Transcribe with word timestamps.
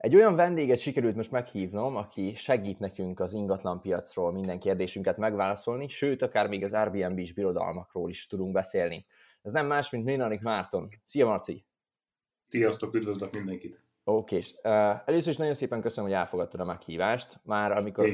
Egy 0.00 0.14
olyan 0.14 0.36
vendéget 0.36 0.78
sikerült 0.78 1.16
most 1.16 1.30
meghívnom, 1.30 1.96
aki 1.96 2.34
segít 2.34 2.78
nekünk 2.78 3.20
az 3.20 3.34
ingatlan 3.34 3.80
piacról 3.80 4.32
minden 4.32 4.58
kérdésünket 4.58 5.16
megválaszolni, 5.16 5.88
sőt, 5.88 6.22
akár 6.22 6.48
még 6.48 6.64
az 6.64 6.72
Airbnb-s 6.72 7.32
birodalmakról 7.32 8.10
is 8.10 8.26
tudunk 8.26 8.52
beszélni. 8.52 9.04
Ez 9.42 9.52
nem 9.52 9.66
más, 9.66 9.90
mint 9.90 10.04
Minarik 10.04 10.40
Márton. 10.40 10.88
Szia, 11.04 11.26
Marci! 11.26 11.64
Sziasztok, 12.48 12.94
üdvözlök 12.94 13.32
mindenkit! 13.32 13.82
Oké, 14.04 14.36
és 14.36 14.54
uh, 14.62 14.72
először 15.04 15.32
is 15.32 15.36
nagyon 15.36 15.54
szépen 15.54 15.80
köszönöm, 15.80 16.10
hogy 16.10 16.18
elfogadtad 16.18 16.60
a 16.60 16.64
meghívást. 16.64 17.40
Már 17.42 17.72
amikor 17.72 18.06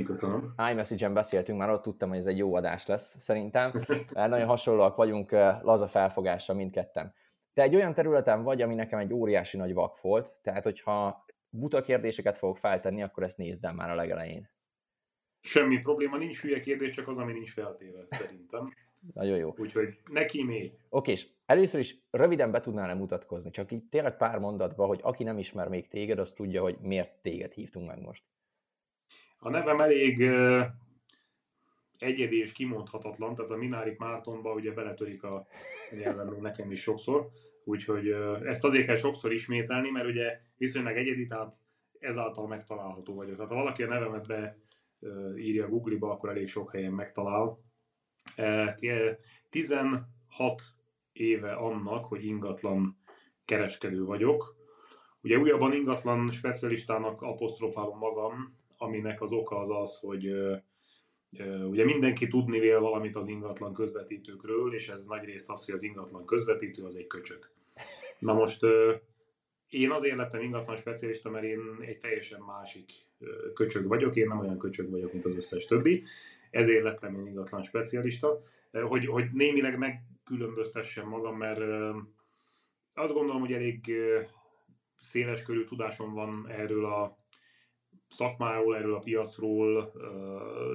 iMessage-en 0.71 1.15
beszéltünk, 1.15 1.59
már 1.59 1.71
ott 1.71 1.83
tudtam, 1.83 2.09
hogy 2.09 2.19
ez 2.19 2.27
egy 2.27 2.39
jó 2.39 2.55
adás 2.55 2.87
lesz, 2.87 3.17
szerintem. 3.19 3.73
nagyon 4.13 4.47
hasonlóak 4.47 4.97
vagyunk, 4.97 5.33
uh, 5.33 5.63
laza 5.63 5.89
felfogásra 5.89 6.55
mindketten. 6.55 7.15
Te 7.53 7.63
egy 7.63 7.75
olyan 7.75 7.95
területen 7.95 8.43
vagy, 8.43 8.63
ami 8.63 8.75
nekem 8.75 8.99
egy 8.99 9.13
óriási 9.13 9.57
nagy 9.57 9.75
vak 9.75 10.01
volt, 10.01 10.39
tehát 10.43 10.63
hogyha 10.63 11.25
buta 11.59 11.81
kérdéseket 11.81 12.37
fogok 12.37 12.59
feltenni, 12.59 13.03
akkor 13.03 13.23
ezt 13.23 13.37
nézd 13.37 13.65
el 13.65 13.73
már 13.73 13.91
a 13.91 13.95
legelején. 13.95 14.51
Semmi 15.41 15.79
probléma, 15.81 16.17
nincs 16.17 16.41
hülye 16.41 16.61
kérdés, 16.61 16.91
csak 16.91 17.09
az, 17.09 17.19
ami 17.19 17.33
nincs 17.33 17.53
feltéve, 17.53 18.03
szerintem. 18.07 18.69
Nagyon 19.15 19.37
jó. 19.37 19.55
Úgyhogy 19.57 19.99
neki 20.11 20.45
mély. 20.45 20.73
Oké, 20.89 21.13
és 21.13 21.27
először 21.47 21.81
is 21.81 21.97
röviden 22.11 22.51
be 22.51 22.61
tudnál-e 22.61 22.95
mutatkozni, 22.95 23.51
csak 23.51 23.73
így 23.73 23.85
tényleg 23.85 24.17
pár 24.17 24.39
mondatba, 24.39 24.87
hogy 24.87 25.01
aki 25.03 25.25
nem 25.25 25.39
ismer 25.39 25.69
még 25.69 25.89
téged, 25.89 26.19
az 26.19 26.33
tudja, 26.33 26.63
hogy 26.63 26.79
miért 26.81 27.23
téged 27.23 27.53
hívtunk 27.53 27.87
meg 27.87 28.01
most. 28.01 28.23
A 29.39 29.49
nevem 29.49 29.81
elég 29.81 30.19
uh, 30.19 30.67
egyedi 31.99 32.39
és 32.39 32.53
kimondhatatlan, 32.53 33.35
tehát 33.35 33.51
a 33.51 33.57
Minárik 33.57 33.99
Mártonba 33.99 34.53
ugye 34.53 34.73
beletörik 34.73 35.23
a 35.23 35.47
nyelvem 35.91 36.41
nekem 36.41 36.71
is 36.71 36.81
sokszor, 36.81 37.31
úgyhogy 37.69 38.09
ezt 38.45 38.65
azért 38.65 38.87
kell 38.87 38.97
sokszor 38.97 39.33
ismételni, 39.33 39.91
mert 39.91 40.07
ugye 40.07 40.41
viszonylag 40.57 40.97
egyedi, 40.97 41.27
tehát 41.27 41.57
ezáltal 41.99 42.47
megtalálható 42.47 43.15
vagyok. 43.15 43.37
Tehát 43.37 43.51
ha 43.51 43.57
valaki 43.57 43.83
a 43.83 43.89
nevemet 43.89 44.27
be 44.27 44.59
írja 45.37 45.69
Google-ba, 45.69 46.11
akkor 46.11 46.29
elég 46.29 46.49
sok 46.49 46.73
helyen 46.73 46.93
megtalál, 46.93 47.59
16 49.51 50.05
éve 51.13 51.53
annak, 51.53 52.05
hogy 52.05 52.25
ingatlan 52.25 52.99
kereskedő 53.45 54.05
vagyok. 54.05 54.57
Ugye 55.21 55.39
újabban 55.39 55.73
ingatlan 55.73 56.31
specialistának 56.31 57.23
apostrofálom 57.23 57.99
magam, 57.99 58.57
aminek 58.77 59.23
az 59.23 59.33
oka 59.33 59.59
az 59.59 59.71
az, 59.71 59.99
hogy 60.01 60.31
ugye 61.69 61.85
mindenki 61.85 62.29
tudni 62.29 62.59
vél 62.59 62.81
valamit 62.81 63.17
az 63.17 63.29
ingatlan 63.29 63.73
közvetítőkről, 63.73 64.75
és 64.75 64.89
ez 64.89 65.07
nagyrészt 65.07 65.51
az, 65.51 65.65
hogy 65.65 65.75
az 65.75 65.83
ingatlan 65.83 66.25
közvetítő 66.25 66.85
az 66.85 66.97
egy 66.97 67.07
köcsög. 67.07 67.55
Na 68.19 68.33
most 68.33 68.63
én 69.69 69.91
azért 69.91 70.17
lettem 70.17 70.41
ingatlan 70.41 70.77
specialista, 70.77 71.31
mert 71.31 71.45
én 71.45 71.61
egy 71.81 71.99
teljesen 71.99 72.41
másik 72.41 72.93
köcsög 73.55 73.87
vagyok, 73.87 74.17
én 74.17 74.27
nem 74.27 74.39
olyan 74.39 74.59
köcsög 74.59 74.91
vagyok, 74.91 75.13
mint 75.13 75.25
az 75.25 75.37
összes 75.37 75.65
többi, 75.65 76.03
ezért 76.51 76.83
lettem 76.83 77.15
én 77.15 77.27
ingatlan 77.27 77.63
specialista, 77.63 78.41
hogy, 78.73 79.07
hogy 79.07 79.25
némileg 79.33 79.79
megkülönböztessem 79.79 81.09
magam, 81.09 81.37
mert 81.37 81.61
azt 82.95 83.13
gondolom, 83.13 83.41
hogy 83.41 83.53
elég 83.53 83.93
széles 84.99 85.43
körű 85.43 85.65
tudásom 85.65 86.15
van 86.15 86.47
erről 86.49 86.85
a 86.85 87.19
szakmáról, 88.09 88.77
erről 88.77 88.95
a 88.95 88.99
piacról, 88.99 89.93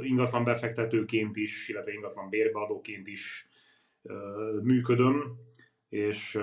ingatlan 0.03 0.43
befektetőként 0.43 1.35
is, 1.35 1.69
illetve 1.69 1.91
ingatlan 1.93 2.29
bérbeadóként 2.29 3.07
is 3.07 3.47
működöm, 4.61 5.35
és 5.89 6.39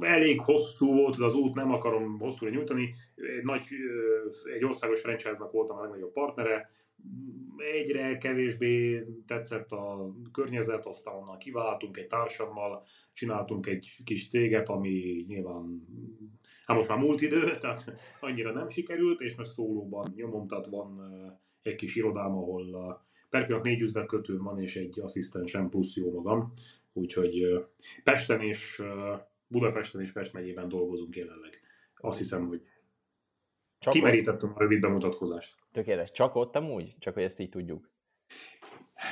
elég 0.00 0.40
hosszú 0.40 0.94
volt 0.94 1.16
az 1.16 1.34
út, 1.34 1.54
nem 1.54 1.72
akarom 1.72 2.18
hosszúra 2.18 2.50
nyújtani. 2.50 2.94
Egy, 3.14 3.42
nagy, 3.42 3.62
egy 4.54 4.64
országos 4.64 5.00
franchise-nak 5.00 5.52
voltam 5.52 5.76
a 5.76 5.82
legnagyobb 5.82 6.12
partnere, 6.12 6.68
egyre 7.72 8.18
kevésbé 8.18 9.06
tetszett 9.26 9.70
a 9.72 10.14
környezet, 10.32 10.86
aztán 10.86 11.14
onnan 11.14 11.38
kiváltunk 11.38 11.96
egy 11.96 12.06
társammal, 12.06 12.82
csináltunk 13.12 13.66
egy 13.66 13.96
kis 14.04 14.28
céget, 14.28 14.68
ami 14.68 15.24
nyilván, 15.28 15.86
hát 16.64 16.76
most 16.76 16.88
már 16.88 16.98
múlt 16.98 17.20
idő, 17.20 17.40
tehát 17.60 17.92
annyira 18.20 18.52
nem 18.52 18.68
sikerült, 18.68 19.20
és 19.20 19.36
most 19.36 19.50
szólóban 19.50 20.12
nyomom, 20.16 20.46
tehát 20.46 20.66
van 20.66 21.00
egy 21.62 21.74
kis 21.74 21.96
irodám, 21.96 22.36
ahol 22.36 23.02
per 23.30 23.46
pillanat 23.46 23.64
négy 23.64 23.80
üzletkötőm 23.80 24.42
van, 24.42 24.60
és 24.60 24.76
egy 24.76 25.00
asszisztensem 25.00 25.68
plusz 25.68 25.96
jó 25.96 26.12
magam, 26.12 26.52
úgyhogy 26.92 27.66
Pesten 28.02 28.40
és 28.40 28.82
Budapesten 29.46 30.00
és 30.00 30.12
Pest 30.12 30.32
megyében 30.32 30.68
dolgozunk 30.68 31.16
jelenleg. 31.16 31.60
Azt 31.94 32.18
hiszem, 32.18 32.46
hogy 32.46 32.62
csak 33.78 33.92
kimerítettem 33.92 34.52
a 34.54 34.58
rövid 34.58 34.80
bemutatkozást. 34.80 35.54
Tökéletes. 35.72 36.10
Csak 36.10 36.34
ott 36.34 36.56
amúgy? 36.56 36.94
Csak 36.98 37.14
hogy 37.14 37.22
ezt 37.22 37.38
így 37.38 37.48
tudjuk. 37.48 37.90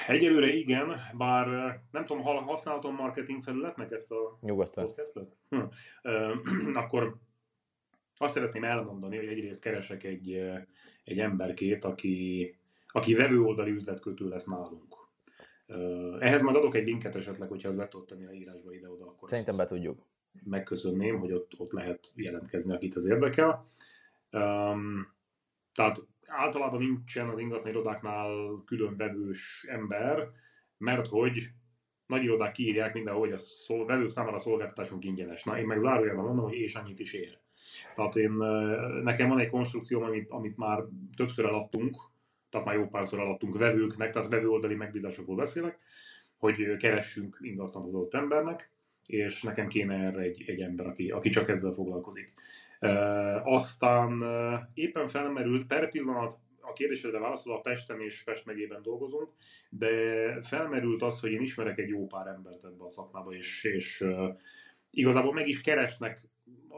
Egyelőre 0.07 0.47
igen, 0.47 0.93
bár 1.17 1.47
nem 1.91 2.07
tudom, 2.07 2.23
használhatom 2.23 2.95
marketing 2.95 3.43
felületnek 3.43 3.91
ezt 3.91 4.11
a 4.11 4.39
Nyugodtan. 4.41 4.85
podcastot? 4.85 5.37
Hm. 5.49 5.63
Akkor 6.83 7.17
azt 8.17 8.35
szeretném 8.35 8.65
elmondani, 8.65 9.17
hogy 9.17 9.27
egyrészt 9.27 9.61
keresek 9.61 10.05
egy, 10.05 10.33
egy 11.05 11.19
emberkét, 11.19 11.85
aki, 11.85 12.55
aki 12.87 13.15
vevőoldali 13.15 13.71
üzletkötő 13.71 14.29
lesz 14.29 14.45
nálunk. 14.45 14.98
Ehhez 16.19 16.43
majd 16.43 16.57
adok 16.57 16.75
egy 16.75 16.85
linket 16.85 17.15
esetleg, 17.15 17.49
hogyha 17.49 17.69
az 17.69 17.77
be 17.77 17.89
tudod 17.89 18.07
tenni 18.07 18.27
a 18.27 18.33
írásba 18.33 18.73
ide-oda. 18.73 19.07
Akkor 19.07 19.29
Szerintem 19.29 19.57
be 19.57 19.67
tudjuk 19.67 20.07
megköszönném, 20.45 21.19
hogy 21.19 21.33
ott, 21.33 21.53
ott 21.59 21.73
lehet 21.73 22.13
jelentkezni, 22.15 22.75
akit 22.75 22.95
az 22.95 23.07
érdekel. 23.07 23.65
Um, 24.33 25.17
tehát 25.75 26.07
általában 26.27 26.79
nincsen 26.79 27.29
az 27.29 27.39
ingatlan 27.39 27.73
irodáknál 27.73 28.63
külön 28.67 28.97
vevős 28.97 29.67
ember, 29.69 30.29
mert 30.79 31.07
hogy 31.07 31.51
nagy 32.07 32.23
irodák 32.23 32.53
kiírják 32.53 32.95
mindenhol, 32.95 33.23
hogy 33.23 33.33
a 33.33 33.39
szol, 33.39 33.87
vevők 33.87 34.11
számára 34.11 34.35
a 34.35 34.39
szolgáltatásunk 34.39 35.05
ingyenes. 35.05 35.45
Na, 35.45 35.59
én 35.59 35.67
meg 35.67 35.79
zárójelben 35.79 36.25
mondom, 36.25 36.45
hogy 36.45 36.55
és 36.55 36.75
annyit 36.75 36.99
is 36.99 37.13
ér. 37.13 37.39
Tehát 37.95 38.17
én, 38.17 38.31
nekem 39.03 39.29
van 39.29 39.39
egy 39.39 39.49
konstrukció, 39.49 40.03
amit, 40.03 40.31
amit 40.31 40.57
már 40.57 40.85
többször 41.17 41.45
eladtunk, 41.45 41.97
tehát 42.51 42.67
már 42.67 42.77
jó 42.77 42.87
párszor 42.87 43.19
eladtunk 43.19 43.59
vevőknek, 43.59 44.11
tehát 44.11 44.29
vevőoldali 44.29 44.75
megbízásokból 44.75 45.37
beszélek, 45.37 45.79
hogy 46.37 46.77
keressünk 46.77 47.39
ingatlan 47.41 47.85
adott 47.85 48.15
embernek, 48.15 48.71
és 49.07 49.43
nekem 49.43 49.67
kéne 49.67 49.95
erre 49.95 50.21
egy, 50.21 50.45
egy 50.47 50.61
ember, 50.61 50.87
aki, 50.87 51.11
aki 51.11 51.29
csak 51.29 51.49
ezzel 51.49 51.73
foglalkozik. 51.73 52.35
E, 52.79 52.91
aztán 53.43 54.23
e, 54.23 54.71
éppen 54.75 55.09
felmerült, 55.09 55.67
per 55.67 55.91
pillanat 55.91 56.39
a 56.61 56.73
kérdésedre 56.73 57.19
válaszol, 57.19 57.57
a 57.57 57.61
Pesten 57.61 58.01
és 58.01 58.23
Pest 58.25 58.47
megyében 58.47 58.83
dolgozunk, 58.83 59.33
de 59.71 59.89
felmerült 60.43 61.03
az, 61.03 61.21
hogy 61.21 61.33
én 61.33 61.41
ismerek 61.41 61.79
egy 61.79 61.89
jó 61.89 62.07
pár 62.07 62.27
embert 62.27 62.65
ebbe 62.65 62.85
a 62.85 62.89
szakmába, 62.89 63.33
és, 63.33 63.65
és 63.65 64.01
e, 64.01 64.35
igazából 64.91 65.33
meg 65.33 65.49
is 65.49 65.61
keresnek 65.61 66.28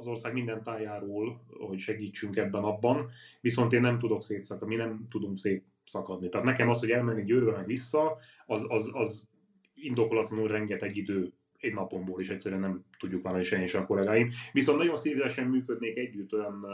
az 0.01 0.07
ország 0.07 0.33
minden 0.33 0.63
tájáról, 0.63 1.45
hogy 1.49 1.79
segítsünk 1.79 2.37
ebben 2.37 2.63
abban, 2.63 3.11
viszont 3.41 3.73
én 3.73 3.81
nem 3.81 3.99
tudok 3.99 4.23
szétszakadni, 4.23 4.75
mi 4.75 4.83
nem 4.83 5.07
tudunk 5.11 5.39
szétszakadni. 5.39 6.29
Tehát 6.29 6.47
nekem 6.47 6.69
az, 6.69 6.81
hogy 6.81 6.91
elmenni 6.91 7.25
Győrbe 7.25 7.51
meg 7.51 7.67
vissza, 7.67 8.17
az, 8.47 8.67
az, 8.69 8.91
az 8.93 9.29
indokolatlanul 9.75 10.49
rengeteg 10.49 10.97
idő 10.97 11.33
egy 11.59 11.75
napomból 11.75 12.21
is 12.21 12.29
egyszerűen 12.29 12.61
nem 12.61 12.85
tudjuk 12.99 13.23
vállalni 13.23 13.45
senki 13.45 13.67
sem 13.67 13.83
a 13.83 13.87
kollégáim. 13.87 14.29
Viszont 14.53 14.79
nagyon 14.79 14.97
szívesen 14.97 15.47
működnék 15.47 15.97
együtt 15.97 16.33
olyan 16.33 16.67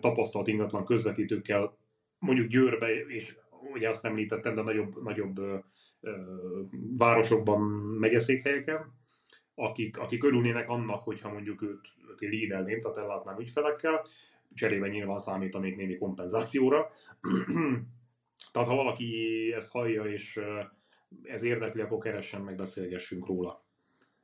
tapasztalt 0.00 0.46
ingatlan 0.46 0.84
közvetítőkkel, 0.84 1.78
mondjuk 2.18 2.46
Győrbe, 2.46 3.04
és 3.06 3.36
ugye 3.72 3.88
azt 3.88 4.04
említettem, 4.04 4.54
de 4.54 4.62
nagyobb, 4.62 5.02
nagyobb 5.02 5.38
ö, 5.38 5.56
ö, 6.00 6.10
városokban, 6.96 7.60
megyeszékhelyeken, 7.98 8.99
akik, 9.60 9.98
akik 9.98 10.24
örülnének 10.24 10.68
annak, 10.68 11.04
hogyha 11.04 11.32
mondjuk 11.32 11.62
őt, 11.62 11.88
őt 12.10 12.20
lídelném, 12.20 12.80
tehát 12.80 12.96
ellátnám 12.96 13.38
ügyfelekkel, 13.38 14.04
cserébe 14.54 14.88
nyilván 14.88 15.18
számítanék 15.18 15.76
némi 15.76 15.98
kompenzációra. 15.98 16.90
tehát 18.52 18.68
ha 18.68 18.74
valaki 18.74 19.52
ezt 19.56 19.70
hallja, 19.70 20.04
és 20.04 20.40
ez 21.22 21.42
érdekli, 21.42 21.80
akkor 21.80 21.98
keressen 21.98 22.40
meg, 22.40 22.56
beszélgessünk 22.56 23.26
róla. 23.26 23.64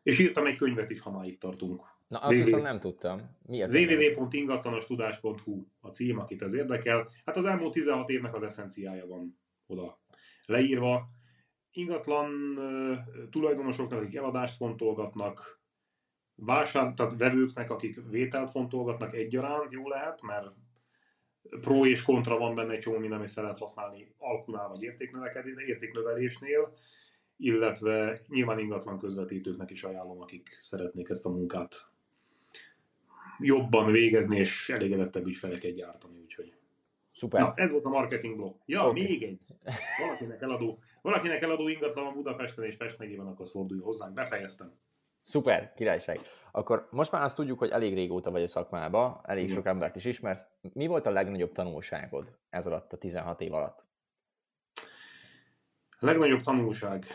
És 0.03 0.19
írtam 0.19 0.47
egy 0.47 0.57
könyvet 0.57 0.91
is, 0.91 1.01
ha 1.01 1.11
már 1.11 1.27
itt 1.27 1.41
tartunk. 1.41 1.83
Na, 2.09 2.19
azt 2.19 2.45
viszont 2.45 2.63
nem 2.63 2.81
tudtam. 2.81 3.37
www.ingatlanostudás.hu 3.47 5.67
a 5.81 5.89
cím, 5.89 6.19
akit 6.19 6.43
ez 6.43 6.55
érdekel. 6.55 7.09
Hát 7.25 7.37
az 7.37 7.45
elmúlt 7.45 7.73
16 7.73 8.09
évnek 8.09 8.35
az 8.35 8.43
eszenciája 8.43 9.07
van 9.07 9.39
oda 9.67 10.01
leírva. 10.45 11.09
Ingatlan 11.77 12.59
tulajdonosoknak, 13.31 14.01
akik 14.01 14.15
eladást 14.15 14.57
fontolgatnak, 14.57 15.61
vásár, 16.35 16.95
tehát 16.95 17.19
vevőknek, 17.19 17.71
akik 17.71 17.99
vételt 18.11 18.51
fontolgatnak 18.51 19.15
egyaránt, 19.15 19.73
jó 19.73 19.89
lehet, 19.89 20.23
mert 20.23 20.53
pro 21.61 21.87
és 21.87 22.03
kontra 22.03 22.39
van 22.39 22.55
benne 22.55 22.73
egy 22.73 22.81
csomó 22.81 22.99
minden, 22.99 23.19
amit 23.19 23.31
fel 23.31 23.43
lehet 23.43 23.59
használni 23.59 24.15
alkunál 24.19 24.69
vagy 24.69 24.83
értéknövelésnél 25.67 26.73
illetve 27.37 28.21
nyilván 28.29 28.59
ingatlan 28.59 28.99
közvetítőknek 28.99 29.71
is 29.71 29.85
ajánlom, 29.85 30.21
akik 30.21 30.59
szeretnék 30.61 31.09
ezt 31.09 31.27
a 31.27 31.31
munkát 31.31 31.91
jobban 33.39 33.93
végezni, 33.93 34.39
és 34.39 34.69
elégedettebb 34.69 35.27
ügyfeleket 35.27 35.75
gyártani, 35.75 36.19
úgyhogy. 36.19 36.55
Szuper. 37.13 37.41
Na, 37.41 37.53
ez 37.57 37.71
volt 37.71 37.85
a 37.85 37.89
marketing 37.89 38.37
blog. 38.37 38.57
Ja, 38.67 38.89
okay. 38.89 39.03
még 39.03 39.23
egy. 39.23 39.41
Valakinek 40.01 40.43
eladó, 40.43 40.79
valakinek 41.07 41.43
eladó 41.43 41.69
ingatlan 41.69 42.05
van 42.05 42.15
Budapesten 42.15 42.65
és 42.65 42.77
Pest 42.77 42.99
megyében, 42.99 43.27
akkor 43.27 43.47
fordulj 43.47 43.81
hozzánk. 43.81 44.15
Befejeztem. 44.15 44.73
Szuper, 45.23 45.73
királyság. 45.75 46.19
Akkor 46.51 46.89
most 46.91 47.13
már 47.13 47.23
azt 47.23 47.37
tudjuk, 47.37 47.59
hogy 47.59 47.71
elég 47.71 47.95
régóta 47.95 48.31
vagy 48.31 48.43
a 48.43 48.49
szakmába, 48.49 49.21
elég 49.25 49.45
Igen. 49.45 49.57
sok 49.57 49.67
embert 49.67 49.97
is 49.97 50.05
ismersz. 50.05 50.47
Mi 50.73 50.87
volt 50.87 51.07
a 51.07 51.11
legnagyobb 51.11 51.53
tanulságod 51.53 52.37
ez 52.51 52.67
alatt 52.67 52.93
a 52.93 52.97
16 52.97 53.41
év 53.41 53.55
alatt? 53.55 53.85
A 55.99 56.07
legnagyobb 56.07 56.41
tanulság. 56.41 57.07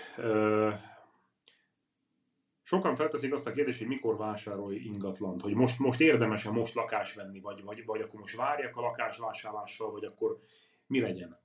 Sokan 2.61 2.95
felteszik 2.95 3.33
azt 3.33 3.47
a 3.47 3.51
kérdést, 3.51 3.79
hogy 3.79 3.87
mikor 3.87 4.17
vásárolj 4.17 4.75
ingatlant, 4.75 5.41
hogy 5.41 5.53
most, 5.53 5.79
most 5.79 6.01
érdemes-e 6.01 6.49
most 6.49 6.73
lakás 6.73 7.13
venni, 7.13 7.39
vagy, 7.39 7.63
vagy, 7.63 7.85
vagy 7.85 8.01
akkor 8.01 8.19
most 8.19 8.35
várjak 8.35 8.75
a 8.75 8.81
lakásvásárlással, 8.81 9.91
vagy 9.91 10.03
akkor 10.03 10.39
mi 10.87 11.01
legyen. 11.01 11.39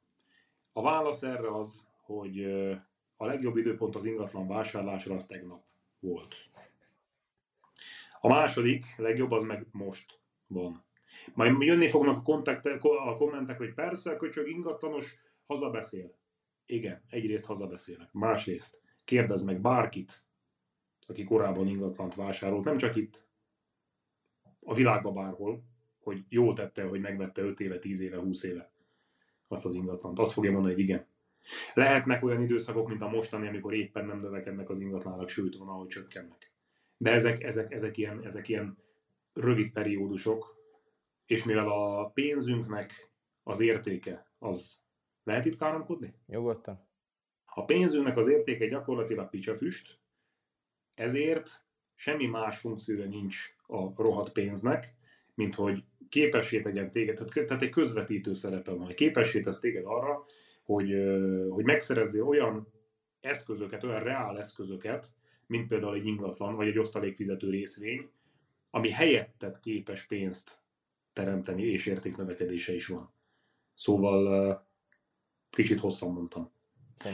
A 0.73 0.83
válasz 0.83 1.23
erre 1.23 1.57
az, 1.57 1.87
hogy 2.07 2.45
a 3.17 3.27
legjobb 3.27 3.57
időpont 3.57 3.97
az 3.97 4.05
ingatlan 4.05 4.49
vásárlásra 4.49 5.15
az 5.15 5.27
tegnap 5.27 5.65
volt. 6.01 6.35
A 8.21 8.29
második 8.29 8.85
legjobb 8.97 9.31
az 9.31 9.45
meg 9.45 9.67
most 9.71 10.21
van. 10.47 10.85
Majd 11.35 11.61
jönni 11.63 11.89
fognak 11.89 12.29
a, 12.29 13.09
a 13.09 13.17
kommentek, 13.17 13.57
hogy 13.59 13.75
persze, 13.75 14.17
köcsög 14.17 14.49
ingatlanos, 14.49 15.17
hazabeszél. 15.47 16.15
Igen, 16.67 17.03
egyrészt 17.09 17.45
hazabeszélek. 17.45 18.13
Másrészt 18.13 18.81
kérdez 19.05 19.43
meg 19.43 19.61
bárkit, 19.61 20.25
aki 21.07 21.25
korábban 21.25 21.69
ingatlant 21.69 22.15
vásárolt, 22.15 22.65
nem 22.65 22.77
csak 22.77 22.97
itt, 22.97 23.29
a 24.61 24.75
világban 24.75 25.15
bárhol, 25.15 25.63
hogy 25.99 26.25
jól 26.29 26.55
tette, 26.55 26.85
hogy 26.85 27.01
megvette 27.01 27.43
5 27.43 27.61
éve, 27.61 27.79
10 27.79 28.01
éve, 28.01 28.17
20 28.17 28.43
éve 28.43 28.71
azt 29.49 29.65
az 29.65 29.75
ingatlant. 29.75 30.19
Azt 30.19 30.33
fogja 30.33 30.51
mondani, 30.51 30.75
hogy 30.75 30.83
igen. 30.83 31.07
Lehetnek 31.75 32.25
olyan 32.25 32.43
időszakok, 32.43 32.89
mint 32.89 33.03
a 33.03 33.09
mostani, 33.09 33.49
amikor 33.49 33.75
éppen 33.75 34.05
nem 34.05 34.19
növekednek 34.19 34.71
az 34.71 34.81
ingatlanak, 34.81 35.29
sőt, 35.29 35.57
van, 35.57 35.69
ahogy 35.69 35.89
csökkennek. 35.89 36.53
De 36.97 37.11
ezek, 37.11 37.43
ezek, 37.43 37.73
ezek, 37.73 37.97
ilyen, 37.97 38.25
ezek 38.25 38.49
ilyen 38.49 38.79
rövid 39.33 39.73
periódusok, 39.73 40.57
és 41.27 41.45
mivel 41.45 41.69
a 41.69 42.11
pénzünknek 42.11 43.11
az 43.43 43.61
értéke, 43.61 44.31
az 44.39 44.85
lehet 45.25 45.45
itt 45.45 45.59
káromkodni? 45.59 46.15
Nyugodtan. 46.27 46.89
A 47.45 47.65
pénzünknek 47.65 48.17
az 48.17 48.29
értéke 48.29 48.67
gyakorlatilag 48.67 49.31
picsafüst, 49.31 49.99
ezért 50.95 51.65
semmi 51.95 52.27
más 52.27 52.59
funkciója 52.59 53.07
nincs 53.07 53.37
a 53.67 54.03
rohadt 54.03 54.33
pénznek, 54.33 54.95
mint 55.35 55.55
hogy 55.55 55.85
képessé 56.09 56.61
tegyen 56.61 56.89
téged, 56.89 57.25
tehát 57.33 57.63
egy 57.63 57.71
közvetítő 57.71 58.35
szerepe 58.35 58.71
van, 58.71 58.95
képessé 58.95 59.41
tesz 59.41 59.59
téged 59.59 59.85
arra, 59.87 60.25
hogy, 60.67 60.95
hogy 61.51 61.65
megszerezzél 61.65 62.23
olyan 62.23 62.69
eszközöket, 63.21 63.85
olyan 63.85 64.03
reál 64.03 64.39
eszközöket, 64.39 65.13
mint 65.47 65.67
például 65.67 65.95
egy 65.95 66.07
ingatlan, 66.07 66.55
vagy 66.57 66.67
egy 66.67 66.79
osztalékfizető 66.79 67.51
részvény, 67.51 68.11
ami 68.71 68.91
helyettet 68.91 69.61
képes 69.61 70.07
pénzt 70.07 70.59
teremteni, 71.13 71.63
és 71.63 71.87
értéknövekedése 71.87 72.75
is 72.75 72.87
van. 72.87 73.13
Szóval 73.75 74.67
kicsit 75.51 75.81
hosszan 75.81 76.13
mondtam. 76.13 76.51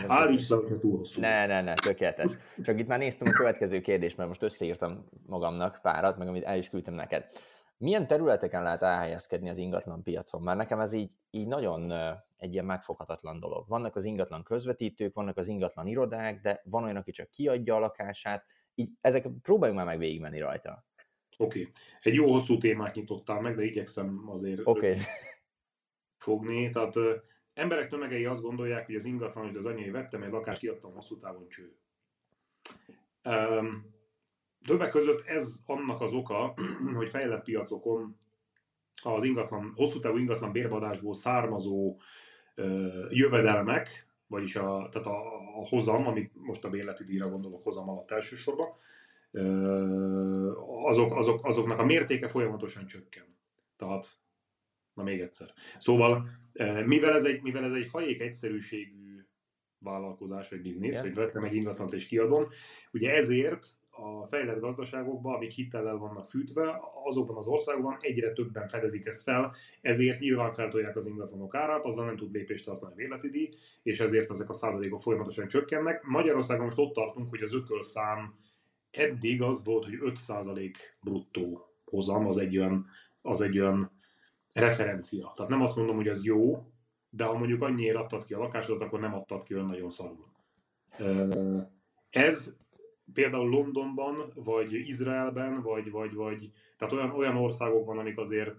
Állíts 0.07 0.49
le, 0.49 0.57
hogyha 0.57 0.79
túl 0.79 0.97
hosszú. 0.97 1.21
Ne, 1.21 1.47
ne, 1.47 1.61
ne, 1.61 1.75
tökéletes. 1.75 2.31
Csak 2.63 2.79
itt 2.79 2.87
már 2.87 2.99
néztem 2.99 3.29
a 3.29 3.37
következő 3.37 3.81
kérdést, 3.81 4.17
mert 4.17 4.29
most 4.29 4.43
összeírtam 4.43 5.05
magamnak 5.27 5.79
párat, 5.83 6.19
meg 6.19 6.29
amit 6.29 6.45
el 6.45 6.59
is 6.59 6.69
küldtem 6.69 6.95
neked. 6.95 7.29
Milyen 7.83 8.07
területeken 8.07 8.63
lehet 8.63 8.83
elhelyezkedni 8.83 9.49
az 9.49 9.59
ingatlan 9.59 10.03
piacon? 10.03 10.43
Mert 10.43 10.59
nekem 10.59 10.81
ez 10.81 10.93
így, 10.93 11.11
így 11.31 11.47
nagyon 11.47 11.93
egy 12.37 12.53
ilyen 12.53 12.65
megfoghatatlan 12.65 13.41
dolog. 13.41 13.69
Vannak 13.69 13.97
az 13.97 14.05
ingatlan 14.05 14.43
közvetítők, 14.43 15.15
vannak 15.15 15.37
az 15.37 15.49
ingatlan 15.49 15.87
irodák, 15.87 16.41
de 16.41 16.63
van 16.65 16.85
olyan, 16.85 16.97
aki 16.97 17.11
csak 17.11 17.31
kiadja 17.31 17.75
a 17.75 17.79
lakását. 17.79 18.45
Így 18.75 18.91
ezek 19.01 19.27
próbáljunk 19.43 19.79
már 19.81 19.89
meg 19.89 19.99
végigmenni 19.99 20.39
rajta. 20.39 20.85
Oké. 21.37 21.61
Okay. 21.61 21.73
Egy 22.01 22.15
jó 22.15 22.33
hosszú 22.33 22.59
témát 22.59 22.95
nyitottál 22.95 23.41
meg, 23.41 23.57
de 23.57 23.65
igyekszem 23.65 24.23
azért 24.27 24.61
okay. 24.65 24.97
fogni. 26.17 26.71
Tehát 26.71 26.95
emberek 27.55 27.89
tömegei 27.89 28.25
azt 28.25 28.43
gondolják, 28.43 28.87
hogy 28.87 28.95
az 28.95 29.05
ingatlan, 29.05 29.47
hogy 29.47 29.57
az 29.57 29.67
anyai 29.67 29.91
vettem 29.91 30.23
egy 30.23 30.31
lakást, 30.31 30.61
kiadtam 30.61 30.93
hosszú 30.93 31.17
távon 31.17 31.49
cső. 31.49 31.77
Um, 33.25 33.92
többek 34.65 34.91
között 34.91 35.21
ez 35.27 35.57
annak 35.67 36.01
az 36.01 36.13
oka, 36.13 36.55
hogy 36.97 37.09
fejlett 37.09 37.45
piacokon 37.45 38.17
az 39.03 39.25
ingatlan, 39.25 39.73
hosszú 39.77 39.99
távú 39.99 40.17
ingatlan 40.17 40.53
bérbadásból 40.53 41.15
származó 41.15 41.97
ö, 42.55 42.89
jövedelmek, 43.09 44.07
vagyis 44.27 44.57
a, 44.57 44.89
tehát 44.91 45.07
a, 45.07 45.19
a 45.61 45.67
hozam, 45.69 46.07
amit 46.07 46.33
most 46.35 46.65
a 46.65 46.71
bérleti 46.71 47.05
díjra 47.05 47.29
gondolok 47.29 47.65
hozam 47.65 47.89
alatt 47.89 48.11
elsősorban, 48.11 48.69
ö, 49.31 50.53
azok, 50.85 51.17
azok, 51.17 51.47
azoknak 51.47 51.79
a 51.79 51.85
mértéke 51.85 52.29
folyamatosan 52.29 52.87
csökken. 52.87 53.37
Tehát, 53.77 54.17
na 54.95 55.03
még 55.03 55.21
egyszer. 55.21 55.53
Szóval, 55.79 56.29
mivel 56.85 57.15
ez 57.15 57.25
egy, 57.25 57.43
mivel 57.43 57.65
ez 57.65 57.73
egy 57.73 57.87
fajék 57.87 58.21
egyszerűségű 58.21 59.27
vállalkozás 59.79 60.49
vagy 60.49 60.63
biznisz, 60.63 60.93
yeah. 60.93 61.05
hogy 61.05 61.15
vettem 61.15 61.45
egy 61.45 61.55
ingatlant 61.55 61.93
és 61.93 62.07
kiadom, 62.07 62.47
ugye 62.93 63.15
ezért 63.15 63.77
a 64.03 64.27
fejlett 64.27 64.61
gazdaságokban, 64.61 65.35
amik 65.35 65.51
hitellel 65.51 65.97
vannak 65.97 66.31
fűtve, 66.31 66.81
azokban 67.05 67.37
az 67.37 67.47
országokban 67.47 67.97
egyre 68.01 68.33
többen 68.33 68.69
fedezik 68.69 69.07
ezt 69.07 69.23
fel, 69.23 69.53
ezért 69.81 70.21
nyilván 70.21 70.53
feltolják 70.53 70.97
az 70.97 71.07
ingatlanok 71.07 71.55
árát, 71.55 71.85
azzal 71.85 72.05
nem 72.05 72.17
tud 72.17 72.33
lépést 72.33 72.65
tartani 72.65 72.93
a 72.93 72.97
véleti 72.97 73.29
díj, 73.29 73.49
és 73.83 74.01
ezért 74.01 74.31
ezek 74.31 74.49
a 74.49 74.53
százalékok 74.53 75.03
folyamatosan 75.03 75.49
csökkennek. 75.49 76.03
Magyarországon 76.03 76.65
most 76.65 76.79
ott 76.79 76.93
tartunk, 76.93 77.29
hogy 77.29 77.43
az 77.43 77.55
ökölszám 77.55 78.35
eddig 78.91 79.43
az 79.43 79.65
volt, 79.65 79.85
hogy 79.85 79.99
5 80.01 80.17
százalék 80.17 80.99
bruttó 81.01 81.67
hozam, 81.85 82.27
az 82.27 82.37
egy 82.37 82.59
olyan, 82.59 82.87
az 83.23 83.41
egy 83.41 83.59
olyan 83.59 83.91
referencia. 84.55 85.33
Tehát 85.35 85.51
nem 85.51 85.63
azt 85.63 85.77
mondom, 85.77 85.97
hogy 85.97 86.09
ez 86.09 86.25
jó, 86.25 86.67
de 87.11 87.25
ha 87.25 87.39
mondjuk 87.39 87.63
annyiért 87.63 87.97
adtad 87.97 88.25
ki 88.25 88.35
a 88.35 88.39
lakásodat, 88.39 88.83
akkor 88.83 89.01
nem 89.01 89.15
adtad 89.15 89.43
ki 89.43 89.55
olyan 89.55 89.67
nagyon 89.67 89.91
szarul. 89.91 90.31
Ez 92.11 92.57
például 93.15 93.49
Londonban, 93.49 94.33
vagy 94.35 94.73
Izraelben, 94.73 95.63
vagy, 95.63 95.91
vagy, 95.91 96.15
vagy 96.15 96.51
tehát 96.77 96.95
olyan, 96.95 97.11
olyan 97.11 97.37
országokban, 97.37 97.99
amik 97.99 98.19
azért 98.19 98.55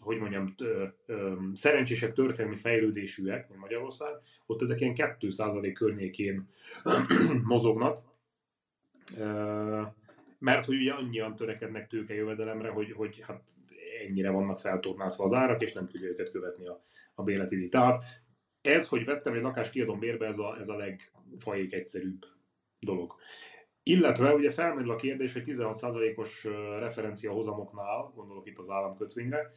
hogy 0.00 0.18
mondjam, 0.18 0.54
ö, 0.58 0.86
ö, 1.06 1.34
szerencsésebb 1.52 2.12
történelmi 2.12 2.56
fejlődésűek, 2.56 3.48
mint 3.48 3.60
Magyarország, 3.60 4.14
ott 4.46 4.62
ezek 4.62 4.80
ilyen 4.80 4.94
2% 4.96 5.70
környékén 5.74 6.48
mozognak, 7.44 7.98
ö, 9.18 9.82
mert 10.38 10.64
hogy 10.64 10.76
ugye 10.76 10.92
annyian 10.92 11.36
törekednek 11.36 11.86
tőkejövedelemre, 11.86 12.68
hogy, 12.68 12.92
hogy 12.92 13.22
hát 13.26 13.42
ennyire 14.06 14.30
vannak 14.30 14.58
feltornászva 14.58 15.24
az 15.24 15.32
árak, 15.32 15.62
és 15.62 15.72
nem 15.72 15.88
tudja 15.88 16.08
őket 16.08 16.30
követni 16.30 16.66
a, 16.66 16.82
a 17.14 17.22
bérleti 17.22 17.68
Tehát 17.68 18.04
ez, 18.60 18.88
hogy 18.88 19.04
vettem 19.04 19.34
egy 19.34 19.42
lakást, 19.42 19.70
kiadom 19.70 19.98
bérbe, 19.98 20.26
ez 20.26 20.38
a, 20.38 20.56
ez 20.58 20.68
a 20.68 20.76
legfajék 20.76 21.72
egyszerűbb 21.72 22.26
dolog. 22.80 23.14
Illetve 23.82 24.34
ugye 24.34 24.50
felmerül 24.50 24.90
a 24.90 24.96
kérdés, 24.96 25.32
hogy 25.32 25.42
16%-os 25.46 26.44
referencia 26.78 27.32
hozamoknál, 27.32 28.12
gondolok 28.14 28.46
itt 28.46 28.58
az 28.58 28.70
államkötvényre, 28.70 29.50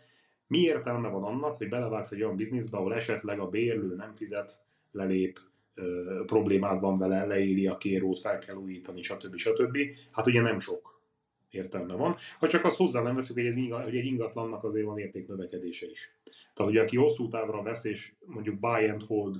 mi 0.47 0.59
értelme 0.59 1.09
van 1.09 1.23
annak, 1.23 1.57
hogy 1.57 1.69
belevágsz 1.69 2.11
egy 2.11 2.23
olyan 2.23 2.35
bizniszbe, 2.35 2.77
ahol 2.77 2.93
esetleg 2.93 3.39
a 3.39 3.49
bérlő 3.49 3.95
nem 3.95 4.15
fizet, 4.15 4.59
lelép, 4.91 5.39
ö, 5.75 6.23
problémád 6.25 6.79
van 6.79 6.97
vele, 6.97 7.25
leéli 7.25 7.67
a 7.67 7.77
kérót, 7.77 8.19
fel 8.19 8.37
kell 8.37 8.55
újítani, 8.55 9.01
stb. 9.01 9.35
stb. 9.35 9.77
Hát 10.11 10.27
ugye 10.27 10.41
nem 10.41 10.59
sok 10.59 11.01
értelme 11.49 11.95
van. 11.95 12.15
Ha 12.39 12.47
csak 12.47 12.65
azt 12.65 12.77
hozzá 12.77 13.01
nem 13.01 13.15
veszük, 13.15 13.35
hogy, 13.35 13.45
ez 13.45 13.55
inga, 13.55 13.81
hogy 13.81 13.95
egy 13.95 14.05
ingatlannak 14.05 14.63
azért 14.63 14.85
van 14.85 14.97
értéknövekedése 14.97 15.89
is. 15.89 16.15
Tehát 16.53 16.71
ugye 16.71 16.81
aki 16.81 16.97
hosszú 16.97 17.27
távra 17.27 17.61
vesz, 17.61 17.83
és 17.83 18.13
mondjuk 18.25 18.59
buy 18.59 18.87
and 18.87 19.03
hold 19.03 19.37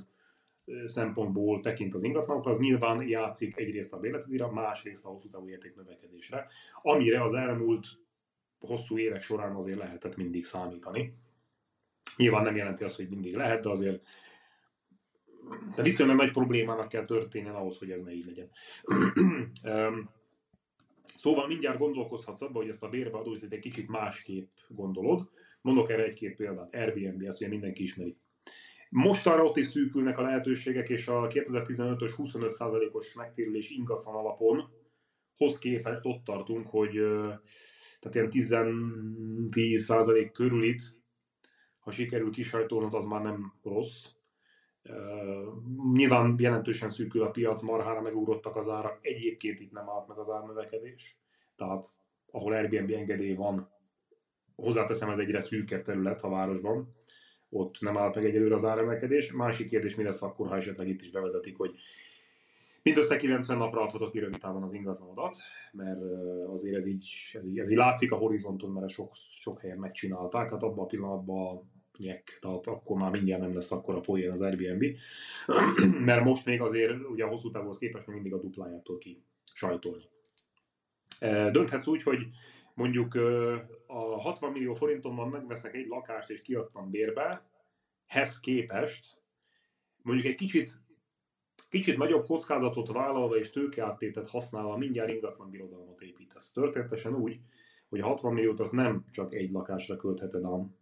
szempontból 0.86 1.60
tekint 1.60 1.94
az 1.94 2.04
ingatlanokra, 2.04 2.52
az 2.52 2.60
nyilván 2.60 3.08
játszik 3.08 3.58
egyrészt 3.58 3.94
a 3.94 4.00
bérletedíjra, 4.00 4.52
másrészt 4.52 5.06
a 5.06 5.10
hosszú 5.10 5.30
távú 5.30 5.50
érték 5.50 5.76
növekedésre, 5.76 6.46
amire 6.82 7.24
az 7.24 7.34
elmúlt 7.34 7.88
hosszú 8.60 8.98
évek 8.98 9.22
során 9.22 9.56
azért 9.56 9.78
lehetett 9.78 10.16
mindig 10.16 10.46
számítani. 10.46 11.14
Nyilván 12.18 12.44
nem 12.44 12.56
jelenti 12.56 12.84
azt, 12.84 12.96
hogy 12.96 13.10
mindig 13.10 13.36
lehet, 13.36 13.64
de 13.64 13.70
azért 13.70 14.04
de 15.76 15.82
viszonylag 15.82 16.16
nagy 16.16 16.32
problémának 16.32 16.88
kell 16.88 17.06
történjen 17.06 17.56
ahhoz, 17.56 17.78
hogy 17.78 17.92
ez 17.92 18.02
ne 18.02 18.12
így 18.12 18.26
legyen. 18.26 18.50
szóval 21.18 21.48
mindjárt 21.48 21.78
gondolkozhatsz 21.78 22.42
abba, 22.42 22.60
hogy 22.60 22.70
ezt 22.70 22.84
a 22.84 22.90
bérbeadósítást 22.90 23.54
egy 23.54 23.60
kicsit 23.60 23.88
másképp 23.88 24.50
gondolod. 24.68 25.30
Mondok 25.62 25.90
erre 25.90 26.04
egy-két 26.04 26.36
példát. 26.36 26.76
Airbnb, 26.76 27.22
ezt 27.22 27.42
ugye 27.42 27.50
mindenki 27.50 27.84
ismeri. 27.84 28.18
Mostanra 28.94 29.44
ott 29.44 29.58
is 29.58 29.68
szűkülnek 29.68 30.18
a 30.18 30.22
lehetőségek, 30.22 30.90
és 30.90 31.08
a 31.08 31.28
2015-ös 31.28 32.12
25%-os 32.18 33.14
megtérülés 33.14 33.70
ingatlan 33.70 34.16
alapon 34.16 34.70
hoz 35.38 35.58
képest 35.58 36.00
ott 36.02 36.24
tartunk, 36.24 36.68
hogy 36.68 36.92
tehát 38.00 38.14
ilyen 38.14 38.30
10-10% 38.32 40.30
körül 40.34 40.64
itt, 40.64 40.82
ha 41.80 41.92
sikerül 41.92 42.32
kisajtolnod, 42.32 42.94
az 42.94 43.06
már 43.06 43.22
nem 43.22 43.54
rossz. 43.64 44.06
Nyilván 45.94 46.36
jelentősen 46.40 46.90
szűkül 46.90 47.22
a 47.22 47.30
piac, 47.30 47.62
marhára 47.62 48.02
megugrottak 48.02 48.56
az 48.56 48.70
árak, 48.70 49.00
egyébként 49.02 49.60
itt 49.60 49.72
nem 49.72 49.90
állt 49.90 50.08
meg 50.08 50.18
az 50.18 50.30
árnövekedés, 50.30 51.18
tehát 51.56 51.86
ahol 52.32 52.54
Airbnb 52.54 52.92
engedély 52.92 53.36
van, 53.36 53.72
hozzáteszem, 54.56 55.10
ez 55.10 55.18
egyre 55.18 55.40
szűkebb 55.40 55.82
terület 55.82 56.22
a 56.22 56.30
városban, 56.30 56.96
ott 57.54 57.82
nem 57.82 57.98
állt 57.98 58.16
meg 58.16 58.26
egyelőre 58.26 58.54
az 58.54 58.66
áremelkedés. 58.66 59.32
Másik 59.32 59.68
kérdés, 59.68 59.96
mi 59.96 60.04
lesz 60.04 60.22
akkor, 60.22 60.48
ha 60.48 60.56
esetleg 60.56 60.88
itt 60.88 61.02
is 61.02 61.10
bevezetik, 61.10 61.58
hogy 61.58 61.76
mindössze 62.84 63.18
90 63.18 63.58
napra 63.58 63.82
adhatok 63.82 64.12
ki 64.12 64.20
rövid 64.20 64.40
távon 64.40 64.64
az 64.64 64.74
ingatlanodat, 64.74 65.36
mert 65.72 66.02
azért 66.48 66.76
ez 66.76 66.86
így, 66.86 67.06
ez 67.34 67.48
így, 67.48 67.60
ez 67.60 67.70
így 67.70 67.78
látszik 67.78 68.12
a 68.12 68.16
horizonton, 68.16 68.72
mert 68.72 68.90
sok, 68.90 69.14
sok 69.14 69.60
helyen 69.60 69.78
megcsinálták, 69.78 70.50
hát 70.50 70.64
abban 70.64 70.84
a 70.84 70.88
pillanatban 70.88 71.72
nyek, 71.98 72.38
tehát 72.42 72.68
akkor 72.68 72.98
már 72.98 73.12
mindjárt 73.12 73.42
nem 73.42 73.54
lesz 73.54 73.72
akkor 73.72 73.96
a 73.96 74.00
poén 74.00 74.32
az 74.32 74.42
Airbnb, 74.42 74.86
mert 76.06 76.24
most 76.24 76.46
még 76.46 76.62
azért 76.62 77.10
ugye 77.10 77.24
a 77.24 77.28
hosszú 77.28 77.50
távhoz 77.50 77.78
képest 77.78 78.08
még 78.08 78.16
mindig 78.16 78.34
a 78.34 78.40
duplájától 78.40 78.98
ki 78.98 79.24
sajtolni. 79.54 80.04
Dönthetsz 81.52 81.88
úgy, 81.88 82.04
hogy 82.04 82.28
mondjuk 82.74 83.16
a 83.88 84.20
60 84.20 84.52
millió 84.52 84.74
forintomban 84.74 85.30
megveszek 85.30 85.74
egy 85.74 85.88
lakást 85.88 86.30
és 86.30 86.42
kiadtam 86.42 86.90
bérbe, 86.90 87.50
hez 88.06 88.40
képest 88.40 89.22
mondjuk 90.02 90.28
egy 90.28 90.36
kicsit, 90.36 90.82
kicsit 91.70 91.98
nagyobb 91.98 92.26
kockázatot 92.26 92.92
vállalva 92.92 93.36
és 93.36 93.50
tőkeáttétet 93.50 94.30
használva 94.30 94.78
mindjárt 94.78 95.12
ingatlan 95.12 95.50
birodalmat 95.50 96.02
építesz. 96.02 96.52
Történetesen 96.52 97.16
úgy, 97.16 97.40
hogy 97.90 98.00
a 98.00 98.06
60 98.06 98.34
milliót 98.34 98.60
az 98.60 98.70
nem 98.70 99.06
csak 99.12 99.34
egy 99.34 99.52
lakásra 99.52 99.96
költheted 99.96 100.44
ám, 100.44 100.76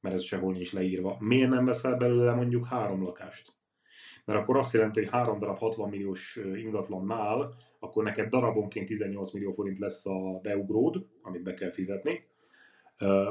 mert 0.00 0.14
ez 0.14 0.22
sehol 0.22 0.52
nincs 0.52 0.72
leírva. 0.72 1.16
Miért 1.18 1.50
nem 1.50 1.64
veszel 1.64 1.96
belőle 1.96 2.34
mondjuk 2.34 2.66
három 2.66 3.02
lakást? 3.02 3.59
Mert 4.24 4.40
akkor 4.40 4.56
azt 4.56 4.72
jelenti, 4.72 5.00
hogy 5.00 5.10
három 5.10 5.38
darab 5.38 5.58
60 5.58 5.88
milliós 5.88 6.38
ingatlannál, 6.54 7.54
akkor 7.78 8.04
neked 8.04 8.28
darabonként 8.28 8.86
18 8.86 9.32
millió 9.32 9.52
forint 9.52 9.78
lesz 9.78 10.06
a 10.06 10.40
beugród, 10.42 11.06
amit 11.22 11.42
be 11.42 11.54
kell 11.54 11.72
fizetni. 11.72 12.28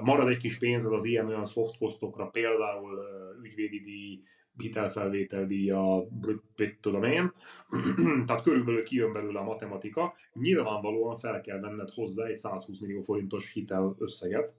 Marad 0.01 0.28
egy 0.28 0.38
kis 0.38 0.58
pénzed 0.58 0.94
az 0.94 1.06
ilyen-olyan 1.06 1.46
soft 1.46 1.78
costokra, 1.78 2.28
például 2.28 3.00
ügyvédi 3.44 3.80
díj, 3.80 4.20
hitelfelvétel 4.58 5.46
díja, 5.46 6.08
mit 6.56 6.78
tudom 6.82 7.04
én. 7.04 7.34
Tehát 8.25 8.42
körülbelül 8.42 8.84
kijön 8.84 9.13
belőle 9.13 9.39
a 9.39 9.44
matematika. 9.44 10.13
Nyilvánvalóan 10.34 11.18
fel 11.18 11.42
kell 11.42 11.60
venned 11.60 11.89
hozzá 11.89 12.25
egy 12.25 12.36
120 12.36 12.80
millió 12.80 13.01
forintos 13.01 13.51
hitel 13.51 13.96
összeget, 14.00 14.56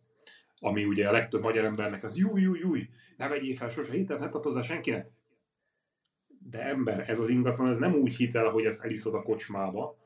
ami 0.61 0.85
ugye 0.85 1.09
a 1.09 1.12
legtöbb 1.12 1.42
magyar 1.42 1.64
embernek 1.64 2.02
az 2.02 2.16
júj, 2.16 2.40
júj, 2.40 2.59
júj, 2.59 2.88
ne 3.16 3.28
vegyél 3.28 3.54
fel 3.54 3.69
sose 3.69 3.92
hitelt, 3.92 4.21
ne 4.21 4.28
hozzá 4.28 4.62
senkinek 4.62 5.11
de 6.49 6.62
ember, 6.62 7.09
ez 7.09 7.18
az 7.18 7.28
ingatlan, 7.28 7.68
ez 7.68 7.78
nem 7.78 7.94
úgy 7.94 8.16
hitel, 8.16 8.49
hogy 8.49 8.64
ezt 8.64 8.85
eliszod 8.85 9.14
a 9.14 9.23
kocsmába, 9.23 9.97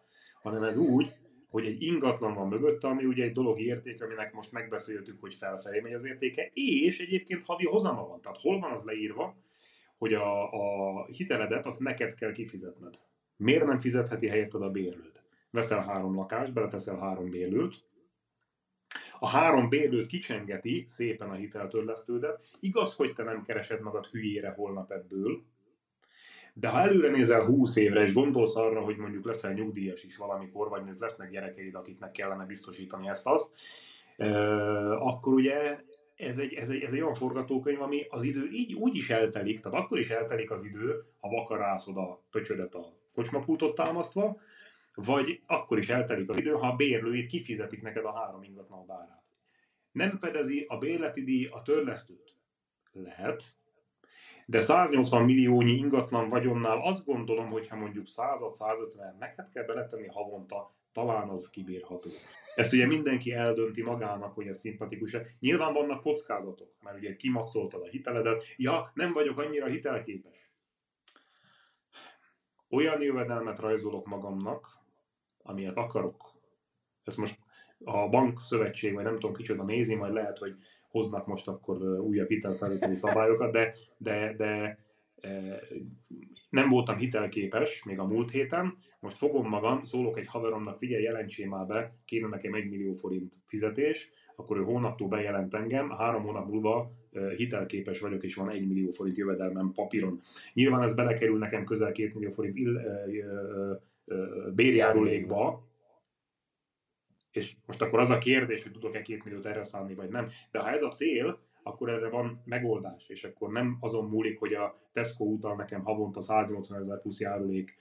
hanem 0.42 0.62
ez 0.62 0.76
úgy, 0.76 1.14
hogy 1.48 1.66
egy 1.66 1.82
ingatlan 1.82 2.34
van 2.34 2.48
mögötte, 2.48 2.88
ami 2.88 3.04
ugye 3.04 3.24
egy 3.24 3.32
dolog 3.32 3.60
értéke, 3.60 4.04
aminek 4.04 4.32
most 4.32 4.52
megbeszéltük, 4.52 5.20
hogy 5.20 5.34
felfelé 5.34 5.80
megy 5.80 5.92
az 5.92 6.04
értéke, 6.04 6.50
és 6.54 7.00
egyébként 7.00 7.44
havi 7.44 7.66
hozama 7.66 8.06
van. 8.06 8.20
Tehát 8.20 8.40
hol 8.40 8.60
van 8.60 8.72
az 8.72 8.84
leírva, 8.84 9.36
hogy 9.98 10.14
a, 10.14 10.52
a 10.52 11.04
hiteledet 11.06 11.66
azt 11.66 11.80
neked 11.80 12.14
kell 12.14 12.32
kifizetned. 12.32 12.94
Miért 13.36 13.64
nem 13.64 13.80
fizetheti 13.80 14.26
helyetted 14.26 14.62
a 14.62 14.70
bérlőd? 14.70 15.22
Veszel 15.50 15.82
három 15.82 16.14
lakást, 16.14 16.52
beleteszel 16.52 16.98
három 16.98 17.30
bérlőt, 17.30 17.84
a 19.18 19.28
három 19.28 19.68
bérlőt 19.68 20.06
kicsengeti 20.06 20.84
szépen 20.86 21.30
a 21.30 21.34
hiteltörlesztődet. 21.34 22.44
Igaz, 22.60 22.94
hogy 22.94 23.12
te 23.12 23.22
nem 23.22 23.42
keresed 23.42 23.80
magad 23.80 24.06
hülyére 24.06 24.50
holnap 24.50 24.90
ebből, 24.90 25.44
de 26.56 26.68
ha 26.68 26.80
előre 26.80 27.08
nézel 27.08 27.44
20 27.44 27.76
évre, 27.76 28.02
és 28.02 28.12
gondolsz 28.12 28.56
arra, 28.56 28.80
hogy 28.80 28.96
mondjuk 28.96 29.24
leszel 29.24 29.52
nyugdíjas 29.52 30.04
is 30.04 30.16
valamikor, 30.16 30.68
vagy 30.68 30.80
mondjuk 30.80 31.00
lesznek 31.00 31.30
gyerekeid, 31.30 31.74
akiknek 31.74 32.10
kellene 32.10 32.44
biztosítani 32.44 33.08
ezt-azt, 33.08 33.50
akkor 34.98 35.32
ugye 35.32 35.78
ez 36.16 36.38
egy, 36.38 36.52
ez, 36.54 36.70
egy, 36.70 36.82
ez 36.82 36.92
egy 36.92 37.00
olyan 37.00 37.14
forgatókönyv, 37.14 37.82
ami 37.82 38.06
az 38.08 38.22
idő 38.22 38.48
így 38.52 38.74
úgy 38.74 38.96
is 38.96 39.10
eltelik, 39.10 39.60
tehát 39.60 39.78
akkor 39.78 39.98
is 39.98 40.10
eltelik 40.10 40.50
az 40.50 40.64
idő, 40.64 41.04
ha 41.20 41.28
vakarászod 41.28 41.96
a 41.96 42.22
pöcsödet 42.30 42.74
a 42.74 42.92
kocsmapultot 43.14 43.74
támasztva, 43.74 44.40
vagy 44.94 45.40
akkor 45.46 45.78
is 45.78 45.88
eltelik 45.88 46.28
az 46.28 46.36
idő, 46.36 46.50
ha 46.50 46.66
a 46.66 46.74
bérlőit 46.74 47.26
kifizetik 47.26 47.82
neked 47.82 48.04
a 48.04 48.12
három 48.12 48.42
ingatlan 48.42 48.84
árát. 48.90 49.24
Nem 49.92 50.18
fedezi 50.18 50.64
a 50.68 50.78
bérleti 50.78 51.24
díj 51.24 51.46
a 51.46 51.62
törlesztőt? 51.62 52.34
Lehet, 52.92 53.54
de 54.46 54.60
180 54.60 55.24
milliónyi 55.24 55.70
ingatlan 55.70 56.28
vagyonnál 56.28 56.80
azt 56.80 57.04
gondolom, 57.04 57.50
hogy 57.50 57.68
ha 57.68 57.76
mondjuk 57.76 58.06
100-150 58.16 59.18
neked 59.18 59.48
kell 59.48 59.64
beletenni 59.64 60.06
havonta, 60.06 60.74
talán 60.92 61.28
az 61.28 61.50
kibírható. 61.50 62.10
Ezt 62.54 62.72
ugye 62.72 62.86
mindenki 62.86 63.32
eldönti 63.32 63.82
magának, 63.82 64.34
hogy 64.34 64.46
ez 64.46 64.58
szimpatikus. 64.58 65.16
Nyilván 65.40 65.72
vannak 65.72 66.02
kockázatok, 66.02 66.74
mert 66.80 66.96
ugye 66.96 67.16
kimaxoltad 67.16 67.82
a 67.82 67.88
hiteledet, 67.88 68.44
ja, 68.56 68.90
nem 68.94 69.12
vagyok 69.12 69.38
annyira 69.38 69.66
hitelképes. 69.66 70.52
Olyan 72.70 73.02
jövedelmet 73.02 73.58
rajzolok 73.58 74.06
magamnak, 74.06 74.68
amilyet 75.42 75.76
akarok. 75.76 76.32
Ezt 77.04 77.16
most 77.16 77.38
a 77.84 78.08
bank 78.08 78.40
szövetség, 78.40 78.94
vagy 78.94 79.04
nem 79.04 79.14
tudom 79.14 79.34
kicsoda 79.34 79.64
nézi, 79.64 79.94
majd 79.94 80.12
lehet, 80.12 80.38
hogy 80.38 80.54
hoznak 80.90 81.26
most 81.26 81.48
akkor 81.48 82.00
újabb 82.00 82.28
hitelfelvételi 82.28 82.94
szabályokat, 82.94 83.52
de, 83.52 83.74
de, 83.96 84.34
de 84.36 84.78
nem 86.50 86.68
voltam 86.68 86.96
hitelképes 86.96 87.84
még 87.84 87.98
a 87.98 88.06
múlt 88.06 88.30
héten, 88.30 88.76
most 89.00 89.16
fogom 89.16 89.48
magam, 89.48 89.82
szólok 89.82 90.18
egy 90.18 90.26
haveromnak, 90.26 90.78
figyelj, 90.78 91.02
jelentsél 91.02 91.48
már 91.48 91.66
be, 91.66 91.96
kéne 92.04 92.28
nekem 92.28 92.54
egy 92.54 92.70
millió 92.70 92.94
forint 92.94 93.34
fizetés, 93.46 94.10
akkor 94.36 94.58
ő 94.58 94.62
hónaptól 94.62 95.08
bejelent 95.08 95.54
engem, 95.54 95.90
három 95.90 96.22
hónap 96.22 96.48
múlva 96.48 96.92
hitelképes 97.36 98.00
vagyok, 98.00 98.22
és 98.22 98.34
van 98.34 98.50
egy 98.50 98.66
millió 98.66 98.90
forint 98.90 99.16
jövedelmem 99.16 99.72
papíron. 99.72 100.18
Nyilván 100.52 100.82
ez 100.82 100.94
belekerül 100.94 101.38
nekem 101.38 101.64
közel 101.64 101.92
két 101.92 102.14
millió 102.14 102.30
forint 102.30 102.56
ill, 102.56 102.74
ö, 102.74 103.74
ö, 104.04 104.50
bérjárulékba, 104.54 105.66
és 107.36 107.56
most 107.66 107.82
akkor 107.82 107.98
az 107.98 108.10
a 108.10 108.18
kérdés, 108.18 108.62
hogy 108.62 108.72
tudok-e 108.72 109.02
két 109.02 109.24
milliót 109.24 109.46
erre 109.46 109.64
szállni, 109.64 109.94
vagy 109.94 110.08
nem. 110.08 110.28
De 110.50 110.58
ha 110.58 110.70
ez 110.70 110.82
a 110.82 110.88
cél, 110.88 111.38
akkor 111.62 111.88
erre 111.88 112.08
van 112.08 112.42
megoldás, 112.44 113.08
és 113.08 113.24
akkor 113.24 113.52
nem 113.52 113.76
azon 113.80 114.08
múlik, 114.08 114.38
hogy 114.38 114.52
a 114.52 114.78
Tesco 114.92 115.24
utal 115.24 115.56
nekem 115.56 115.82
havonta 115.82 116.20
180 116.20 116.78
ezer 116.78 116.98
plusz 116.98 117.20
járulék 117.20 117.76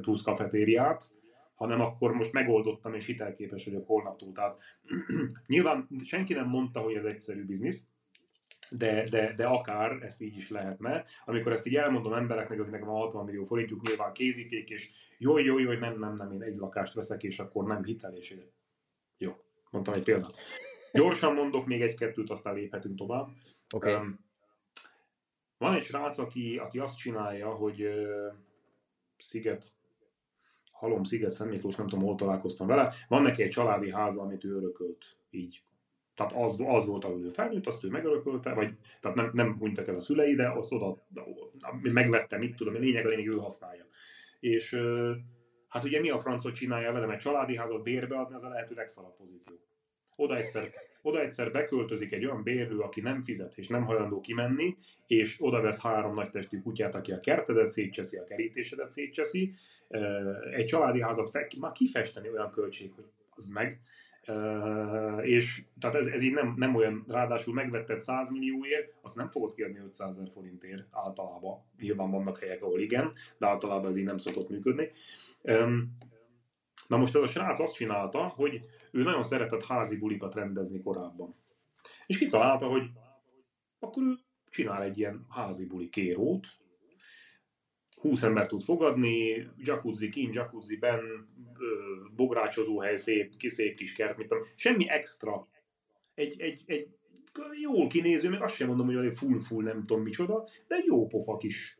plusz 0.00 0.22
kafetériát, 0.22 1.10
hanem 1.54 1.80
akkor 1.80 2.12
most 2.12 2.32
megoldottam, 2.32 2.94
és 2.94 3.06
hitelképes 3.06 3.64
vagyok 3.64 3.86
holnaptól. 3.86 4.32
Tehát 4.32 4.62
nyilván 5.46 5.88
senki 6.04 6.34
nem 6.34 6.48
mondta, 6.48 6.80
hogy 6.80 6.94
ez 6.94 7.04
egyszerű 7.04 7.44
biznisz, 7.44 7.84
de, 8.70 9.08
de, 9.08 9.34
de 9.34 9.46
akár 9.46 10.02
ezt 10.02 10.20
így 10.20 10.36
is 10.36 10.50
lehetne. 10.50 11.04
Amikor 11.24 11.52
ezt 11.52 11.66
így 11.66 11.76
elmondom 11.76 12.12
embereknek, 12.12 12.60
akiknek 12.60 12.84
van 12.84 13.00
60 13.00 13.24
millió 13.24 13.44
forintjuk, 13.44 13.88
nyilván 13.88 14.12
kézifék, 14.12 14.70
és 14.70 14.90
jó, 15.18 15.38
jó, 15.38 15.58
jó, 15.58 15.72
nem, 15.72 15.94
nem, 15.94 16.14
nem, 16.14 16.32
én 16.32 16.42
egy 16.42 16.56
lakást 16.56 16.94
veszek, 16.94 17.22
és 17.22 17.38
akkor 17.38 17.64
nem 17.64 17.84
hitel, 17.84 18.12
mondtam 19.74 19.94
egy 19.94 20.02
példát. 20.02 20.36
Gyorsan 20.92 21.34
mondok 21.34 21.66
még 21.66 21.82
egy-kettőt, 21.82 22.30
aztán 22.30 22.54
léphetünk 22.54 22.96
tovább. 22.96 23.28
Okay. 23.74 23.94
Um, 23.94 24.18
van 25.58 25.74
egy 25.74 25.82
srác, 25.82 26.18
aki, 26.18 26.56
aki 26.56 26.78
azt 26.78 26.96
csinálja, 26.96 27.48
hogy 27.48 27.82
uh, 27.82 28.32
Sziget, 29.16 29.72
Halom 30.72 31.04
Sziget, 31.04 31.30
Szent 31.30 31.50
Miklós, 31.50 31.74
nem 31.74 31.86
tudom, 31.86 32.04
hol 32.04 32.14
találkoztam 32.14 32.66
vele, 32.66 32.92
van 33.08 33.22
neki 33.22 33.42
egy 33.42 33.50
családi 33.50 33.90
háza, 33.90 34.22
amit 34.22 34.44
ő 34.44 34.56
örökölt 34.56 35.16
így. 35.30 35.62
Tehát 36.14 36.32
az, 36.32 36.60
az 36.66 36.86
volt, 36.86 37.04
ahol 37.04 37.24
ő 37.24 37.28
felnőtt, 37.28 37.66
azt 37.66 37.84
ő 37.84 37.88
megörökölte, 37.88 38.54
vagy 38.54 38.74
tehát 39.00 39.16
nem, 39.16 39.30
nem 39.32 39.56
hunytak 39.58 39.88
el 39.88 39.94
a 39.94 40.00
szülei, 40.00 40.34
de 40.34 40.48
azt 40.50 40.72
oda 40.72 41.06
megvette, 41.92 42.38
mit 42.38 42.56
tudom, 42.56 42.74
lényeg 42.74 43.06
a 43.06 43.08
lényeg, 43.08 43.28
ő 43.28 43.36
használja. 43.36 43.86
És 44.40 44.72
uh, 44.72 45.16
Hát 45.74 45.84
ugye 45.84 46.00
mi 46.00 46.10
a 46.10 46.18
francot 46.18 46.54
csinálja 46.54 46.92
velem 46.92 47.10
egy 47.10 47.18
családi 47.18 47.56
házat 47.56 47.82
bérbe 47.82 48.16
adni, 48.16 48.34
az 48.34 48.44
a 48.44 48.48
lehető 48.48 48.74
legszalabb 48.74 49.16
pozíció. 49.16 49.54
Oda 50.16 50.36
egyszer, 50.36 50.68
oda 51.02 51.20
egyszer 51.20 51.50
beköltözik 51.50 52.12
egy 52.12 52.24
olyan 52.24 52.42
bérlő, 52.42 52.78
aki 52.78 53.00
nem 53.00 53.22
fizet 53.22 53.58
és 53.58 53.68
nem 53.68 53.84
hajlandó 53.84 54.20
kimenni, 54.20 54.74
és 55.06 55.36
oda 55.38 55.60
vesz 55.60 55.80
három 55.80 56.14
nagy 56.14 56.30
testű 56.30 56.60
kutyát, 56.60 56.94
aki 56.94 57.12
a 57.12 57.18
kertedet 57.18 57.66
szétcseszi, 57.66 58.16
a 58.16 58.24
kerítésedet 58.24 58.90
szétcseszi. 58.90 59.52
Egy 60.50 60.66
családi 60.66 61.00
házat 61.00 61.30
fe, 61.30 61.48
már 61.58 61.72
kifesteni 61.72 62.28
olyan 62.28 62.50
költség, 62.50 62.92
hogy 62.92 63.04
az 63.30 63.46
meg. 63.46 63.80
És 65.22 65.64
tehát 65.80 65.96
ez, 65.96 66.06
ez 66.06 66.22
így 66.22 66.32
nem, 66.32 66.54
nem 66.56 66.74
olyan, 66.74 67.04
ráadásul 67.08 67.54
megvetted 67.54 68.00
100 68.00 68.30
millióért, 68.30 68.96
azt 69.02 69.16
nem 69.16 69.30
fogod 69.30 69.54
kiadni 69.54 69.78
500 69.78 70.16
ezer 70.16 70.30
forintért 70.32 70.86
általában. 70.90 71.64
Nyilván 71.78 72.10
vannak 72.10 72.38
helyek, 72.38 72.62
ahol 72.62 72.80
igen, 72.80 73.12
de 73.38 73.46
általában 73.46 73.86
ez 73.86 73.96
így 73.96 74.04
nem 74.04 74.18
szokott 74.18 74.48
működni. 74.48 74.90
Na 76.86 76.96
most 76.96 77.16
ez 77.16 77.22
a 77.22 77.26
srác 77.26 77.58
azt 77.58 77.74
csinálta, 77.74 78.22
hogy 78.22 78.60
ő 78.90 79.02
nagyon 79.02 79.22
szeretett 79.22 79.64
házi 79.64 79.96
bulikat 79.96 80.34
rendezni 80.34 80.80
korábban. 80.82 81.34
És 82.06 82.18
kitalálta, 82.18 82.66
hogy 82.66 82.82
akkor 83.78 84.02
ő 84.02 84.18
csinál 84.50 84.82
egy 84.82 84.98
ilyen 84.98 85.26
házi 85.28 85.66
buli 85.66 85.88
kérót, 85.88 86.46
20 88.04 88.22
ember 88.22 88.46
tud 88.46 88.62
fogadni, 88.62 89.46
jacuzzi 89.58 90.08
kint, 90.08 90.34
jacuzzi 90.34 90.76
ben, 90.76 91.00
bográcsozó 92.16 92.80
hely, 92.80 92.96
szép, 92.96 93.32
szép 93.38 93.76
kis 93.76 93.92
kert, 93.92 94.16
mit 94.16 94.26
tudom, 94.26 94.42
semmi 94.56 94.88
extra. 94.88 95.48
Egy, 96.14 96.40
egy, 96.40 96.62
egy 96.66 96.88
jól 97.60 97.86
kinéző, 97.86 98.28
meg 98.28 98.42
azt 98.42 98.54
sem 98.54 98.68
mondom, 98.68 98.86
hogy 98.86 99.06
egy 99.06 99.18
full-full 99.18 99.62
nem 99.62 99.84
tudom 99.84 100.02
micsoda, 100.02 100.44
de 100.68 100.76
jó 100.86 101.06
pofa 101.06 101.36
kis 101.36 101.78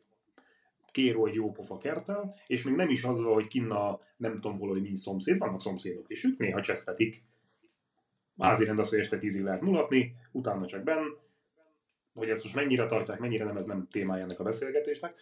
kéró 0.90 1.26
egy 1.26 1.34
jó 1.34 1.50
pofa 1.50 1.78
kertel, 1.78 2.34
és 2.46 2.62
még 2.62 2.74
nem 2.74 2.88
is 2.88 3.04
az 3.04 3.20
van, 3.20 3.32
hogy 3.32 3.46
kinna 3.46 3.98
nem 4.16 4.34
tudom 4.34 4.58
hol, 4.58 4.68
hogy 4.68 4.82
nincs 4.82 4.98
szomszéd, 4.98 5.38
vannak 5.38 5.60
szomszédok, 5.60 6.04
és 6.08 6.24
ők 6.24 6.38
néha 6.38 6.60
csesztetik. 6.60 7.22
Házi 8.38 8.64
rend 8.64 8.78
az, 8.78 8.88
hogy 8.88 8.98
este 8.98 9.18
tízig 9.18 9.42
lehet 9.42 9.60
mulatni, 9.60 10.12
utána 10.32 10.66
csak 10.66 10.82
benn, 10.82 11.06
hogy 12.14 12.30
ezt 12.30 12.42
most 12.42 12.54
mennyire 12.54 12.86
tartják, 12.86 13.18
mennyire 13.18 13.44
nem, 13.44 13.56
ez 13.56 13.64
nem 13.64 13.88
témája 13.90 14.22
ennek 14.22 14.40
a 14.40 14.44
beszélgetésnek. 14.44 15.14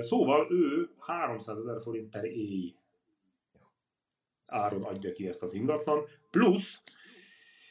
Szóval 0.00 0.46
ő 0.50 0.90
300 0.98 1.58
ezer 1.58 1.82
forint 1.82 2.10
per 2.10 2.24
éj 2.24 2.74
áron 4.46 4.82
adja 4.82 5.12
ki 5.12 5.28
ezt 5.28 5.42
az 5.42 5.54
ingatlan, 5.54 6.04
plusz 6.30 6.82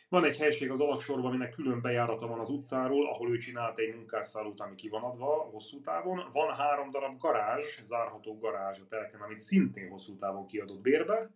van 0.09 0.25
egy 0.25 0.37
helység 0.37 0.71
az 0.71 0.79
alaksorban, 0.79 1.25
aminek 1.25 1.53
külön 1.53 1.81
bejárata 1.81 2.27
van 2.27 2.39
az 2.39 2.49
utcáról, 2.49 3.09
ahol 3.09 3.31
ő 3.31 3.37
csinált 3.37 3.79
egy 3.79 3.95
munkásszállót, 3.95 4.59
ami 4.59 4.75
ki 4.75 4.89
van 4.89 5.03
adva 5.03 5.27
hosszú 5.27 5.81
távon. 5.81 6.27
Van 6.31 6.55
három 6.55 6.89
darab 6.89 7.17
garázs, 7.17 7.81
zárható 7.83 8.37
garázs 8.37 8.79
a 8.79 8.85
telken, 8.85 9.21
amit 9.21 9.39
szintén 9.39 9.89
hosszú 9.89 10.15
távon 10.15 10.45
kiadott 10.45 10.81
bérbe, 10.81 11.31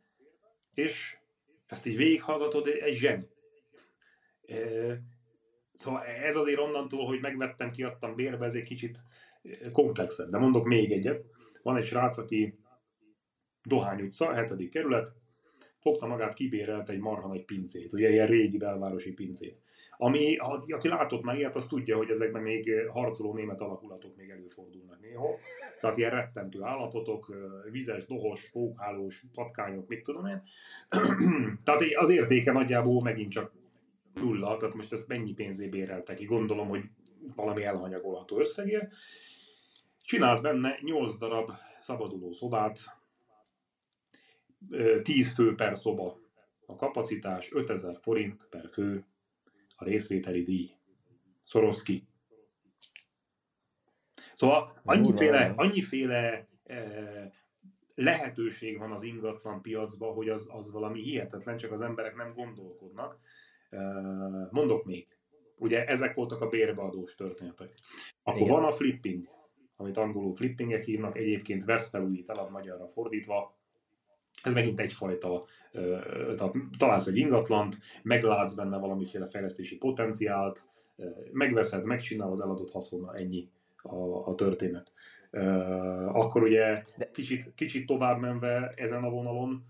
és 0.74 1.18
ezt 1.68 1.86
így 1.86 1.98
végighallgatod, 1.98 2.68
egy 2.68 2.96
zseni. 2.96 3.28
Szóval 5.78 6.04
ez 6.04 6.36
azért 6.36 6.60
onnantól, 6.60 7.06
hogy 7.06 7.20
megvettem, 7.22 7.72
kiadtam 7.72 8.16
bérbe, 8.16 8.46
ez 8.46 8.54
egy 8.54 8.64
kicsit 8.64 9.04
komplexebb. 9.72 10.30
De 10.30 10.38
mondok 10.38 10.66
még 10.66 10.92
egyet. 10.92 11.26
Van 11.64 11.78
egy 11.78 11.86
srác, 11.86 12.18
aki 12.18 12.60
Dohány 13.64 14.02
utca, 14.02 14.46
7. 14.46 14.70
kerület, 14.70 15.14
fogta 15.80 16.08
magát, 16.08 16.34
kibérelt 16.34 16.90
egy 16.90 17.00
marha 17.00 17.28
nagy 17.28 17.46
pincét, 17.46 17.94
ugye 17.94 18.10
ilyen 18.10 18.28
régi 18.28 18.58
belvárosi 18.58 19.14
pincét. 19.14 19.62
Ami, 19.98 20.36
aki 20.68 20.88
látott 20.88 21.24
már 21.24 21.38
ilyet, 21.38 21.56
az 21.56 21.66
tudja, 21.66 21.98
hogy 21.98 22.10
ezekben 22.10 22.42
még 22.42 22.72
harcoló 22.90 23.34
német 23.34 23.62
alakulatok 23.62 24.16
még 24.16 24.30
előfordulnak 24.30 25.02
néha. 25.02 25.28
Tehát 25.82 25.98
ilyen 25.98 26.12
rettentő 26.12 26.64
állapotok, 26.64 27.34
vizes, 27.72 28.06
dohos, 28.06 28.50
pókhálós, 28.52 29.24
patkányok, 29.34 29.88
mit 29.88 30.04
tudom 30.04 30.26
én. 30.26 30.42
Tehát 31.64 31.82
az 31.96 32.10
értéke 32.10 32.52
nagyjából 32.52 33.02
megint 33.04 33.32
csak 33.32 33.52
nulla, 34.20 34.56
tehát 34.56 34.76
most 34.76 34.92
ezt 34.92 35.08
mennyi 35.08 35.34
pénzé 35.34 35.68
béreltek 35.68 36.16
ki, 36.16 36.26
gondolom, 36.26 36.68
hogy 36.68 36.84
valami 37.36 37.64
elhanyagolható 37.64 38.38
összegért. 38.38 38.94
Csinált 40.02 40.42
benne 40.42 40.78
8 40.82 41.18
darab 41.18 41.52
szabaduló 41.80 42.32
szobát, 42.32 42.80
10 45.04 45.34
fő 45.34 45.56
per 45.56 45.78
szoba 45.78 46.20
a 46.66 46.76
kapacitás, 46.76 47.52
5000 47.52 47.98
forint 48.02 48.48
per 48.50 48.70
fő 48.72 49.06
a 49.76 49.84
részvételi 49.84 50.44
díj. 50.44 50.72
Szorozd 51.44 51.84
ki. 51.84 52.08
Szóval 54.34 54.72
annyiféle, 54.84 55.54
annyiféle 55.56 56.48
eh, 56.64 57.30
lehetőség 57.96 58.78
van 58.78 58.92
az 58.92 59.04
ingatlan 59.04 59.62
piacban, 59.62 60.14
hogy 60.14 60.30
az, 60.30 60.48
az 60.52 60.72
valami 60.72 61.02
hihetetlen, 61.02 61.58
csak 61.58 61.72
az 61.72 61.82
emberek 61.82 62.16
nem 62.16 62.34
gondolkodnak. 62.34 63.20
Mondok 64.52 64.86
még. 64.86 65.08
Ugye 65.58 65.86
ezek 65.86 66.16
voltak 66.16 66.42
a 66.42 66.48
bérbeadós 66.48 67.16
történetek. 67.16 67.74
Akkor 68.24 68.42
Igen. 68.42 68.54
van 68.54 68.64
a 68.64 68.72
flipping, 68.72 69.28
amit 69.76 69.98
angolul 69.98 70.36
flippingek 70.36 70.84
hívnak, 70.84 71.18
egyébként 71.18 71.66
vesz 71.66 71.90
felújít 71.90 72.30
el, 72.30 72.50
magyarra 72.50 72.88
fordítva, 72.88 73.56
ez 74.44 74.54
megint 74.54 74.80
egyfajta, 74.80 75.44
tehát 76.36 76.54
találsz 76.78 77.08
egy 77.08 77.18
ingatlant, 77.18 77.78
meglátsz 78.04 78.54
benne 78.54 78.78
valamiféle 78.78 79.26
fejlesztési 79.26 79.78
potenciált, 79.78 80.66
megveszed, 81.32 81.84
megcsinálod, 81.84 82.40
eladod 82.40 82.72
haszonnal, 82.72 83.16
ennyi 83.16 83.50
a, 83.82 84.28
a 84.28 84.36
történet. 84.36 84.92
Akkor 86.08 86.44
ugye 86.44 86.84
kicsit, 87.12 87.52
kicsit 87.56 87.86
tovább 87.86 88.20
menve 88.20 88.74
ezen 88.76 89.04
a 89.04 89.10
vonalon 89.10 89.64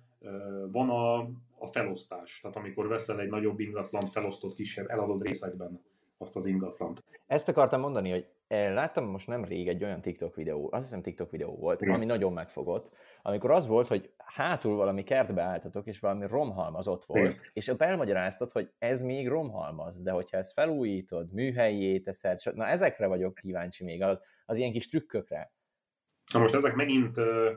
van 0.71 0.89
a, 0.89 1.29
a 1.59 1.67
felosztás, 1.67 2.39
tehát 2.41 2.57
amikor 2.57 2.87
veszel 2.87 3.19
egy 3.19 3.29
nagyobb 3.29 3.59
ingatlant, 3.59 4.09
felosztott 4.09 4.53
kisebb, 4.53 4.89
eladod 4.89 5.21
részekben 5.21 5.81
azt 6.17 6.35
az 6.35 6.45
ingatlant. 6.45 7.03
Ezt 7.27 7.49
akartam 7.49 7.79
mondani, 7.79 8.09
hogy 8.09 8.27
eh, 8.47 8.73
láttam 8.73 9.05
most 9.05 9.27
nem 9.27 9.43
rég 9.43 9.67
egy 9.67 9.83
olyan 9.83 10.01
TikTok 10.01 10.35
videó, 10.35 10.69
azt 10.71 10.83
hiszem 10.83 11.01
TikTok 11.01 11.31
videó 11.31 11.55
volt, 11.55 11.81
Igen. 11.81 11.93
ami 11.93 12.05
nagyon 12.05 12.33
megfogott, 12.33 12.95
amikor 13.21 13.51
az 13.51 13.67
volt, 13.67 13.87
hogy 13.87 14.13
hátul 14.17 14.75
valami 14.75 15.03
kertbe 15.03 15.41
álltatok, 15.41 15.87
és 15.87 15.99
valami 15.99 16.27
romhalmaz 16.27 16.87
ott 16.87 17.05
volt, 17.05 17.27
Igen. 17.27 17.39
és 17.53 17.67
ott 17.67 17.81
elmagyaráztad, 17.81 18.51
hogy 18.51 18.71
ez 18.77 19.01
még 19.01 19.27
romhalmaz, 19.27 20.01
de 20.01 20.11
hogyha 20.11 20.37
ezt 20.37 20.53
felújítod, 20.53 21.33
műhelyé 21.33 21.99
teszed, 21.99 22.39
na 22.53 22.67
ezekre 22.67 23.07
vagyok 23.07 23.35
kíváncsi 23.35 23.83
még, 23.83 24.01
az, 24.01 24.21
az 24.45 24.57
ilyen 24.57 24.71
kis 24.71 24.87
trükkökre. 24.87 25.51
Na 26.33 26.39
most 26.39 26.53
ezek 26.53 26.75
megint 26.75 27.17
uh, 27.17 27.49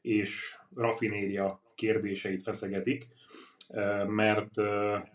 és 0.00 0.58
rafinéria 0.74 1.60
kérdéseit 1.74 2.42
feszegetik 2.42 3.08
mert 4.06 4.50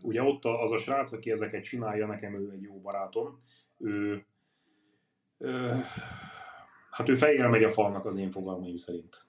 ugye 0.02 0.22
ott 0.22 0.46
az 0.46 0.72
a 0.72 0.78
srác, 0.78 1.12
aki 1.12 1.32
ezeket 1.32 1.63
csinálja, 1.63 2.06
nekem 2.06 2.36
ő 2.36 2.52
egy 2.52 2.62
jó 2.62 2.82
barátom, 2.82 3.41
ő, 3.80 4.26
hát 6.89 7.10
ő 7.10 7.15
fejjel 7.15 7.50
megy 7.50 7.63
a 7.63 7.72
falnak 7.72 8.06
az 8.06 8.15
én 8.15 8.32
fogalmaim 8.32 8.78
szerint. 8.78 9.28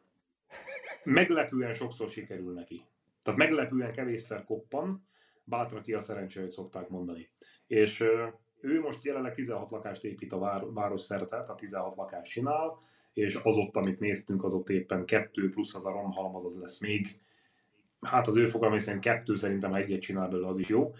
Meglepően 1.05 1.75
sokszor 1.75 2.09
sikerül 2.09 2.53
neki. 2.53 2.87
Tehát 3.23 3.41
meglepően 3.41 3.93
kevésszer 3.93 4.45
koppan, 4.45 5.07
bátra 5.45 5.81
ki 5.81 5.93
a 5.93 6.01
szerencsé, 6.01 6.41
hogy 6.41 6.51
szokták 6.51 6.89
mondani. 6.89 7.31
És 7.67 8.05
ő 8.61 8.81
most 8.81 9.05
jelenleg 9.05 9.35
16 9.35 9.71
lakást 9.71 10.05
épít 10.05 10.33
a 10.33 10.71
város 10.75 11.01
szerte, 11.01 11.27
tehát 11.27 11.57
16 11.57 11.95
lakást 11.95 12.31
csinál, 12.31 12.79
és 13.15 13.39
az 13.43 13.57
ott, 13.57 13.77
amit 13.77 14.01
néztünk, 14.01 14.45
az 14.45 14.53
ott 14.53 14.69
éppen 14.69 15.05
kettő 15.05 15.49
plusz 15.49 15.75
az 15.75 15.87
a 15.87 15.91
romhalmaz, 15.91 16.45
az 16.45 16.59
lesz 16.61 16.81
még 16.81 17.19
hát 18.05 18.27
az 18.27 18.37
ő 18.37 18.47
fogalmai 18.47 18.79
szerint 18.79 19.03
kettő 19.03 19.37
szerintem, 19.37 19.73
egyet 19.73 20.01
csinál 20.01 20.29
belőle, 20.29 20.49
az 20.49 20.59
is 20.59 20.69
jó. 20.69 20.95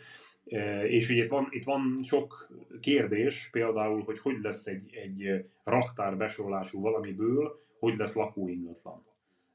És 0.89 1.09
ugye 1.11 1.23
itt 1.23 1.31
van, 1.31 1.47
itt 1.51 1.65
van 1.65 2.01
sok 2.03 2.49
kérdés, 2.81 3.49
például, 3.53 4.03
hogy 4.03 4.19
hogy 4.19 4.37
lesz 4.43 4.67
egy, 4.67 4.95
egy 4.95 5.45
raktár 5.65 6.17
besorolású 6.17 6.81
valamiből, 6.81 7.57
hogy 7.79 7.97
lesz 7.97 8.15
lakóingatlan. 8.15 9.05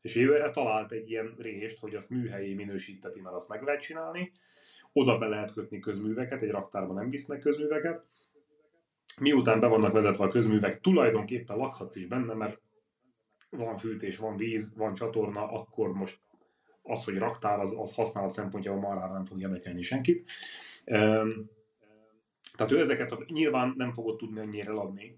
És 0.02 0.15
ő 0.15 0.36
erre 0.36 0.50
talált 0.50 0.91
egy 0.91 1.10
ilyen 1.10 1.36
rést, 1.38 1.80
hogy 1.80 1.95
azt 1.95 2.10
műhelyi 2.10 2.54
minősíteti, 2.54 3.22
mert 3.22 3.36
azt 3.36 3.50
meg 3.50 3.62
lehet 3.62 3.82
csinálni. 3.82 4.32
Oda 4.93 5.17
be 5.17 5.28
lehet 5.28 5.54
kötni 5.54 5.80
közműveket, 5.80 6.41
egy 6.41 6.52
raktárban 6.52 6.95
nem 6.95 7.10
visznek 7.10 7.39
közműveket. 7.39 8.04
Miután 9.20 9.60
be 9.60 9.68
vannak 9.68 9.92
vezetve 9.92 10.24
a 10.24 10.28
közművek, 10.28 10.80
tulajdonképpen 10.80 11.58
lakhatsz 11.58 11.96
is 11.96 12.06
benne, 12.06 12.34
mert 12.34 12.62
van 13.50 13.78
fűtés, 13.78 14.18
van 14.18 14.38
víz, 14.38 14.74
van 14.76 14.94
csatorna, 14.94 15.52
akkor 15.52 15.94
most 15.94 16.20
az, 16.82 17.04
hogy 17.04 17.18
raktár, 17.18 17.60
az, 17.60 17.76
az 17.78 17.94
használat 17.94 18.30
szempontjából 18.30 18.82
marhára 18.82 19.14
nem 19.14 19.26
fog 19.26 19.42
érdekelni 19.42 19.82
senkit. 19.82 20.32
Tehát 22.56 22.72
ő 22.72 22.80
ezeket 22.80 23.26
nyilván 23.28 23.74
nem 23.78 23.94
fogod 23.94 24.18
tudni 24.18 24.40
annyira 24.40 24.72
eladni, 24.72 25.18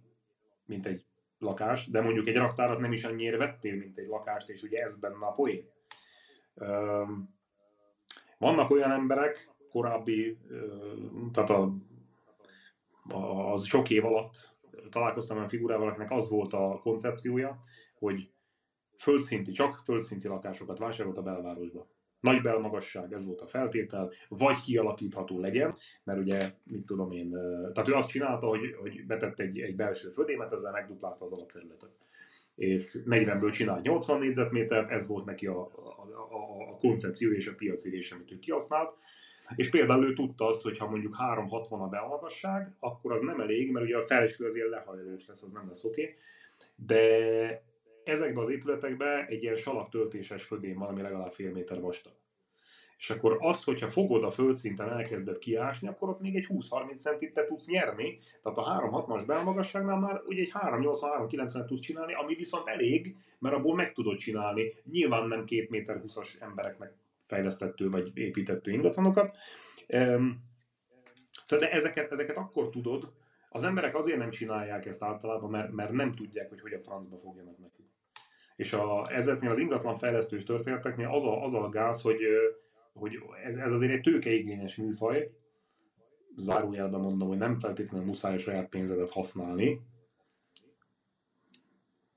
mint 0.66 0.86
egy 0.86 1.06
lakást, 1.38 1.92
de 1.92 2.02
mondjuk 2.02 2.28
egy 2.28 2.36
raktárat 2.36 2.80
nem 2.80 2.92
is 2.92 3.04
annyira 3.04 3.38
vettél, 3.38 3.76
mint 3.76 3.98
egy 3.98 4.08
lakást, 4.08 4.50
és 4.50 4.64
ugye 4.64 4.82
ez 4.82 5.00
benne 5.00 5.26
a 5.26 5.32
poén. 5.32 5.66
Vannak 8.38 8.70
olyan 8.70 8.92
emberek, 8.92 9.50
korábbi, 9.70 10.38
tehát 11.32 11.50
a, 11.50 11.74
az 13.52 13.66
sok 13.66 13.90
év 13.90 14.06
alatt 14.06 14.56
találkoztam 14.90 15.38
olyan 15.38 15.50
figurával, 15.50 15.88
akinek 15.88 16.12
az 16.12 16.30
volt 16.30 16.54
a 16.54 16.80
koncepciója, 16.82 17.64
hogy 17.96 18.30
földszinti, 18.98 19.52
csak 19.52 19.82
földszinti 19.84 20.28
lakásokat 20.28 20.80
vásárolt 20.80 21.18
a 21.18 21.22
belvárosba. 21.22 21.88
Nagy 22.20 22.42
belmagasság, 22.42 23.14
ez 23.14 23.26
volt 23.26 23.42
a 23.42 23.48
feltétel, 23.48 24.12
vagy 24.28 24.62
kialakítható 24.62 25.40
legyen, 25.40 25.76
mert 26.04 26.20
ugye, 26.20 26.54
mit 26.64 26.86
tudom 26.86 27.12
én, 27.12 27.32
tehát 27.74 27.88
ő 27.88 27.94
azt 27.94 28.10
csinálta, 28.10 28.48
hogy, 28.48 28.76
hogy 28.80 29.06
betett 29.06 29.40
egy, 29.40 29.60
egy 29.60 29.76
belső 29.76 30.10
födémet, 30.10 30.52
ezzel 30.52 30.72
megduplázta 30.72 31.26
az 31.26 31.32
alapterületet. 31.32 31.92
És 32.56 32.98
40-ből 33.06 33.54
csinált 33.54 33.82
80 33.82 34.20
négyzetmétert, 34.20 34.90
ez 34.90 35.08
volt 35.08 35.26
neki 35.26 35.48
a, 35.48 35.60
a, 35.60 35.72
a, 36.30 36.72
a 36.72 36.78
koncepció 36.78 37.32
és 37.32 37.48
a 37.48 37.56
piacérés, 37.56 38.12
amit 38.12 38.32
ő 38.32 38.40
kihasznált. 38.40 38.96
És 39.56 39.70
például 39.70 40.06
ő 40.06 40.14
tudta 40.14 40.48
azt, 40.48 40.62
hogy 40.62 40.78
ha 40.78 40.90
mondjuk 40.90 41.16
360 41.16 41.82
a 41.82 41.88
belmagasság, 41.88 42.76
akkor 42.80 43.12
az 43.12 43.20
nem 43.20 43.40
elég, 43.40 43.72
mert 43.72 43.86
ugye 43.86 43.98
a 43.98 44.08
felső 44.08 44.46
azért 44.46 44.70
lehajlós 44.70 45.28
lesz, 45.28 45.44
az 45.44 45.52
nem 45.52 45.68
lesz 45.68 45.84
oké. 45.84 46.02
Okay. 46.02 46.16
De 46.76 47.70
ezekben 48.04 48.44
az 48.44 48.50
épületekben 48.50 49.26
egy 49.26 49.44
ilyen 49.44 49.56
salaktöltéses 49.56 50.44
födém 50.44 50.78
van, 50.78 50.88
ami 50.88 51.02
legalább 51.02 51.32
fél 51.32 51.52
méter 51.52 51.82
vastag. 51.82 52.14
És 52.98 53.10
akkor 53.10 53.38
azt, 53.40 53.64
hogyha 53.64 53.90
fogod 53.90 54.24
a 54.24 54.30
földszinten 54.30 54.90
elkezded 54.90 55.38
kiásni, 55.38 55.88
akkor 55.88 56.10
ott 56.10 56.20
még 56.20 56.36
egy 56.36 56.48
20-30 56.50 56.96
centit 56.96 57.34
te 57.34 57.46
tudsz 57.46 57.68
nyerni. 57.68 58.18
Tehát 58.44 58.58
a 58.58 58.90
360-as 58.90 59.24
belmagasságnál 59.28 60.00
már 60.00 60.22
ugye 60.26 60.42
egy 60.42 60.52
380-390 60.54 61.66
tudsz 61.66 61.80
csinálni, 61.80 62.14
ami 62.14 62.36
viszont 62.36 62.68
elég, 62.68 63.16
mert 63.40 63.56
abból 63.56 63.76
meg 63.76 63.92
tudod 63.92 64.18
csinálni. 64.18 64.74
Nyilván 64.92 65.28
nem 65.28 65.46
2 65.46 65.68
méter 65.70 66.02
20-as 66.06 66.42
embereknek 66.42 66.94
fejlesztettő 67.32 67.90
vagy 67.90 68.12
építettő 68.14 68.72
ingatlanokat. 68.72 69.38
Szóval 71.44 71.68
de 71.68 71.72
ezeket, 71.72 72.12
ezeket 72.12 72.38
akkor 72.38 72.70
tudod, 72.70 73.14
az 73.50 73.64
emberek 73.64 73.96
azért 73.96 74.18
nem 74.18 74.30
csinálják 74.30 74.86
ezt 74.86 75.04
általában, 75.04 75.50
mert, 75.50 75.72
mert 75.72 75.92
nem 75.92 76.12
tudják, 76.12 76.50
hogy 76.50 76.62
hogy 76.62 76.74
a 76.74 76.80
francba 76.80 77.18
fogjanak 77.18 77.58
nekünk. 77.58 77.90
És 78.56 78.74
a, 78.74 79.08
ezeknél 79.12 79.50
az 79.50 79.58
ingatlan 79.58 79.98
fejlesztős 79.98 80.44
történeteknél 80.44 81.08
az 81.08 81.24
a, 81.24 81.44
az 81.44 81.54
a 81.54 81.70
gáz, 81.70 82.02
hogy, 82.02 82.20
hogy 82.94 83.20
ez, 83.44 83.56
ez 83.56 83.72
azért 83.72 83.94
egy 83.94 84.02
tőkeigényes 84.02 84.76
műfaj, 84.76 85.32
zárójelben 86.36 87.00
mondom, 87.00 87.28
hogy 87.28 87.38
nem 87.38 87.60
feltétlenül 87.60 88.08
muszáj 88.08 88.36
a 88.36 88.40
saját 88.40 88.70
pénzedet 88.70 89.10
használni, 89.10 89.82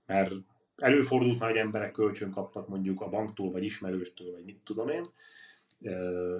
mert 0.07 0.33
előfordult 0.77 1.39
már, 1.39 1.51
hogy 1.51 1.59
emberek 1.59 1.93
kölcsön 1.93 2.31
kaptak 2.31 2.69
mondjuk 2.69 3.01
a 3.01 3.09
banktól, 3.09 3.51
vagy 3.51 3.65
ismerőstől, 3.65 4.33
vagy 4.33 4.45
mit 4.45 4.61
tudom 4.65 4.89
én, 4.89 5.03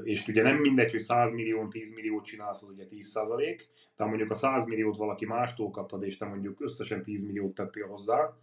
és 0.03 0.29
ugye 0.29 0.43
nem 0.43 0.57
mindegy, 0.57 0.91
hogy 0.91 1.01
100 1.01 1.33
millió, 1.33 1.69
10 1.69 1.93
milliót 1.93 2.25
csinálsz, 2.25 2.63
az 2.63 2.69
ugye 2.69 2.87
10 2.87 3.07
százalék, 3.07 3.69
de 3.97 4.05
mondjuk 4.05 4.31
a 4.31 4.35
100 4.35 4.67
milliót 4.67 4.97
valaki 4.97 5.27
mástól 5.27 5.71
kaptad, 5.71 6.03
és 6.03 6.17
te 6.17 6.27
mondjuk 6.27 6.61
összesen 6.61 7.03
10 7.03 7.25
milliót 7.25 7.55
tettél 7.55 7.87
hozzá, 7.87 8.37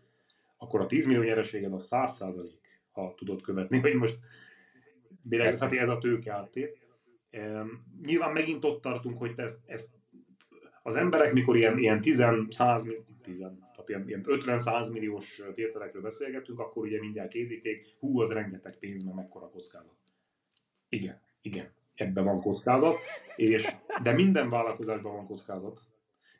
akkor 0.57 0.81
a 0.81 0.85
10 0.85 1.05
millió 1.05 1.21
nyereséged 1.21 1.73
a 1.73 1.77
100 1.77 2.15
százalék, 2.15 2.81
ha 2.91 3.13
tudod 3.17 3.41
követni, 3.41 3.79
hogy 3.79 3.93
most 3.93 4.17
billegezheti 5.23 5.77
ez 5.77 5.89
a 5.89 5.97
tőke 5.97 6.33
áttét. 6.33 6.77
Nyilván 8.05 8.31
megint 8.31 8.65
ott 8.65 8.81
tartunk, 8.81 9.17
hogy 9.17 9.33
te 9.33 9.43
ezt, 9.43 9.59
ezt 9.65 9.89
az 10.83 10.95
emberek, 10.95 11.33
mikor 11.33 11.57
ilyen, 11.57 11.77
ilyen 11.77 12.01
10, 12.01 12.25
100, 12.49 12.87
10, 13.21 13.45
tehát 13.83 14.07
ilyen, 14.07 14.23
ilyen 14.23 14.41
50-100 14.41 14.91
milliós 14.91 15.41
tételekről 15.53 16.01
beszélgetünk, 16.01 16.59
akkor 16.59 16.83
ugye 16.83 16.99
mindjárt 16.99 17.29
kézíték, 17.29 17.83
hú, 17.99 18.19
az 18.19 18.31
rengeteg 18.31 18.77
pénz, 18.77 19.03
mert 19.03 19.15
mekkora 19.15 19.49
kockázat. 19.49 19.97
Igen, 20.89 21.21
igen, 21.41 21.71
ebben 21.95 22.23
van 22.23 22.41
kockázat, 22.41 22.97
és, 23.35 23.75
de 24.03 24.13
minden 24.13 24.49
vállalkozásban 24.49 25.13
van 25.13 25.25
kockázat. 25.25 25.79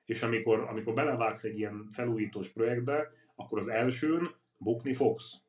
És 0.06 0.22
amikor, 0.22 0.60
amikor 0.60 0.94
belevágsz 0.94 1.44
egy 1.44 1.58
ilyen 1.58 1.90
felújítós 1.92 2.50
projektbe, 2.50 3.12
akkor 3.36 3.58
az 3.58 3.68
elsőn 3.68 4.36
bukni 4.58 4.94
fogsz. 4.94 5.42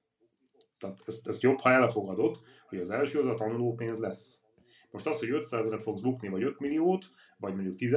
Tehát 0.79 1.03
ezt, 1.07 1.27
ezt 1.27 1.43
jobb, 1.43 1.61
ha 1.61 1.71
elfogadod, 1.71 2.39
hogy 2.69 2.79
az 2.79 2.91
első 2.91 3.21
az 3.21 3.27
a 3.27 3.35
tanulópénz 3.35 3.99
lesz. 3.99 4.43
Most 4.91 5.07
az, 5.07 5.19
hogy 5.19 5.31
500 5.31 5.61
ezeret 5.61 5.83
fogsz 5.83 6.01
bukni, 6.01 6.29
vagy 6.29 6.43
5 6.43 6.59
milliót, 6.59 7.11
vagy 7.37 7.55
mondjuk 7.55 7.77
10 7.77 7.95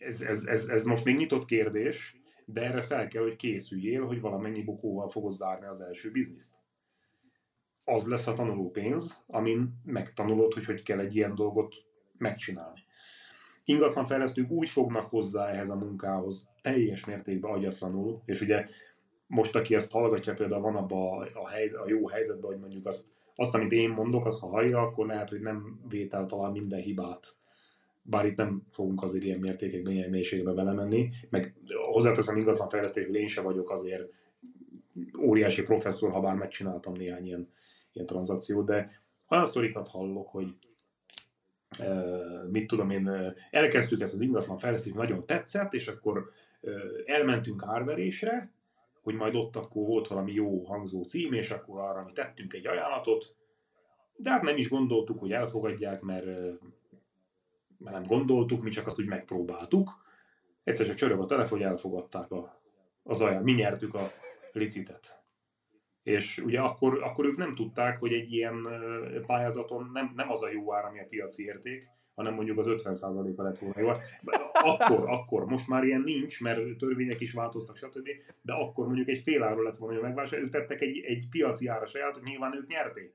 ez, 0.00 0.20
ez, 0.20 0.44
ez, 0.44 0.64
ez 0.64 0.84
most 0.84 1.04
még 1.04 1.16
nyitott 1.16 1.44
kérdés, 1.44 2.16
de 2.44 2.62
erre 2.62 2.82
fel 2.82 3.08
kell, 3.08 3.22
hogy 3.22 3.36
készüljél, 3.36 4.06
hogy 4.06 4.20
valamennyi 4.20 4.62
bukóval 4.62 5.08
fogod 5.08 5.32
zárni 5.32 5.66
az 5.66 5.80
első 5.80 6.10
bizniszt 6.10 6.58
az 7.84 8.06
lesz 8.06 8.26
a 8.26 8.32
tanulópénz, 8.32 9.24
amin 9.26 9.80
megtanulod, 9.84 10.52
hogy 10.52 10.64
hogy 10.64 10.82
kell 10.82 10.98
egy 10.98 11.16
ilyen 11.16 11.34
dolgot 11.34 11.74
megcsinálni. 12.18 12.80
Ingatlan 13.64 14.06
fejlesztők 14.06 14.50
úgy 14.50 14.68
fognak 14.68 15.10
hozzá 15.10 15.48
ehhez 15.48 15.68
a 15.68 15.74
munkához 15.74 16.48
teljes 16.62 17.04
mértékben 17.04 17.52
agyatlanul, 17.52 18.22
és 18.24 18.40
ugye 18.40 18.64
most, 19.26 19.56
aki 19.56 19.74
ezt 19.74 19.90
hallgatja, 19.90 20.34
például 20.34 20.62
van 20.62 20.76
abban 20.76 21.28
a, 21.34 21.48
helyz, 21.48 21.74
a 21.74 21.84
jó 21.88 22.08
helyzetben, 22.08 22.50
hogy 22.50 22.60
mondjuk 22.60 22.86
azt, 22.86 23.06
azt, 23.34 23.54
amit 23.54 23.72
én 23.72 23.90
mondok, 23.90 24.26
azt 24.26 24.40
ha 24.40 24.48
hallja, 24.48 24.80
akkor 24.80 25.06
lehet, 25.06 25.28
hogy 25.28 25.40
nem 25.40 25.80
vétel 25.88 26.24
talán 26.24 26.52
minden 26.52 26.80
hibát. 26.80 27.36
Bár 28.02 28.26
itt 28.26 28.36
nem 28.36 28.62
fogunk 28.68 29.02
azért 29.02 29.24
ilyen 29.24 29.40
mértékekben, 29.40 29.92
ilyen 29.92 30.10
mélységbe 30.10 30.52
belemenni, 30.52 31.10
meg 31.28 31.54
hozzáteszem 31.90 32.36
ingatlan 32.36 32.68
fejlesztésből 32.68 33.16
én 33.16 33.26
sem 33.26 33.44
vagyok 33.44 33.70
azért 33.70 34.08
óriási 35.18 35.62
professzor, 35.62 36.10
ha 36.10 36.20
bár 36.20 36.36
megcsináltam 36.36 36.92
néhány 36.92 37.26
ilyen 37.26 37.48
ilyen 37.92 38.06
tranzakciót, 38.06 38.66
de 38.66 39.02
olyan 39.28 39.46
sztorikat 39.46 39.88
hallok, 39.88 40.28
hogy 40.28 40.54
mit 42.50 42.66
tudom 42.66 42.90
én, 42.90 43.34
elkezdtük 43.50 44.00
ezt 44.00 44.14
az 44.14 44.20
ingatlan 44.20 44.58
fejlesztést, 44.58 44.94
nagyon 44.94 45.26
tetszett, 45.26 45.72
és 45.72 45.88
akkor 45.88 46.30
elmentünk 47.04 47.62
árverésre, 47.66 48.52
hogy 49.02 49.14
majd 49.14 49.34
ott 49.34 49.56
akkor 49.56 49.86
volt 49.86 50.08
valami 50.08 50.32
jó 50.32 50.64
hangzó 50.64 51.02
cím, 51.02 51.32
és 51.32 51.50
akkor 51.50 51.80
arra 51.80 52.04
mi 52.04 52.12
tettünk 52.12 52.52
egy 52.52 52.66
ajánlatot, 52.66 53.34
de 54.16 54.30
hát 54.30 54.42
nem 54.42 54.56
is 54.56 54.68
gondoltuk, 54.68 55.18
hogy 55.18 55.32
elfogadják, 55.32 56.00
mert, 56.00 56.26
mert 57.84 57.96
nem 57.96 58.06
gondoltuk, 58.06 58.62
mi 58.62 58.70
csak 58.70 58.86
azt 58.86 58.98
úgy 58.98 59.06
megpróbáltuk. 59.06 60.04
Egyszer 60.64 60.86
csak 60.86 60.94
csörög 60.94 61.20
a 61.20 61.26
telefon, 61.26 61.62
elfogadták 61.62 62.30
a, 62.30 62.60
az 63.02 63.20
ajánlatot. 63.20 63.46
Mi 63.46 63.52
nyertük 63.52 63.94
a 63.94 64.10
licitet. 64.52 65.22
És 66.02 66.38
ugye 66.38 66.60
akkor, 66.60 67.02
akkor 67.02 67.24
ők 67.24 67.36
nem 67.36 67.54
tudták, 67.54 67.98
hogy 67.98 68.12
egy 68.12 68.32
ilyen 68.32 68.68
pályázaton 69.26 69.90
nem, 69.92 70.12
nem 70.14 70.30
az 70.30 70.42
a 70.42 70.50
jó 70.50 70.74
ár, 70.74 70.84
ami 70.84 71.00
a 71.00 71.04
piaci 71.08 71.44
érték, 71.44 71.90
hanem 72.14 72.34
mondjuk 72.34 72.58
az 72.58 72.66
50%-a 72.68 73.42
lett 73.42 73.58
volna 73.58 73.80
jó. 73.80 73.90
Akkor, 74.52 75.08
akkor, 75.08 75.44
most 75.44 75.68
már 75.68 75.84
ilyen 75.84 76.00
nincs, 76.00 76.40
mert 76.40 76.76
törvények 76.76 77.20
is 77.20 77.32
változtak, 77.32 77.76
stb. 77.76 78.08
De 78.42 78.52
akkor 78.52 78.86
mondjuk 78.86 79.08
egy 79.08 79.20
fél 79.20 79.42
áról 79.42 79.64
lett 79.64 79.76
volna, 79.76 79.94
hogy 79.94 80.04
megvásárolják, 80.04 80.54
ők 80.54 80.60
tettek 80.60 80.80
egy, 80.80 80.98
egy 81.04 81.26
piaci 81.30 81.66
ára 81.66 81.84
saját, 81.84 82.14
hogy 82.14 82.22
nyilván 82.22 82.56
ők 82.56 82.66
nyerték. 82.66 83.12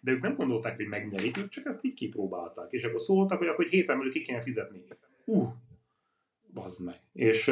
De 0.00 0.10
ők 0.10 0.20
nem 0.20 0.34
gondolták, 0.34 0.76
hogy 0.76 0.86
megnyerik, 0.86 1.38
ők 1.38 1.48
csak 1.48 1.66
ezt 1.66 1.84
így 1.84 1.94
kipróbálták. 1.94 2.72
És 2.72 2.84
akkor 2.84 3.00
szóltak, 3.00 3.38
hogy 3.38 3.48
akkor 3.48 3.64
egy 3.64 3.70
héten 3.70 3.96
belül 3.96 4.12
ki 4.12 4.20
kéne 4.20 4.40
fizetni. 4.40 4.82
Uh, 5.24 5.48
bazd 6.52 6.84
meg. 6.84 6.94
És 7.12 7.50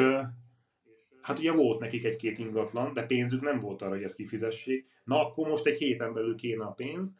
Hát 1.21 1.39
ugye 1.39 1.51
volt 1.51 1.79
nekik 1.79 2.05
egy-két 2.05 2.37
ingatlan, 2.37 2.93
de 2.93 3.03
pénzük 3.05 3.41
nem 3.41 3.59
volt 3.59 3.81
arra, 3.81 3.91
hogy 3.91 4.03
ezt 4.03 4.15
kifizessék. 4.15 4.87
Na 5.03 5.27
akkor 5.27 5.47
most 5.47 5.65
egy 5.65 5.77
héten 5.77 6.13
belül 6.13 6.35
kéne 6.35 6.63
a 6.63 6.71
pénz, 6.71 7.15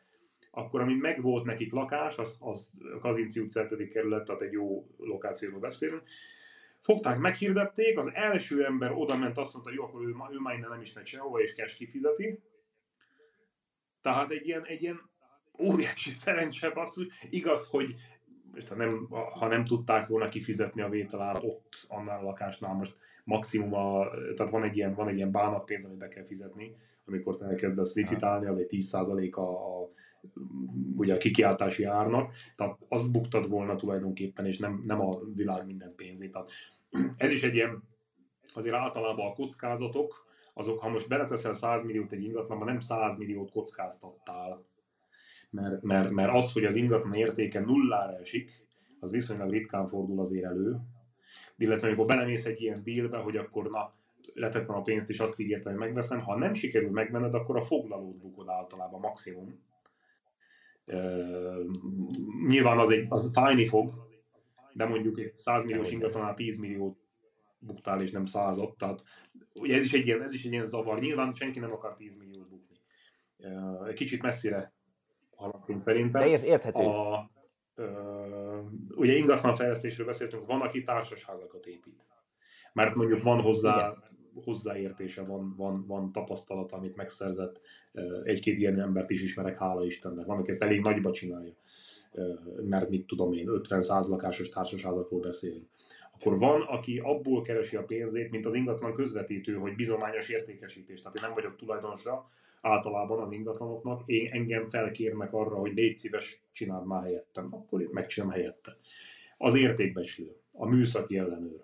akkor 0.51 0.81
ami 0.81 0.93
meg 0.93 1.21
volt 1.21 1.45
nekik 1.45 1.71
lakás, 1.71 2.17
az, 2.17 2.37
az 2.39 2.71
Kazinci 2.99 3.39
utca 3.39 3.67
7. 3.67 3.87
kerület, 3.87 4.25
tehát 4.25 4.41
egy 4.41 4.51
jó 4.51 4.87
lokációról 4.97 5.59
beszélünk, 5.59 6.03
Fogták, 6.85 7.17
meghirdették, 7.17 7.97
az 7.97 8.09
első 8.13 8.65
ember 8.65 8.91
oda 8.91 9.17
ment, 9.17 9.37
azt 9.37 9.53
mondta, 9.53 9.71
jó, 9.73 9.83
akkor 9.83 10.01
ő, 10.03 10.07
ő 10.07 10.39
már 10.39 10.55
innen 10.55 10.69
nem 10.69 10.81
is 10.81 10.93
megy 10.93 11.05
sehova, 11.05 11.39
és 11.39 11.53
cash 11.53 11.75
kifizeti. 11.75 12.39
Tehát 14.05 14.31
egy 14.31 14.47
ilyen, 14.47 14.65
egy 14.65 14.81
ilyen 14.81 15.09
óriási 15.59 16.11
szerencse 16.11 16.69
basszus. 16.69 17.07
Igaz, 17.29 17.67
hogy 17.67 17.95
és 18.53 18.69
ha 18.69 18.75
nem, 18.75 19.07
ha 19.09 19.47
nem 19.47 19.65
tudták 19.65 20.07
volna 20.07 20.29
kifizetni 20.29 20.81
a 20.81 20.89
vételárat 20.89 21.43
ott, 21.43 21.85
annál 21.87 22.19
a 22.19 22.23
lakásnál 22.23 22.73
most 22.73 22.97
maximum, 23.23 23.73
a, 23.73 24.07
tehát 24.35 24.51
van 24.51 24.63
egy 24.63 24.75
ilyen, 24.77 24.93
van 24.93 25.07
egy 25.07 25.15
ilyen 25.15 25.31
bánatpénz, 25.31 25.85
amit 25.85 25.97
be 25.97 26.07
kell 26.07 26.25
fizetni, 26.25 26.75
amikor 27.05 27.35
te 27.35 27.45
elkezdesz 27.45 27.95
licitálni, 27.95 28.47
az 28.47 28.57
egy 28.57 28.85
10% 28.91 29.33
a, 29.33 29.41
a 29.41 29.89
ugye 30.95 31.13
a 31.13 31.17
kikiáltási 31.17 31.83
árnak, 31.83 32.33
tehát 32.55 32.77
azt 32.89 33.11
buktad 33.11 33.49
volna 33.49 33.75
tulajdonképpen, 33.75 34.45
és 34.45 34.57
nem, 34.57 34.83
nem 34.85 35.01
a 35.01 35.19
világ 35.35 35.65
minden 35.65 35.95
pénzét. 35.95 36.31
Tehát 36.31 36.49
ez 37.17 37.31
is 37.31 37.43
egy 37.43 37.55
ilyen, 37.55 37.83
azért 38.53 38.75
általában 38.75 39.31
a 39.31 39.33
kockázatok, 39.33 40.25
azok, 40.57 40.79
ha 40.79 40.89
most 40.89 41.07
beleteszel 41.07 41.53
100 41.53 41.83
milliót 41.83 42.11
egy 42.11 42.23
ingatlanba, 42.23 42.65
nem 42.65 42.79
100 42.79 43.17
milliót 43.17 43.51
kockáztattál, 43.51 44.65
mert, 45.49 45.81
mert, 45.81 46.09
mert 46.09 46.33
az, 46.33 46.51
hogy 46.51 46.65
az 46.65 46.75
ingatlan 46.75 47.13
értéke 47.13 47.59
nullára 47.59 48.17
esik, 48.17 48.51
az 48.99 49.11
viszonylag 49.11 49.51
ritkán 49.51 49.87
fordul 49.87 50.19
azért 50.19 50.45
elő. 50.45 50.77
Illetve 51.57 51.87
amikor 51.87 52.05
belemész 52.05 52.45
egy 52.45 52.61
ilyen 52.61 52.83
dealbe, 52.83 53.17
hogy 53.17 53.37
akkor 53.37 53.69
na, 53.69 53.93
letettem 54.33 54.75
a 54.75 54.81
pénzt 54.81 55.09
és 55.09 55.19
azt 55.19 55.39
ígértem, 55.39 55.71
hogy 55.71 55.81
megveszem, 55.81 56.19
ha 56.19 56.37
nem 56.37 56.53
sikerül 56.53 56.89
megvenned, 56.89 57.33
akkor 57.33 57.57
a 57.57 57.61
foglalót 57.61 58.17
bukod 58.17 58.49
általában 58.49 58.99
maximum. 58.99 59.63
Uh, 60.87 61.65
nyilván 62.47 62.79
az, 62.79 62.89
egy, 62.89 63.05
az 63.09 63.29
fájni 63.33 63.65
fog, 63.65 63.93
de 64.73 64.85
mondjuk 64.85 65.19
egy 65.19 65.35
100 65.35 65.63
milliós 65.63 65.91
ingatlanál 65.91 66.33
10 66.33 66.57
milliót 66.57 66.97
buktál 67.65 68.01
és 68.01 68.11
nem 68.11 68.25
százat, 68.25 68.77
tehát 68.77 69.03
ugye 69.53 69.75
ez 69.75 69.83
is 69.83 69.93
egy 69.93 70.05
ilyen, 70.05 70.21
ez 70.21 70.33
is 70.33 70.45
egy 70.45 70.51
ilyen 70.51 70.65
zavar. 70.65 70.99
Nyilván 70.99 71.33
senki 71.33 71.59
nem 71.59 71.71
akar 71.71 71.95
10 71.95 72.17
milliót 72.17 72.49
bukni. 72.49 72.75
Kicsit 73.93 74.21
messzire 74.21 74.73
haladtunk 75.35 75.81
szerintem. 75.81 76.21
De 76.21 76.27
ért, 76.27 76.43
érthető. 76.43 76.83
A, 76.83 77.29
ö, 77.75 78.59
ugye 78.95 79.13
ingatlan 79.13 79.55
fejlesztésről 79.55 80.05
beszéltünk, 80.05 80.45
van, 80.45 80.61
aki 80.61 80.83
társasházakat 80.83 81.65
épít. 81.65 82.07
Mert 82.73 82.95
mondjuk 82.95 83.21
van 83.21 83.41
hozzá 83.41 83.75
Igen. 83.75 84.43
hozzáértése, 84.43 85.23
van, 85.23 85.55
van, 85.55 85.85
van 85.87 86.11
tapasztalat, 86.11 86.71
amit 86.71 86.95
megszerzett. 86.95 87.61
Egy-két 88.23 88.57
ilyen 88.57 88.79
embert 88.79 89.09
is 89.09 89.21
ismerek, 89.21 89.57
hála 89.57 89.85
Istennek. 89.85 90.25
Van, 90.25 90.37
aki 90.37 90.49
ezt 90.49 90.61
elég 90.61 90.81
nagyba 90.81 91.11
csinálja. 91.11 91.53
Mert 92.63 92.89
mit 92.89 93.07
tudom 93.07 93.33
én, 93.33 93.47
50-100 93.49 94.07
lakásos 94.07 94.49
társasházakról 94.49 95.19
beszélünk. 95.19 95.67
Akkor 96.25 96.39
van, 96.39 96.61
aki 96.61 96.99
abból 96.99 97.41
keresi 97.41 97.75
a 97.75 97.83
pénzét, 97.83 98.31
mint 98.31 98.45
az 98.45 98.53
ingatlan 98.53 98.93
közvetítő, 98.93 99.53
hogy 99.53 99.75
bizományos 99.75 100.29
értékesítés. 100.29 101.01
Tehát 101.01 101.17
én 101.17 101.23
nem 101.23 101.33
vagyok 101.33 101.55
tulajdonosa 101.55 102.27
általában 102.61 103.19
az 103.19 103.31
ingatlanoknak, 103.31 104.01
én 104.05 104.31
engem 104.31 104.69
felkérnek 104.69 105.33
arra, 105.33 105.55
hogy 105.55 105.73
légy 105.75 105.97
szíves, 105.97 106.41
csináld 106.51 106.85
már 106.85 107.03
helyettem. 107.03 107.47
Akkor 107.51 107.81
én 107.81 107.89
megcsinálom 107.91 108.35
helyette. 108.35 108.77
Az 109.37 109.55
értékbecslő, 109.55 110.35
a 110.57 110.65
műszaki 110.67 111.17
ellenőr, 111.17 111.63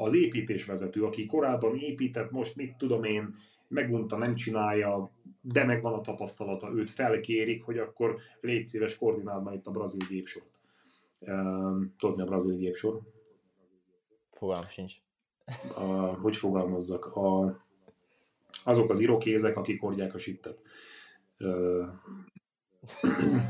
az 0.00 0.14
építésvezető, 0.14 1.04
aki 1.04 1.26
korábban 1.26 1.76
épített, 1.78 2.30
most 2.30 2.56
mit 2.56 2.76
tudom 2.76 3.04
én, 3.04 3.34
megunta, 3.68 4.16
nem 4.16 4.34
csinálja, 4.34 5.10
de 5.40 5.64
megvan 5.64 5.92
a 5.92 6.00
tapasztalata, 6.00 6.72
őt 6.74 6.90
felkérik, 6.90 7.62
hogy 7.62 7.78
akkor 7.78 8.16
légy 8.40 8.68
szíves, 8.68 8.96
koordináld 8.96 9.44
már 9.44 9.54
itt 9.54 9.66
a 9.66 9.70
brazil 9.70 10.06
gépsort. 10.08 10.50
Tudod 11.98 12.20
a 12.20 12.24
brazil 12.24 12.56
gépsor? 12.56 13.00
Fogalmam 14.36 14.68
sincs. 14.68 14.94
A, 15.74 15.82
hogy 16.20 16.36
fogalmazzak? 16.36 17.06
A, 17.06 17.58
azok 18.64 18.90
az 18.90 19.00
irokézek, 19.00 19.56
akik 19.56 19.80
hordják 19.80 20.14
a 20.14 20.18
sittet. 20.18 20.62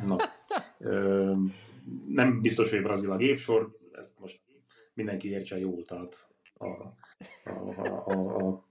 Na. 0.06 0.16
Nem 2.06 2.40
biztos, 2.40 2.70
hogy 2.70 2.82
brazil 2.82 3.10
a 3.10 3.16
gépsor, 3.16 3.76
ezt 3.92 4.18
most 4.18 4.40
mindenki 4.94 5.30
értse 5.30 5.58
jól, 5.58 5.84
tehát 5.84 6.28
a, 6.54 6.66
a, 6.66 6.92
a, 7.76 8.06
a, 8.06 8.46
a 8.48 8.64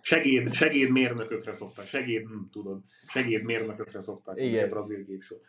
segéd, 0.00 0.52
segédmérnökökre 0.52 1.52
szokták, 1.52 1.86
segéd, 1.86 2.26
hm, 2.26 2.42
tudod, 2.50 2.82
segédmérnökökre 3.06 4.00
szokták, 4.00 4.36
Igen. 4.38 4.68
brazil 4.68 5.04
gépsor. 5.04 5.40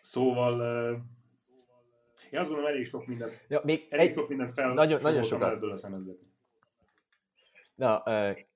Szóval 0.00 1.06
én 2.30 2.38
azt 2.38 2.48
gondolom, 2.48 2.72
elég 2.72 2.86
sok 2.86 3.06
minden, 3.06 3.30
ja, 3.48 3.60
még 3.64 3.86
elég 3.90 4.08
egy, 4.08 4.14
sok 4.14 4.28
minden 4.28 4.48
fel, 4.48 4.72
nagyon, 4.72 5.00
nagyon 5.02 5.22
sokat. 5.22 5.52
ebből 5.52 5.70
a 5.70 5.76
szemezgetni. 5.76 6.26
Na, 7.74 8.02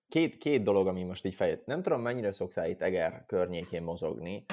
két, 0.09 0.37
két 0.37 0.63
dolog, 0.63 0.87
ami 0.87 1.03
most 1.03 1.25
így 1.25 1.35
fejött. 1.35 1.67
Nem 1.67 1.83
tudom, 1.83 2.01
mennyire 2.01 2.33
szoktál 2.33 2.69
itt 2.69 2.83
Eger 2.83 3.25
környékén 3.27 3.83
mozogni, 3.83 4.45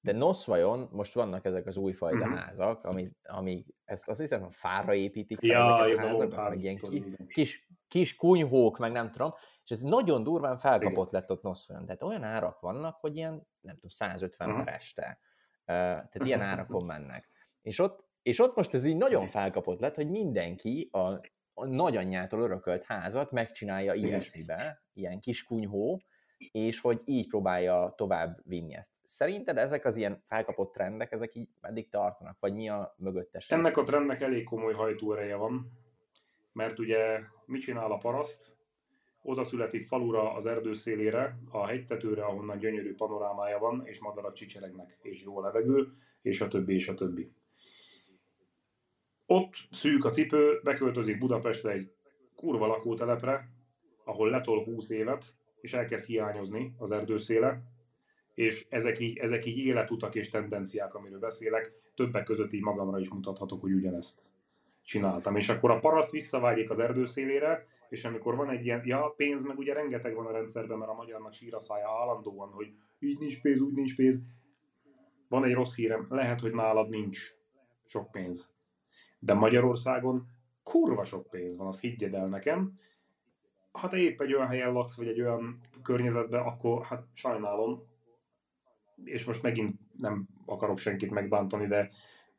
de 0.00 0.12
NOSZ 0.12 0.44
vajon 0.44 0.88
most 0.92 1.14
vannak 1.14 1.44
ezek 1.44 1.66
az 1.66 1.76
újfajta 1.76 2.24
uh-huh. 2.24 2.38
házak, 2.38 2.84
ami, 2.84 3.06
ami 3.22 3.66
ezt 3.84 4.08
azt 4.08 4.20
hiszem, 4.20 4.44
a 4.44 4.50
fára 4.50 4.94
építik 4.94 5.38
fel 5.38 5.48
ja, 5.48 5.84
ezeket 5.84 6.04
a 6.04 6.06
házakat, 6.06 6.34
ház, 6.34 6.54
meg 6.54 6.64
ilyen 6.64 6.76
ki, 6.76 7.04
kis, 7.28 7.68
kis 7.88 8.16
kunyhók, 8.16 8.78
meg 8.78 8.92
nem 8.92 9.10
tudom, 9.10 9.34
és 9.64 9.70
ez 9.70 9.80
nagyon 9.80 10.22
durván 10.22 10.58
felkapott 10.58 11.08
Igen. 11.08 11.20
lett 11.20 11.30
ott 11.30 11.42
NOSZ 11.42 11.66
vajon. 11.68 11.86
Tehát 11.86 12.02
olyan 12.02 12.22
árak 12.22 12.60
vannak, 12.60 12.96
hogy 13.00 13.16
ilyen, 13.16 13.32
nem 13.60 13.74
tudom, 13.74 13.90
150 13.90 14.48
uh-huh. 14.48 14.64
per 14.64 14.74
este. 14.74 15.18
Uh, 15.60 15.74
tehát 15.74 16.24
ilyen 16.24 16.40
árakon 16.40 16.84
mennek. 16.84 17.30
És 17.62 17.78
ott, 17.78 18.05
és 18.26 18.38
ott 18.38 18.56
most 18.56 18.74
ez 18.74 18.84
így 18.84 18.96
nagyon 18.96 19.26
felkapott 19.26 19.80
lett, 19.80 19.94
hogy 19.94 20.10
mindenki 20.10 20.88
a, 20.92 20.98
a 21.54 21.66
nagyanyjától 21.66 22.40
örökölt 22.40 22.84
házat 22.84 23.30
megcsinálja 23.30 23.94
ilyesmibe, 23.94 24.82
ilyen 24.92 25.20
kis 25.20 25.44
kunyhó, 25.44 26.02
és 26.38 26.80
hogy 26.80 27.00
így 27.04 27.28
próbálja 27.28 27.94
tovább 27.96 28.38
vinni 28.44 28.74
ezt. 28.74 28.90
Szerinted 29.02 29.56
ezek 29.56 29.84
az 29.84 29.96
ilyen 29.96 30.20
felkapott 30.22 30.72
trendek, 30.72 31.12
ezek 31.12 31.34
így 31.34 31.48
meddig 31.60 31.88
tartanak, 31.88 32.36
vagy 32.40 32.54
mi 32.54 32.68
a 32.68 32.94
mögöttes? 32.98 33.50
Ennek 33.50 33.76
a 33.76 33.82
trendnek 33.82 34.20
elég 34.20 34.44
komoly 34.44 34.72
hajtóereje 34.72 35.36
van, 35.36 35.72
mert 36.52 36.78
ugye 36.78 37.20
mit 37.44 37.60
csinál 37.60 37.92
a 37.92 37.98
paraszt? 37.98 38.54
Oda 39.22 39.44
születik 39.44 39.86
falura 39.86 40.34
az 40.34 40.46
erdő 40.46 40.72
szélére, 40.72 41.38
a 41.50 41.66
hegytetőre, 41.66 42.24
ahonnan 42.24 42.58
gyönyörű 42.58 42.94
panorámája 42.94 43.58
van, 43.58 43.82
és 43.84 44.00
madarak 44.00 44.32
csicseregnek, 44.32 44.98
és 45.02 45.22
jó 45.22 45.38
a 45.38 45.42
levegő, 45.42 45.88
és 46.22 46.40
a 46.40 46.48
többi, 46.48 46.74
és 46.74 46.88
a 46.88 46.94
többi. 46.94 47.32
Ott 49.26 49.54
szűk 49.70 50.04
a 50.04 50.10
cipő, 50.10 50.60
beköltözik 50.62 51.18
Budapestre 51.18 51.70
egy 51.70 51.90
kurva 52.34 52.66
lakótelepre, 52.66 53.48
ahol 54.04 54.30
letol 54.30 54.64
20 54.64 54.90
évet, 54.90 55.24
és 55.60 55.74
elkezd 55.74 56.06
hiányozni 56.06 56.74
az 56.78 56.90
erdőszéle, 56.90 57.62
és 58.34 58.66
ezek 58.68 58.98
így, 58.98 59.18
ezek 59.18 59.46
így 59.46 59.58
életutak 59.58 60.14
és 60.14 60.28
tendenciák, 60.28 60.94
amiről 60.94 61.18
beszélek, 61.18 61.72
többek 61.94 62.24
között 62.24 62.52
így 62.52 62.62
magamra 62.62 62.98
is 62.98 63.10
mutathatok, 63.10 63.60
hogy 63.60 63.72
ugyanezt 63.72 64.22
csináltam. 64.82 65.36
És 65.36 65.48
akkor 65.48 65.70
a 65.70 65.78
paraszt 65.78 66.10
visszavágyik 66.10 66.70
az 66.70 66.78
erdőszélére, 66.78 67.66
és 67.88 68.04
amikor 68.04 68.36
van 68.36 68.50
egy 68.50 68.64
ilyen, 68.64 68.82
ja, 68.84 69.14
pénz 69.16 69.44
meg 69.44 69.58
ugye 69.58 69.72
rengeteg 69.72 70.14
van 70.14 70.26
a 70.26 70.32
rendszerben, 70.32 70.78
mert 70.78 70.90
a 70.90 70.94
magyarnak 70.94 71.32
sír 71.32 71.54
a 71.54 71.58
szája 71.58 71.88
állandóan, 71.88 72.50
hogy 72.50 72.72
így 72.98 73.18
nincs 73.18 73.40
pénz, 73.40 73.60
úgy 73.60 73.74
nincs 73.74 73.96
pénz. 73.96 74.22
Van 75.28 75.44
egy 75.44 75.54
rossz 75.54 75.74
hírem, 75.74 76.06
lehet, 76.08 76.40
hogy 76.40 76.52
nálad 76.52 76.88
nincs 76.88 77.18
sok 77.84 78.10
pénz. 78.10 78.55
De 79.18 79.34
Magyarországon 79.34 80.26
kurva 80.62 81.04
sok 81.04 81.30
pénz 81.30 81.56
van, 81.56 81.66
azt 81.66 81.80
higgyed 81.80 82.14
el 82.14 82.26
nekem, 82.26 82.78
ha 83.76 83.88
te 83.88 83.96
épp 83.96 84.20
egy 84.20 84.34
olyan 84.34 84.46
helyen 84.46 84.72
laksz, 84.72 84.96
vagy 84.96 85.08
egy 85.08 85.20
olyan 85.20 85.60
környezetben, 85.82 86.40
akkor 86.40 86.84
hát 86.84 87.06
sajnálom, 87.12 87.82
és 89.04 89.24
most 89.24 89.42
megint 89.42 89.78
nem 89.98 90.28
akarok 90.46 90.78
senkit 90.78 91.10
megbántani, 91.10 91.66
de 91.66 91.90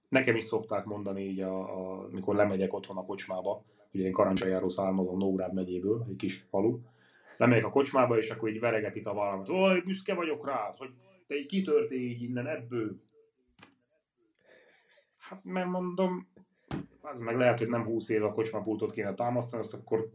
nekem 0.10 0.36
is 0.36 0.44
szokták 0.44 0.86
mondani 0.86 1.22
így, 1.22 1.42
a, 1.42 1.60
a, 1.80 2.08
mikor 2.12 2.36
lemegyek 2.36 2.74
otthon 2.74 2.98
a 2.98 3.06
kocsmába, 3.06 3.64
ugye 3.94 4.06
én 4.06 4.12
Karancsajáról 4.12 4.70
származom 4.70 5.18
Nógrád 5.18 5.56
megyéből, 5.56 6.06
egy 6.10 6.16
kis 6.16 6.46
falu, 6.50 6.80
lemegyek 7.38 7.66
a 7.66 7.70
kocsmába, 7.70 8.18
és 8.18 8.30
akkor 8.30 8.50
így 8.50 8.60
veregetik 8.60 9.08
a 9.08 9.14
valamit, 9.14 9.50
oj, 9.50 9.82
büszke 9.82 10.14
vagyok 10.14 10.50
rád, 10.50 10.78
hogy 10.78 10.90
te 11.28 11.36
így 11.36 11.46
kitörtél 11.46 12.02
így 12.02 12.22
innen 12.22 12.48
ebből. 12.48 13.02
Hát 15.18 15.44
mert 15.44 15.70
mondom, 15.70 16.28
az 17.12 17.22
meg 17.22 17.38
lehet, 17.38 17.58
hogy 17.58 17.68
nem 17.68 17.84
20 17.84 18.10
éve 18.10 18.26
a 18.26 18.34
kocsmapultot 18.34 18.92
kéne 18.92 19.14
támasztani, 19.14 19.62
azt 19.62 19.74
akkor 19.74 20.10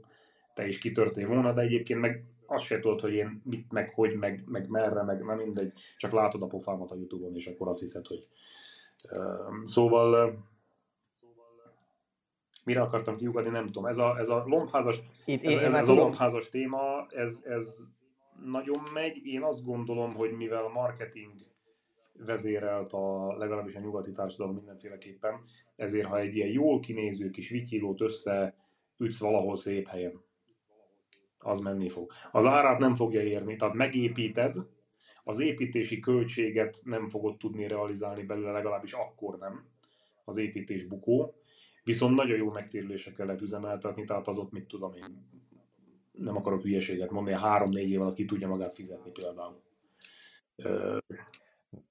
te 0.55 0.67
is 0.67 0.79
kitörtél 0.79 1.29
volna, 1.29 1.53
de 1.53 1.61
egyébként 1.61 2.01
meg 2.01 2.25
azt 2.47 2.65
se 2.65 2.79
tudod, 2.79 3.01
hogy 3.01 3.13
én 3.13 3.43
mit, 3.45 3.73
meg 3.73 3.93
hogy, 3.95 4.15
meg, 4.15 4.43
meg 4.47 4.69
merre, 4.69 5.03
meg 5.03 5.25
nem 5.25 5.37
mindegy, 5.37 5.73
csak 5.97 6.13
látod 6.13 6.43
a 6.43 6.47
pofámat 6.47 6.91
a 6.91 6.95
Youtube-on, 6.95 7.35
és 7.35 7.47
akkor 7.47 7.69
azt 7.69 7.81
hiszed, 7.81 8.07
hogy... 8.07 8.29
Szóval 9.65 10.39
mire 12.65 12.81
akartam 12.81 13.17
kiugadni, 13.17 13.51
nem 13.51 13.67
tudom. 13.67 13.87
Ez 13.87 13.99
a, 13.99 14.19
ez 14.19 14.29
a 14.29 14.45
lombházas, 14.47 15.03
Itt, 15.25 15.45
ez, 15.45 15.57
ez, 15.57 15.75
ez 15.75 15.89
a 15.89 15.95
lombházas 15.95 16.49
téma, 16.49 17.07
ez, 17.11 17.43
ez 17.45 17.77
nagyon 18.45 18.83
megy. 18.93 19.27
Én 19.27 19.43
azt 19.43 19.65
gondolom, 19.65 20.15
hogy 20.15 20.31
mivel 20.31 20.65
a 20.65 20.69
marketing 20.69 21.33
vezérelt 22.13 22.93
a, 22.93 23.37
legalábbis 23.37 23.75
a 23.75 23.81
nyugati 23.81 24.11
társadalom 24.11 24.55
mindenféleképpen, 24.55 25.35
ezért 25.77 26.07
ha 26.07 26.19
egy 26.19 26.37
ilyen 26.37 26.49
jól 26.49 26.81
kinéző 26.81 27.31
kis 27.31 27.49
vikilót 27.49 28.01
össze 28.01 28.57
ütsz 28.99 29.19
valahol 29.19 29.57
szép 29.57 29.89
helyen, 29.89 30.21
az 31.39 31.61
menni 31.61 31.89
fog. 31.89 32.13
Az 32.33 32.47
árát 32.47 32.79
nem 32.79 32.95
fogja 32.95 33.23
érni, 33.23 33.57
tehát 33.57 33.75
megépíted, 33.75 34.57
az 35.25 35.41
építési 35.41 36.01
költséget 36.01 36.81
nem 36.85 37.09
fogod 37.09 37.37
tudni 37.37 37.67
realizálni 37.67 38.23
belőle, 38.23 38.51
legalábbis 38.51 38.93
akkor 38.93 39.39
nem, 39.39 39.65
az 40.25 40.37
építés 40.37 40.85
bukó, 40.85 41.35
viszont 41.85 42.15
nagyon 42.15 42.37
jó 42.37 42.51
megtérülésekkel 42.51 43.27
lehet 43.27 43.41
üzemeltetni, 43.41 44.05
tehát 44.05 44.29
az 44.29 44.39
ott 44.39 44.53
mit 44.53 44.67
tudom 44.67 44.93
én, 44.93 45.27
nem 46.13 46.37
akarok 46.37 46.63
hülyeséget 46.63 47.11
mondani, 47.11 47.37
három-négy 47.37 47.91
év 47.91 48.01
alatt 48.01 48.15
ki 48.15 48.25
tudja 48.25 48.49
magát 48.49 48.73
fizetni 48.73 49.11
például. 49.11 49.61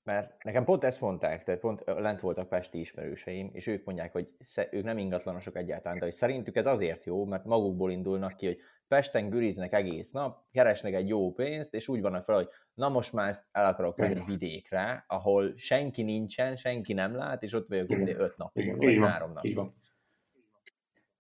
Mert 0.04 0.44
nekem 0.44 0.64
pont 0.64 0.84
ezt 0.84 1.02
mondták, 1.02 1.44
tehát 1.44 1.60
pont 1.60 1.84
lent 1.86 2.20
voltak 2.20 2.50
pesti 2.50 2.80
ismerőseim, 2.80 3.50
és 3.54 3.68
ők 3.68 3.86
mondják, 3.86 4.12
hogy 4.12 4.30
ők 4.72 4.84
nem 4.84 4.98
ingatlanosok 4.98 5.56
egyáltalán, 5.56 5.98
de 5.98 6.04
hogy 6.04 6.14
szerintük 6.14 6.56
ez 6.56 6.66
azért 6.66 7.06
jó, 7.06 7.26
mert 7.26 7.46
magukból 7.46 7.92
indulnak 7.92 8.36
ki, 8.36 8.46
hogy 8.46 8.58
Pesten 8.88 9.30
güriznek 9.30 9.74
egész 9.74 10.12
nap, 10.12 10.44
keresnek 10.52 10.94
egy 10.94 11.08
jó 11.08 11.32
pénzt, 11.32 11.74
és 11.74 11.88
úgy 11.88 12.02
vannak 12.02 12.26
fel, 12.26 12.36
hogy 12.36 12.48
na 12.74 12.90
most 12.90 13.14
már 13.14 13.30
ezt 13.30 13.48
el 13.52 13.66
akarok 13.66 13.98
menni 13.98 14.24
vidékre, 14.26 15.06
ahol 15.08 15.58
senki 15.58 16.04
nincsen, 16.04 16.56
senki 16.56 16.94
nem 16.94 17.16
lát, 17.16 17.44
és 17.44 17.54
ott 17.54 17.68
vagyok 17.68 17.92
itt 17.92 18.18
öt 18.18 18.38
napig, 18.38 18.78
vagy 18.78 18.98
három 18.98 19.32
napig. 19.32 19.60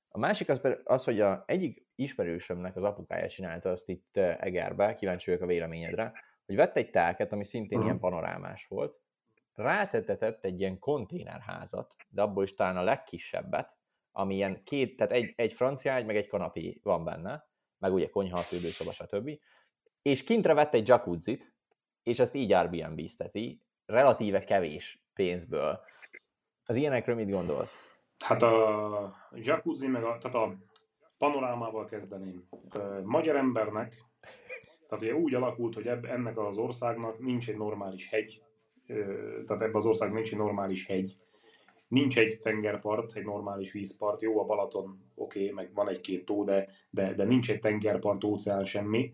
A 0.07 0.19
másik 0.19 0.49
az, 0.49 0.61
az, 0.83 1.03
hogy 1.03 1.19
a 1.19 1.43
egyik 1.47 1.87
ismerősömnek 1.95 2.75
az 2.75 2.83
apukája 2.83 3.27
csinálta 3.27 3.69
azt 3.69 3.89
itt 3.89 4.17
Egerbe, 4.17 4.95
kíváncsi 4.95 5.29
vagyok 5.29 5.45
a 5.45 5.49
véleményedre, 5.49 6.13
hogy 6.51 6.59
vett 6.59 6.77
egy 6.77 6.89
telket, 6.89 7.31
ami 7.31 7.43
szintén 7.43 7.77
uh-huh. 7.77 7.85
ilyen 7.85 7.99
panorámás 7.99 8.67
volt, 8.67 8.99
rátettetett 9.53 10.43
egy 10.43 10.59
ilyen 10.59 10.79
konténerházat, 10.79 11.95
de 12.09 12.21
abból 12.21 12.43
is 12.43 12.53
talán 12.53 12.77
a 12.77 12.83
legkisebbet, 12.83 13.77
ami 14.11 14.35
ilyen 14.35 14.63
két, 14.63 14.95
tehát 14.95 15.11
egy, 15.11 15.33
egy 15.35 15.53
francia 15.53 15.91
ágy, 15.91 16.05
meg 16.05 16.15
egy 16.15 16.27
kanapé 16.27 16.79
van 16.83 17.03
benne, 17.03 17.47
meg 17.77 17.93
ugye 17.93 18.09
konyha, 18.09 18.37
fürdőszoba, 18.37 18.91
stb. 18.91 19.29
És 20.01 20.23
kintre 20.23 20.53
vett 20.53 20.73
egy 20.73 20.87
jacuzzit, 20.87 21.53
és 22.03 22.19
ezt 22.19 22.35
így 22.35 22.51
Airbnb-zteti, 22.51 23.61
relatíve 23.85 24.43
kevés 24.43 25.03
pénzből. 25.13 25.79
Az 26.65 26.75
ilyenekről 26.75 27.15
mit 27.15 27.29
gondolsz? 27.29 28.01
Hát 28.25 28.41
a 28.41 29.15
jacuzzi, 29.33 29.87
meg 29.87 30.03
a, 30.03 30.17
tehát 30.17 30.35
a 30.35 30.55
panorámával 31.17 31.85
kezdeném. 31.85 32.47
Magyar 33.03 33.35
embernek, 33.35 34.10
tehát 34.91 35.05
ugye 35.05 35.23
úgy 35.23 35.33
alakult, 35.33 35.73
hogy 35.73 35.87
ebb, 35.87 36.05
ennek 36.05 36.37
az 36.37 36.57
országnak 36.57 37.19
nincs 37.19 37.49
egy 37.49 37.57
normális 37.57 38.09
hegy, 38.09 38.43
tehát 39.45 39.61
ebben 39.61 39.75
az 39.75 39.85
országban 39.85 40.17
nincs 40.17 40.31
egy 40.31 40.37
normális 40.37 40.85
hegy, 40.85 41.15
nincs 41.87 42.17
egy 42.17 42.39
tengerpart, 42.39 43.15
egy 43.15 43.23
normális 43.23 43.71
vízpart, 43.71 44.21
jó 44.21 44.39
a 44.39 44.45
Balaton, 44.45 44.99
oké, 45.15 45.39
okay, 45.39 45.51
meg 45.51 45.73
van 45.73 45.89
egy-két 45.89 46.25
tó, 46.25 46.43
de, 46.43 46.67
de, 46.89 47.13
de 47.13 47.23
nincs 47.23 47.51
egy 47.51 47.59
tengerpart, 47.59 48.23
óceán, 48.23 48.65
semmi. 48.65 49.13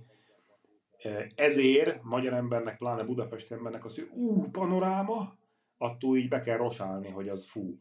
Ezért 1.36 2.04
magyar 2.04 2.34
embernek, 2.34 2.78
pláne 2.78 3.04
Budapest 3.04 3.52
embernek 3.52 3.86
az, 3.86 3.96
hogy 3.96 4.10
ú, 4.14 4.50
panoráma, 4.52 5.38
attól 5.78 6.18
így 6.18 6.28
be 6.28 6.40
kell 6.40 6.58
rosálni, 6.58 7.10
hogy 7.10 7.30
az 7.30 7.46
fú. 7.46 7.78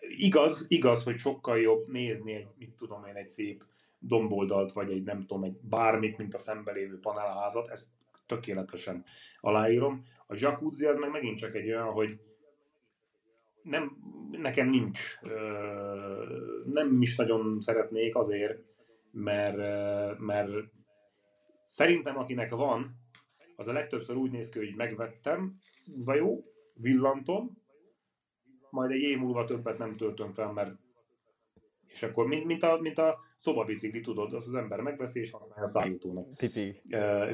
Igaz, 0.00 0.64
igaz, 0.68 1.02
hogy 1.02 1.18
sokkal 1.18 1.60
jobb 1.60 1.88
nézni 1.88 2.34
egy, 2.34 2.48
mit 2.58 2.74
tudom 2.76 3.04
én, 3.04 3.14
egy 3.14 3.28
szép 3.28 3.64
domboldalt, 4.00 4.72
vagy 4.72 4.90
egy 4.90 5.02
nem 5.02 5.20
tudom, 5.20 5.44
egy 5.44 5.56
bármit, 5.62 6.18
mint 6.18 6.34
a 6.34 6.38
szembe 6.38 6.72
lévő 6.72 6.98
panelházat, 6.98 7.68
ezt 7.68 7.86
tökéletesen 8.26 9.04
aláírom. 9.40 10.04
A 10.26 10.34
jacuzzi 10.38 10.86
az 10.86 10.96
meg 10.96 11.10
megint 11.10 11.38
csak 11.38 11.54
egy 11.54 11.68
olyan, 11.68 11.92
hogy 11.92 12.20
nem, 13.62 13.96
nekem 14.30 14.68
nincs, 14.68 15.20
nem 16.64 16.96
is 17.00 17.16
nagyon 17.16 17.60
szeretnék 17.60 18.16
azért, 18.16 18.62
mert, 19.10 19.56
mert 20.18 20.50
szerintem 21.64 22.18
akinek 22.18 22.50
van, 22.50 22.98
az 23.56 23.68
a 23.68 23.72
legtöbbször 23.72 24.16
úgy 24.16 24.30
néz 24.30 24.48
ki, 24.48 24.58
hogy 24.58 24.74
megvettem, 24.76 25.56
jó, 26.06 26.44
villantom, 26.74 27.58
majd 28.70 28.90
egy 28.90 29.00
év 29.00 29.18
múlva 29.18 29.44
többet 29.44 29.78
nem 29.78 29.96
töltöm 29.96 30.32
fel, 30.32 30.52
mert 30.52 30.70
és 31.92 32.02
akkor, 32.02 32.26
mint, 32.26 32.44
mint, 32.44 32.62
a, 32.62 32.78
mint 32.80 32.98
a 32.98 33.18
szobabicikli, 33.38 34.00
tudod, 34.00 34.32
az 34.32 34.46
az 34.46 34.54
ember 34.54 34.80
megveszi 34.80 35.20
és 35.20 35.30
használja 35.30 35.62
a 35.62 35.66
szállítónak. 35.66 36.36
Tipi. 36.36 36.82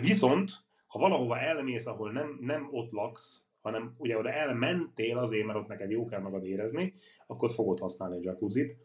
Viszont, 0.01 0.51
ha 0.87 0.99
valahova 0.99 1.39
elmész, 1.39 1.87
ahol 1.87 2.13
nem, 2.13 2.39
nem 2.41 2.69
ott 2.71 2.91
laksz, 2.91 3.45
hanem 3.61 3.95
ugye 3.99 4.19
oda 4.19 4.31
elmentél 4.31 5.19
azért, 5.19 5.47
mert 5.47 5.59
ott 5.59 5.67
neked 5.67 5.91
jó 5.91 6.05
kell 6.05 6.21
magad 6.21 6.45
érezni, 6.45 6.93
akkor 7.27 7.53
fogod 7.53 7.79
használni 7.79 8.17
a 8.17 8.21
jacuzzit. 8.23 8.77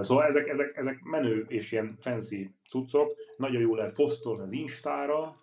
Szóval 0.00 0.24
ezek, 0.24 0.48
ezek, 0.48 0.76
ezek 0.76 1.00
menő 1.02 1.44
és 1.48 1.72
ilyen 1.72 1.96
fancy 2.00 2.54
cuccok, 2.68 3.16
nagyon 3.36 3.60
jól 3.60 3.76
lehet 3.76 3.94
posztolni 3.94 4.42
az 4.42 4.52
Instára, 4.52 5.36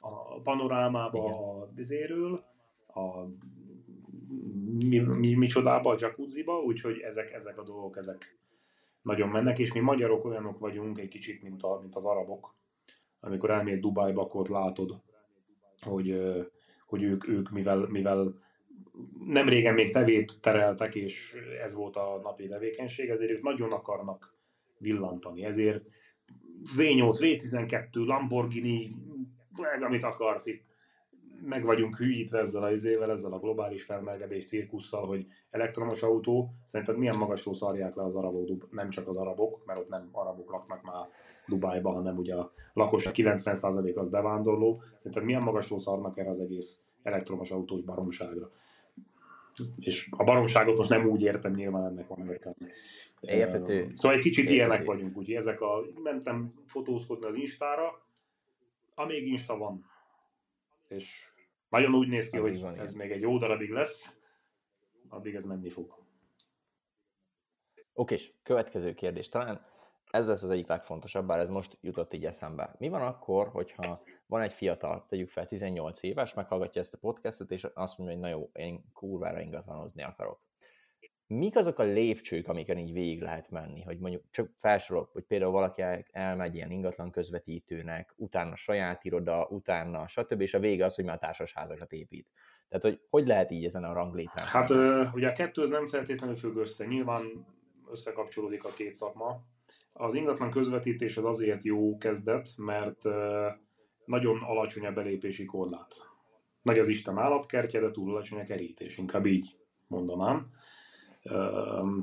a 0.00 0.40
panorámába 0.40 1.24
a 1.24 1.70
vizéről, 1.74 2.40
a 2.86 3.24
mi, 4.88 4.98
mi, 4.98 5.34
micsodába, 5.34 5.90
a 5.90 5.96
jacuzziba, 5.98 6.60
úgyhogy 6.62 6.98
ezek, 6.98 7.32
ezek 7.32 7.58
a 7.58 7.62
dolgok, 7.62 7.96
ezek 7.96 8.38
nagyon 9.02 9.28
mennek, 9.28 9.58
és 9.58 9.72
mi 9.72 9.80
magyarok 9.80 10.24
olyanok 10.24 10.58
vagyunk 10.58 10.98
egy 10.98 11.08
kicsit, 11.08 11.42
mint, 11.42 11.62
a, 11.62 11.78
mint 11.80 11.96
az 11.96 12.04
arabok. 12.04 12.54
Amikor 13.20 13.50
elmész 13.50 13.80
Dubájba, 13.80 14.22
akkor 14.22 14.40
ott 14.40 14.48
látod, 14.48 15.00
hogy, 15.80 16.20
hogy 16.86 17.02
ők, 17.02 17.28
ők 17.28 17.50
mivel, 17.50 17.86
mivel 17.88 18.44
nem 19.24 19.48
régen 19.48 19.74
még 19.74 19.90
tevét 19.90 20.40
tereltek, 20.40 20.94
és 20.94 21.34
ez 21.62 21.74
volt 21.74 21.96
a 21.96 22.20
napi 22.22 22.46
tevékenység, 22.46 23.08
ezért 23.08 23.30
ők 23.30 23.42
nagyon 23.42 23.72
akarnak 23.72 24.36
villantani. 24.78 25.44
Ezért 25.44 25.84
V8, 26.76 27.16
V12, 27.18 27.88
Lamborghini, 27.92 28.96
meg 29.56 29.82
amit 29.82 30.02
akarsz 30.02 30.46
itt 30.46 30.64
meg 31.42 31.64
vagyunk 31.64 31.96
hűítve 31.96 32.38
ezzel 32.38 32.62
a 32.62 32.70
izével, 32.70 33.10
ezzel 33.10 33.32
a 33.32 33.38
globális 33.38 33.82
felmelegedés 33.82 34.46
cirkusszal, 34.46 35.06
hogy 35.06 35.26
elektromos 35.50 36.02
autó, 36.02 36.54
szerinted 36.64 36.98
milyen 36.98 37.16
magasról 37.16 37.54
szarják 37.54 37.94
le 37.94 38.02
az 38.02 38.14
arabok, 38.14 38.72
nem 38.72 38.90
csak 38.90 39.08
az 39.08 39.16
arabok, 39.16 39.62
mert 39.64 39.78
ott 39.78 39.88
nem 39.88 40.08
arabok 40.12 40.50
laknak 40.50 40.82
már 40.82 41.08
Dubájban, 41.46 41.94
hanem 41.94 42.16
ugye 42.16 42.34
a 42.34 42.52
lakosság 42.72 43.14
90% 43.16 43.96
az 43.96 44.08
bevándorló, 44.08 44.82
szerinted 44.96 45.24
milyen 45.24 45.42
magasról 45.42 45.80
szarnak 45.80 46.18
erre 46.18 46.28
az 46.28 46.40
egész 46.40 46.80
elektromos 47.02 47.50
autós 47.50 47.82
baromságra. 47.82 48.50
És 49.78 50.08
a 50.10 50.24
baromságot 50.24 50.76
most 50.76 50.90
nem 50.90 51.06
úgy 51.06 51.22
értem, 51.22 51.52
nyilván 51.52 51.84
ennek 51.84 52.06
van 52.08 52.26
értelme. 52.30 52.72
Értető. 53.20 53.86
Szóval 53.94 54.16
egy 54.16 54.22
kicsit 54.22 54.38
Értető. 54.38 54.56
ilyenek 54.56 54.84
vagyunk, 54.84 55.16
úgyhogy 55.16 55.34
ezek 55.34 55.60
a, 55.60 55.84
mentem 56.02 56.52
fotózkodni 56.66 57.26
az 57.26 57.34
Instára, 57.34 58.06
amíg 58.94 59.26
Insta 59.26 59.56
van, 59.56 59.84
és 60.88 61.30
nagyon 61.68 61.94
úgy 61.94 62.08
néz 62.08 62.30
ki, 62.30 62.38
addig 62.38 62.62
hogy 62.62 62.78
ez 62.78 62.94
ilyen. 62.94 63.06
még 63.06 63.16
egy 63.16 63.20
jó 63.20 63.38
darabig 63.38 63.70
lesz, 63.70 64.18
addig 65.08 65.34
ez 65.34 65.44
menni 65.44 65.68
fog. 65.68 66.04
Oké, 67.92 68.16
következő 68.42 68.94
kérdés. 68.94 69.28
Talán 69.28 69.66
ez 70.10 70.26
lesz 70.26 70.42
az 70.42 70.50
egyik 70.50 70.66
legfontosabb, 70.66 71.26
bár 71.26 71.38
ez 71.38 71.48
most 71.48 71.78
jutott 71.80 72.12
így 72.12 72.24
eszembe. 72.24 72.74
Mi 72.78 72.88
van 72.88 73.02
akkor, 73.02 73.48
hogyha 73.48 74.02
van 74.26 74.42
egy 74.42 74.52
fiatal, 74.52 75.06
tegyük 75.08 75.28
fel 75.28 75.46
18 75.46 76.02
éves, 76.02 76.34
meghallgatja 76.34 76.80
ezt 76.80 76.94
a 76.94 76.98
podcastet, 76.98 77.50
és 77.50 77.64
azt 77.74 77.98
mondja, 77.98 78.16
hogy 78.16 78.24
na 78.24 78.30
jó, 78.30 78.50
én 78.52 78.84
kurvára 78.92 79.40
ingatlanozni 79.40 80.02
akarok 80.02 80.45
mik 81.26 81.56
azok 81.56 81.78
a 81.78 81.82
lépcsők, 81.82 82.48
amiken 82.48 82.78
így 82.78 82.92
végig 82.92 83.20
lehet 83.20 83.50
menni, 83.50 83.82
hogy 83.82 83.98
mondjuk 83.98 84.22
csak 84.30 84.50
felsorolok, 84.56 85.12
hogy 85.12 85.24
például 85.24 85.52
valaki 85.52 85.82
elmegy 86.10 86.54
ilyen 86.54 86.70
ingatlan 86.70 87.10
közvetítőnek, 87.10 88.12
utána 88.16 88.56
saját 88.56 89.04
iroda, 89.04 89.46
utána 89.50 90.06
stb. 90.08 90.40
és 90.40 90.54
a 90.54 90.58
vége 90.58 90.84
az, 90.84 90.94
hogy 90.94 91.04
már 91.04 91.18
társasházakat 91.18 91.92
épít. 91.92 92.28
Tehát, 92.68 92.84
hogy 92.84 93.00
hogy 93.10 93.26
lehet 93.26 93.50
így 93.50 93.64
ezen 93.64 93.84
a 93.84 93.92
ranglétrán? 93.92 94.46
Hát 94.46 94.70
ö, 94.70 95.04
ugye 95.12 95.28
a 95.28 95.32
kettő 95.32 95.62
az 95.62 95.70
nem 95.70 95.86
feltétlenül 95.86 96.36
függ 96.36 96.56
össze. 96.56 96.84
Nyilván 96.84 97.46
összekapcsolódik 97.90 98.64
a 98.64 98.72
két 98.76 98.94
szakma. 98.94 99.40
Az 99.92 100.14
ingatlan 100.14 100.50
közvetítés 100.50 101.16
az 101.16 101.24
azért 101.24 101.64
jó 101.64 101.96
kezdet, 101.96 102.48
mert 102.56 103.04
ö, 103.04 103.48
nagyon 104.04 104.42
alacsony 104.42 104.86
a 104.86 104.92
belépési 104.92 105.44
korlát. 105.44 105.94
Nagy 106.62 106.78
az 106.78 106.88
Isten 106.88 107.18
állatkertje, 107.18 107.80
de 107.80 107.90
túl 107.90 108.10
alacsony 108.10 108.40
a 108.40 108.44
kerítés, 108.44 108.96
inkább 108.96 109.26
így 109.26 109.56
mondanám. 109.86 110.50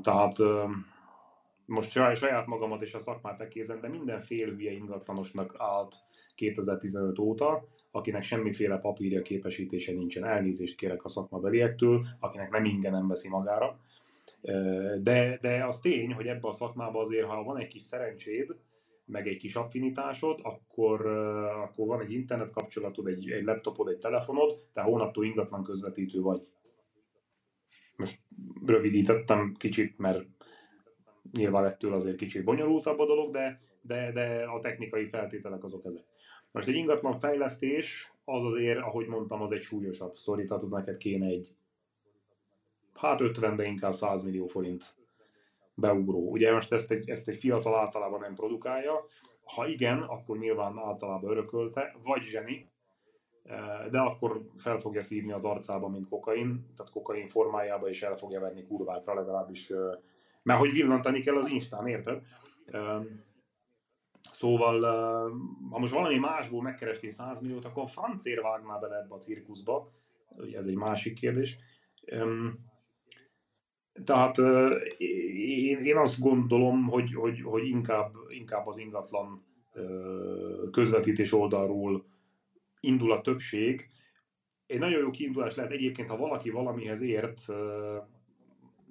Tehát 0.02 0.38
most 1.66 1.92
saját 1.92 2.46
magamat 2.46 2.82
és 2.82 2.94
a 2.94 3.00
szakmát 3.00 3.38
tekézem, 3.38 3.80
de 3.80 3.88
minden 3.88 4.22
hülye 4.28 4.72
ingatlanosnak 4.72 5.56
állt 5.58 5.96
2015 6.36 7.20
óta, 7.20 7.68
akinek 7.92 8.24
semmiféle 8.24 8.78
papírja 8.78 9.22
képesítése 9.22 9.92
nincsen. 9.92 10.26
Elnézést 10.26 10.78
kérek 10.78 11.04
a 11.04 11.08
szakmabeliektől, 11.08 12.06
akinek 12.20 12.50
nem 12.50 12.66
ingyen 12.66 13.08
veszi 13.08 13.30
magára. 13.30 13.80
De, 15.02 15.38
de 15.42 15.66
az 15.66 15.80
tény, 15.80 16.14
hogy 16.14 16.28
ebbe 16.28 16.48
a 16.48 16.52
szakmába 16.52 17.00
azért, 17.00 17.28
ha 17.28 17.44
van 17.44 17.58
egy 17.58 17.68
kis 17.68 17.82
szerencséd, 17.82 18.58
meg 19.06 19.28
egy 19.28 19.38
kis 19.38 19.56
affinitásod, 19.56 20.40
akkor, 20.44 21.06
akkor 21.64 21.88
van 21.88 22.02
egy 22.02 22.12
internet 22.12 22.52
kapcsolatod, 22.52 23.08
egy, 23.08 23.32
egy 23.32 23.44
laptopod, 23.44 23.88
egy 23.88 23.98
telefonod, 23.98 24.60
te 24.74 24.82
hónaptól 24.82 25.26
ingatlan 25.26 25.64
közvetítő 25.64 26.22
vagy 26.22 26.48
rövidítettem 28.66 29.54
kicsit, 29.58 29.98
mert 29.98 30.26
nyilván 31.32 31.66
ettől 31.66 31.94
azért 31.94 32.18
kicsit 32.18 32.44
bonyolultabb 32.44 33.00
a 33.00 33.06
dolog, 33.06 33.32
de, 33.32 33.62
de, 33.82 34.12
de 34.12 34.44
a 34.44 34.60
technikai 34.60 35.10
feltételek 35.10 35.64
azok 35.64 35.86
ezek. 35.86 36.04
Most 36.52 36.68
egy 36.68 36.76
ingatlan 36.76 37.20
fejlesztés, 37.20 38.14
az 38.26 38.44
azért, 38.44 38.80
ahogy 38.80 39.08
mondtam, 39.08 39.42
az 39.42 39.52
egy 39.52 39.62
súlyosabb 39.62 40.16
sztori, 40.16 40.44
tehát 40.44 40.70
neked 40.70 40.98
kéne 40.98 41.26
egy 41.26 41.56
hát 42.94 43.22
50, 43.22 43.56
de 43.56 43.66
inkább 43.66 43.94
100 43.94 44.24
millió 44.24 44.48
forint 44.48 44.96
beugró. 45.76 46.32
Ugye 46.32 46.54
most 46.54 46.72
ezt 46.72 46.92
egy, 46.92 47.10
ezt 47.10 47.28
egy 47.28 47.38
fiatal 47.38 47.76
általában 47.76 48.20
nem 48.20 48.34
produkálja, 48.34 49.06
ha 49.44 49.68
igen, 49.68 50.02
akkor 50.02 50.38
nyilván 50.38 50.78
általában 50.78 51.32
örökölte, 51.32 51.96
vagy 52.04 52.22
zseni, 52.22 52.72
de 53.92 54.00
akkor 54.00 54.42
fel 54.58 54.80
fogja 54.80 55.02
szívni 55.02 55.32
az 55.32 55.46
arcába, 55.46 55.88
mint 55.88 56.10
kokain, 56.10 56.66
tehát 56.76 56.92
kokain 56.92 57.28
formájába 57.28 57.90
is 57.90 58.02
el 58.02 58.16
fogja 58.16 58.40
venni 58.40 58.64
kurvákra 58.64 59.14
legalábbis, 59.14 59.72
mert 60.44 60.60
hogy 60.60 60.72
villantani 60.72 61.22
kell 61.22 61.38
az 61.38 61.48
Instán, 61.48 61.88
érted? 61.88 62.22
Szóval, 64.32 64.82
ha 65.70 65.80
most 65.80 65.94
valami 65.94 66.18
másból 66.18 66.62
megkerestél 66.62 67.10
100 67.10 67.40
milliót, 67.40 67.66
akkor 67.66 67.90
francér 67.90 68.42
vágnál 68.42 68.80
bele 68.80 68.96
ebbe 68.96 69.14
a 69.14 69.18
cirkuszba, 69.18 69.92
ez 70.54 70.66
egy 70.66 70.76
másik 70.76 71.14
kérdés. 71.14 71.58
Tehát 74.04 74.38
én, 74.98 75.80
én 75.80 75.98
azt 75.98 76.20
gondolom, 76.20 76.88
hogy, 76.88 77.14
hogy, 77.14 77.42
hogy 77.42 77.68
inkább, 77.68 78.12
inkább 78.28 78.68
az 78.68 78.78
ingatlan 78.78 79.46
közvetítés 80.72 81.34
oldalról 81.34 82.06
indul 82.84 83.12
a 83.12 83.22
többség. 83.22 83.90
Egy 84.68 84.80
nagyon 84.80 85.00
jó 85.00 85.12
kiindulás 85.12 85.56
lehet 85.56 85.72
egyébként, 85.72 86.10
ha 86.10 86.18
valaki 86.18 86.50
valamihez 86.50 87.02
ért, 87.02 87.40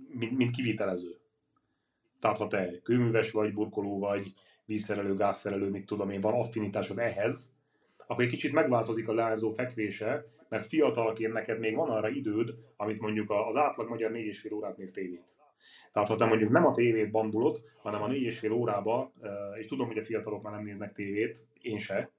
mint, 0.09 0.37
mint 0.37 0.51
kivitelező. 0.51 1.17
Tehát 2.21 2.37
ha 2.37 2.47
te 2.47 2.81
kőműves 2.83 3.31
vagy, 3.31 3.53
burkoló 3.53 3.99
vagy, 3.99 4.33
vízszerelő, 4.65 5.15
gázszerelő, 5.15 5.71
mit 5.71 5.87
tudom 5.87 6.11
én, 6.11 6.21
van 6.21 6.35
affinitásod 6.35 6.99
ehhez, 6.99 7.53
akkor 8.07 8.25
egy 8.25 8.31
kicsit 8.31 8.53
megváltozik 8.53 9.09
a 9.09 9.15
leányzó 9.15 9.51
fekvése, 9.51 10.27
mert 10.49 10.67
fiatalként 10.67 11.33
neked 11.33 11.59
még 11.59 11.75
van 11.75 11.91
arra 11.91 12.09
időd, 12.09 12.55
amit 12.77 13.01
mondjuk 13.01 13.31
az 13.31 13.57
átlag 13.57 13.89
magyar 13.89 14.11
4,5 14.11 14.55
órát 14.55 14.77
néz 14.77 14.93
tévét. 14.93 15.37
Tehát 15.93 16.09
ha 16.09 16.17
te 16.17 16.25
mondjuk 16.25 16.51
nem 16.51 16.67
a 16.67 16.73
tévét 16.73 17.11
bandulod, 17.11 17.61
hanem 17.83 18.03
a 18.03 18.09
4,5 18.09 18.53
órába, 18.53 19.13
és 19.59 19.67
tudom, 19.67 19.87
hogy 19.87 19.99
a 19.99 20.05
fiatalok 20.05 20.43
már 20.43 20.53
nem 20.53 20.65
néznek 20.65 20.93
tévét, 20.93 21.39
én 21.61 21.79
se, 21.79 22.11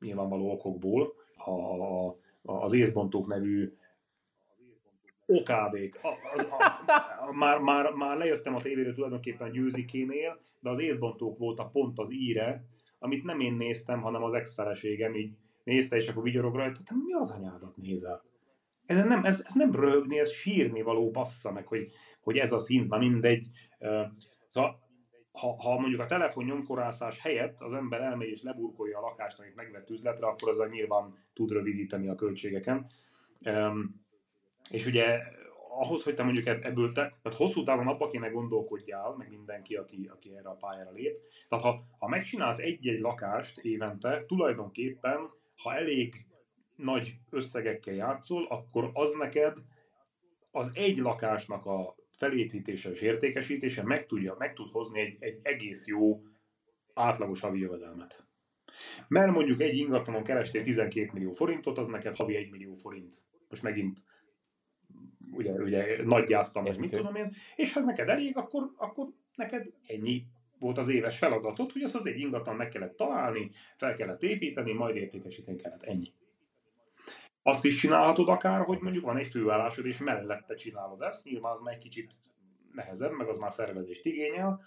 nyilvánvaló 0.00 0.50
okokból 0.50 1.12
a, 1.36 1.50
a, 1.50 2.16
az 2.42 2.72
Észbontók 2.72 3.26
nevű 3.26 3.72
okádék. 5.26 5.98
A, 6.02 6.08
az, 6.34 6.46
a, 6.50 7.26
a, 7.28 7.32
már, 7.32 7.58
már, 7.58 7.92
már 7.92 8.16
lejöttem 8.16 8.54
a 8.54 8.60
tévéről 8.60 8.94
tulajdonképpen 8.94 9.52
győzikénél, 9.52 10.38
de 10.60 10.70
az 10.70 10.78
észbontók 10.78 11.38
volt 11.38 11.58
a 11.58 11.68
pont 11.68 11.98
az 11.98 12.12
íre, 12.12 12.64
amit 12.98 13.24
nem 13.24 13.40
én 13.40 13.54
néztem, 13.54 14.00
hanem 14.00 14.22
az 14.22 14.32
ex-feleségem 14.32 15.14
így 15.14 15.36
nézte, 15.64 15.96
és 15.96 16.08
akkor 16.08 16.22
vigyorog 16.22 16.54
rajta, 16.54 16.80
te 16.84 16.94
mi 17.04 17.12
az 17.12 17.30
anyádat 17.30 17.76
nézel? 17.76 18.24
Ez 18.86 19.04
nem, 19.04 19.24
ez, 19.24 19.42
ez 19.46 19.54
nem 19.54 19.72
röhögni, 19.72 20.18
ez 20.18 20.30
sírni 20.30 20.82
való 20.82 21.10
bassza 21.10 21.52
meg, 21.52 21.66
hogy, 21.66 21.90
hogy 22.20 22.36
ez 22.36 22.52
a 22.52 22.58
szint, 22.58 22.88
na 22.88 22.98
mindegy. 22.98 23.46
Szóval 24.48 24.85
ha, 25.36 25.56
ha 25.58 25.78
mondjuk 25.78 26.00
a 26.00 26.06
telefon 26.06 26.44
nyomkorászás 26.44 27.20
helyett 27.20 27.60
az 27.60 27.72
ember 27.72 28.00
elmegy 28.00 28.28
és 28.28 28.42
leburkolja 28.42 28.98
a 28.98 29.00
lakást, 29.00 29.38
amit 29.38 29.54
megvett 29.54 29.90
üzletre, 29.90 30.26
akkor 30.26 30.48
az 30.48 30.62
nyilván 30.70 31.14
tud 31.34 31.50
rövidíteni 31.50 32.08
a 32.08 32.14
költségeken. 32.14 32.86
Um, 33.44 34.04
és 34.70 34.86
ugye 34.86 35.18
ahhoz, 35.78 36.02
hogy 36.02 36.14
te 36.14 36.22
mondjuk 36.22 36.46
ebből 36.46 36.92
te, 36.92 37.18
tehát 37.22 37.38
hosszú 37.38 37.62
távon 37.62 37.86
abba 37.86 38.08
kéne 38.08 38.28
gondolkodjál, 38.28 39.14
meg 39.18 39.30
mindenki, 39.30 39.74
aki, 39.74 40.10
aki 40.12 40.36
erre 40.36 40.48
a 40.48 40.56
pályára 40.56 40.90
lép. 40.90 41.16
Tehát 41.48 41.64
ha, 41.64 41.82
ha 41.98 42.08
megcsinálsz 42.08 42.58
egy-egy 42.58 43.00
lakást 43.00 43.58
évente, 43.58 44.24
tulajdonképpen, 44.26 45.26
ha 45.62 45.74
elég 45.74 46.26
nagy 46.76 47.14
összegekkel 47.30 47.94
játszol, 47.94 48.46
akkor 48.48 48.90
az 48.92 49.12
neked 49.12 49.58
az 50.50 50.70
egy 50.74 50.98
lakásnak 50.98 51.66
a 51.66 51.94
felépítése 52.16 52.90
és 52.90 53.00
értékesítése 53.00 53.82
meg, 53.82 54.06
tudja, 54.06 54.34
meg 54.38 54.52
tud 54.52 54.70
hozni 54.70 55.00
egy, 55.00 55.16
egy 55.18 55.38
egész 55.42 55.86
jó 55.86 56.22
átlagos 56.94 57.40
havi 57.40 57.58
jövedelmet. 57.58 58.26
Mert 59.08 59.32
mondjuk 59.32 59.60
egy 59.60 59.76
ingatlanon 59.76 60.22
kerestél 60.22 60.62
12 60.62 61.10
millió 61.12 61.32
forintot, 61.32 61.78
az 61.78 61.86
neked 61.86 62.16
havi 62.16 62.36
1 62.36 62.50
millió 62.50 62.74
forint. 62.74 63.26
Most 63.48 63.62
megint 63.62 64.02
ugye, 65.30 65.52
ugye 65.52 66.04
nagyjáztam, 66.04 66.62
meg 66.62 66.78
mit 66.78 66.90
tudom 66.90 67.14
én, 67.14 67.32
és 67.56 67.72
ha 67.72 67.78
ez 67.78 67.86
neked 67.86 68.08
elég, 68.08 68.36
akkor, 68.36 68.72
akkor 68.76 69.08
neked 69.34 69.66
ennyi 69.86 70.24
volt 70.58 70.78
az 70.78 70.88
éves 70.88 71.18
feladatod, 71.18 71.72
hogy 71.72 71.82
azt 71.82 71.94
az 71.94 72.06
egy 72.06 72.18
ingatlan 72.18 72.56
meg 72.56 72.68
kellett 72.68 72.96
találni, 72.96 73.50
fel 73.76 73.94
kellett 73.94 74.22
építeni, 74.22 74.72
majd 74.72 74.96
értékesíteni 74.96 75.56
kellett. 75.56 75.82
Ennyi. 75.82 76.12
Azt 77.46 77.64
is 77.64 77.76
csinálhatod 77.76 78.28
akár, 78.28 78.64
hogy 78.64 78.78
mondjuk 78.80 79.04
van 79.04 79.16
egy 79.16 79.26
főállásod, 79.26 79.86
és 79.86 79.98
mellette 79.98 80.54
csinálod 80.54 81.02
ezt, 81.02 81.24
nyilván 81.24 81.52
az 81.52 81.60
már 81.60 81.74
egy 81.74 81.80
kicsit 81.80 82.12
nehezebb, 82.72 83.12
meg 83.12 83.28
az 83.28 83.38
már 83.38 83.52
szervezést 83.52 84.04
igényel, 84.04 84.60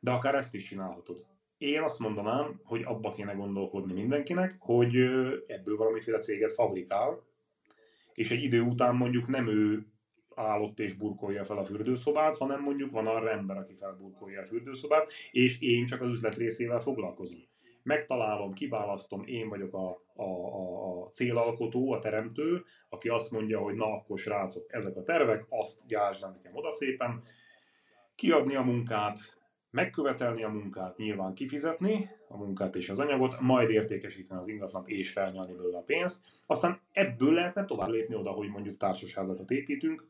de 0.00 0.10
akár 0.10 0.34
ezt 0.34 0.54
is 0.54 0.62
csinálhatod. 0.62 1.24
Én 1.58 1.82
azt 1.82 1.98
mondanám, 1.98 2.60
hogy 2.64 2.82
abba 2.82 3.12
kéne 3.12 3.32
gondolkodni 3.32 3.92
mindenkinek, 3.92 4.56
hogy 4.58 4.96
ebből 5.46 5.76
valamiféle 5.76 6.18
céget 6.18 6.52
fabrikál, 6.52 7.22
és 8.14 8.30
egy 8.30 8.42
idő 8.42 8.60
után 8.60 8.94
mondjuk 8.94 9.26
nem 9.26 9.48
ő 9.48 9.86
állott 10.34 10.78
és 10.78 10.92
burkolja 10.92 11.44
fel 11.44 11.58
a 11.58 11.64
fürdőszobát, 11.64 12.36
hanem 12.36 12.60
mondjuk 12.60 12.90
van 12.90 13.06
arra 13.06 13.30
ember, 13.30 13.56
aki 13.56 13.74
felburkolja 13.74 14.40
a 14.40 14.44
fürdőszobát, 14.46 15.12
és 15.30 15.60
én 15.60 15.86
csak 15.86 16.00
az 16.00 16.12
üzlet 16.12 16.34
részével 16.34 16.80
foglalkozom. 16.80 17.50
Megtalálom, 17.82 18.52
kiválasztom, 18.52 19.24
én 19.24 19.48
vagyok 19.48 19.74
a, 19.74 20.02
a, 20.14 20.24
a, 20.24 21.02
a 21.02 21.08
célalkotó, 21.08 21.92
a 21.92 21.98
teremtő, 21.98 22.64
aki 22.88 23.08
azt 23.08 23.30
mondja, 23.30 23.60
hogy 23.60 23.74
na 23.74 23.84
akkor 23.84 24.18
srácok, 24.18 24.72
ezek 24.72 24.96
a 24.96 25.02
tervek, 25.02 25.46
azt 25.48 25.86
gyásd 25.86 26.20
nekem 26.20 26.56
oda 26.56 26.70
szépen, 26.70 27.22
kiadni 28.14 28.54
a 28.54 28.62
munkát, 28.62 29.18
megkövetelni 29.70 30.42
a 30.42 30.48
munkát, 30.48 30.96
nyilván 30.96 31.34
kifizetni 31.34 32.10
a 32.28 32.36
munkát 32.36 32.74
és 32.74 32.88
az 32.88 32.98
anyagot, 32.98 33.40
majd 33.40 33.70
értékesíteni 33.70 34.40
az 34.40 34.48
ingatlant 34.48 34.88
és 34.88 35.10
felnyalni 35.10 35.52
belőle 35.52 35.78
a 35.78 35.82
pénzt. 35.82 36.20
Aztán 36.46 36.80
ebből 36.92 37.32
lehetne 37.32 37.64
tovább 37.64 37.88
lépni 37.88 38.14
oda, 38.14 38.30
hogy 38.30 38.48
mondjuk 38.48 38.76
társasházakat 38.76 39.50
építünk. 39.50 40.06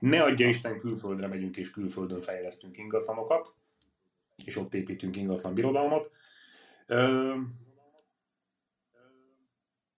Ne 0.00 0.22
adja 0.22 0.48
Isten, 0.48 0.78
külföldre 0.78 1.26
megyünk 1.26 1.56
és 1.56 1.70
külföldön 1.70 2.20
fejlesztünk 2.20 2.76
ingatlanokat, 2.76 3.54
és 4.44 4.56
ott 4.56 4.74
építünk 4.74 5.16
ingatlan 5.16 5.54
birodalmat. 5.54 6.10
Ö, 6.94 7.34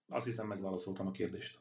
azt 0.09 0.25
hiszem 0.25 0.47
megválaszoltam 0.47 1.07
a 1.07 1.11
kérdést. 1.11 1.59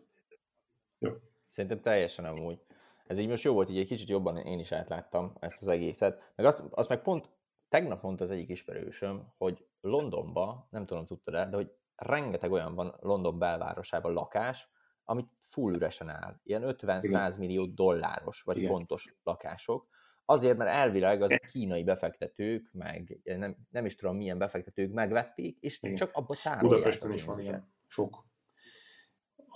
Jó. 0.98 1.12
Szerintem 1.46 1.80
teljesen 1.80 2.24
amúgy 2.24 2.60
ez 3.06 3.18
így 3.18 3.28
most 3.28 3.42
jó 3.42 3.52
volt, 3.52 3.70
így 3.70 3.78
egy 3.78 3.86
kicsit 3.86 4.08
jobban 4.08 4.36
én 4.36 4.58
is 4.58 4.72
átláttam 4.72 5.32
ezt 5.40 5.62
az 5.62 5.68
egészet. 5.68 6.32
Meg 6.34 6.46
azt, 6.46 6.64
azt 6.70 6.88
meg 6.88 7.02
pont 7.02 7.30
tegnap 7.68 8.02
mondta 8.02 8.24
az 8.24 8.30
egyik 8.30 8.48
ismerősöm, 8.48 9.32
hogy 9.38 9.66
Londonba, 9.80 10.66
nem 10.70 10.86
tudom, 10.86 11.04
tudtad 11.04 11.48
de 11.48 11.56
hogy 11.56 11.72
rengeteg 11.96 12.52
olyan 12.52 12.74
van 12.74 12.96
London 13.00 13.38
belvárosában 13.38 14.12
lakás, 14.12 14.70
amit 15.04 15.30
full 15.40 15.74
üresen 15.74 16.08
áll. 16.08 16.40
Ilyen 16.42 16.62
50-100 16.66 17.38
millió 17.38 17.66
dolláros 17.66 18.42
vagy 18.42 18.56
Igen. 18.56 18.70
fontos 18.70 19.14
lakások. 19.22 19.88
Azért, 20.28 20.56
mert 20.56 20.70
elvileg 20.70 21.22
az 21.22 21.40
kínai 21.50 21.84
befektetők, 21.84 22.70
meg 22.72 23.20
nem, 23.24 23.56
nem 23.70 23.84
is 23.84 23.94
tudom 23.94 24.16
milyen 24.16 24.38
befektetők 24.38 24.92
megvették, 24.92 25.58
és 25.60 25.82
Igen. 25.82 25.96
csak 25.96 26.10
abba 26.12 26.34
tárolják. 26.42 26.70
Budapesten 26.70 27.12
is 27.12 27.24
van 27.24 27.40
ilyen, 27.40 27.72
sok. 27.86 28.24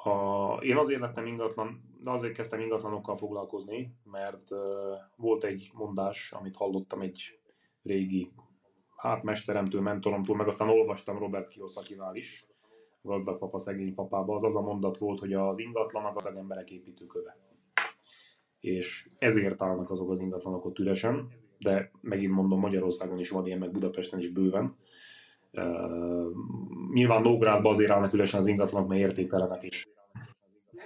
A, 0.03 0.55
én 0.63 0.77
azért 0.77 1.01
lettem 1.01 1.27
ingatlan, 1.27 1.99
de 2.01 2.11
azért 2.11 2.35
kezdtem 2.35 2.61
ingatlanokkal 2.61 3.17
foglalkozni, 3.17 3.97
mert 4.05 4.51
uh, 4.51 4.59
volt 5.17 5.45
egy 5.45 5.71
mondás, 5.75 6.33
amit 6.33 6.57
hallottam 6.57 7.01
egy 7.01 7.41
régi 7.83 8.33
hát 8.97 9.23
mesteremtől, 9.23 9.81
mentoromtól, 9.81 10.37
meg 10.37 10.47
aztán 10.47 10.69
olvastam 10.69 11.19
Robert 11.19 11.49
Kiyosakival 11.49 12.15
is, 12.15 12.47
gazdag 13.03 13.39
papa, 13.39 13.59
szegény 13.59 13.95
papába, 13.95 14.35
az 14.35 14.45
az 14.45 14.57
a 14.57 14.61
mondat 14.61 14.97
volt, 14.97 15.19
hogy 15.19 15.33
az 15.33 15.59
ingatlanak 15.59 16.17
az 16.17 16.27
emberek 16.27 16.71
építőköve. 16.71 17.50
És 18.61 19.09
ezért 19.19 19.63
állnak 19.63 19.91
azok 19.91 20.11
az 20.11 20.21
ingatlanok 20.21 20.65
ott 20.65 20.79
üresen, 20.79 21.29
de 21.59 21.91
megint 22.01 22.33
mondom, 22.33 22.61
Magyarországon 22.61 23.19
is 23.19 23.31
van 23.31 23.47
ilyen, 23.47 23.59
meg 23.59 23.71
Budapesten 23.71 24.19
is 24.19 24.29
bőven. 24.29 24.77
Uh, 25.53 26.27
nyilván 26.93 27.23
Nógrádban 27.23 27.73
azért 27.73 27.91
állnak 27.91 28.13
üresen 28.13 28.41
az 28.41 28.47
ingatlanok, 28.47 28.89
mert 28.89 29.01
értéktelenek 29.01 29.63
is 29.63 29.87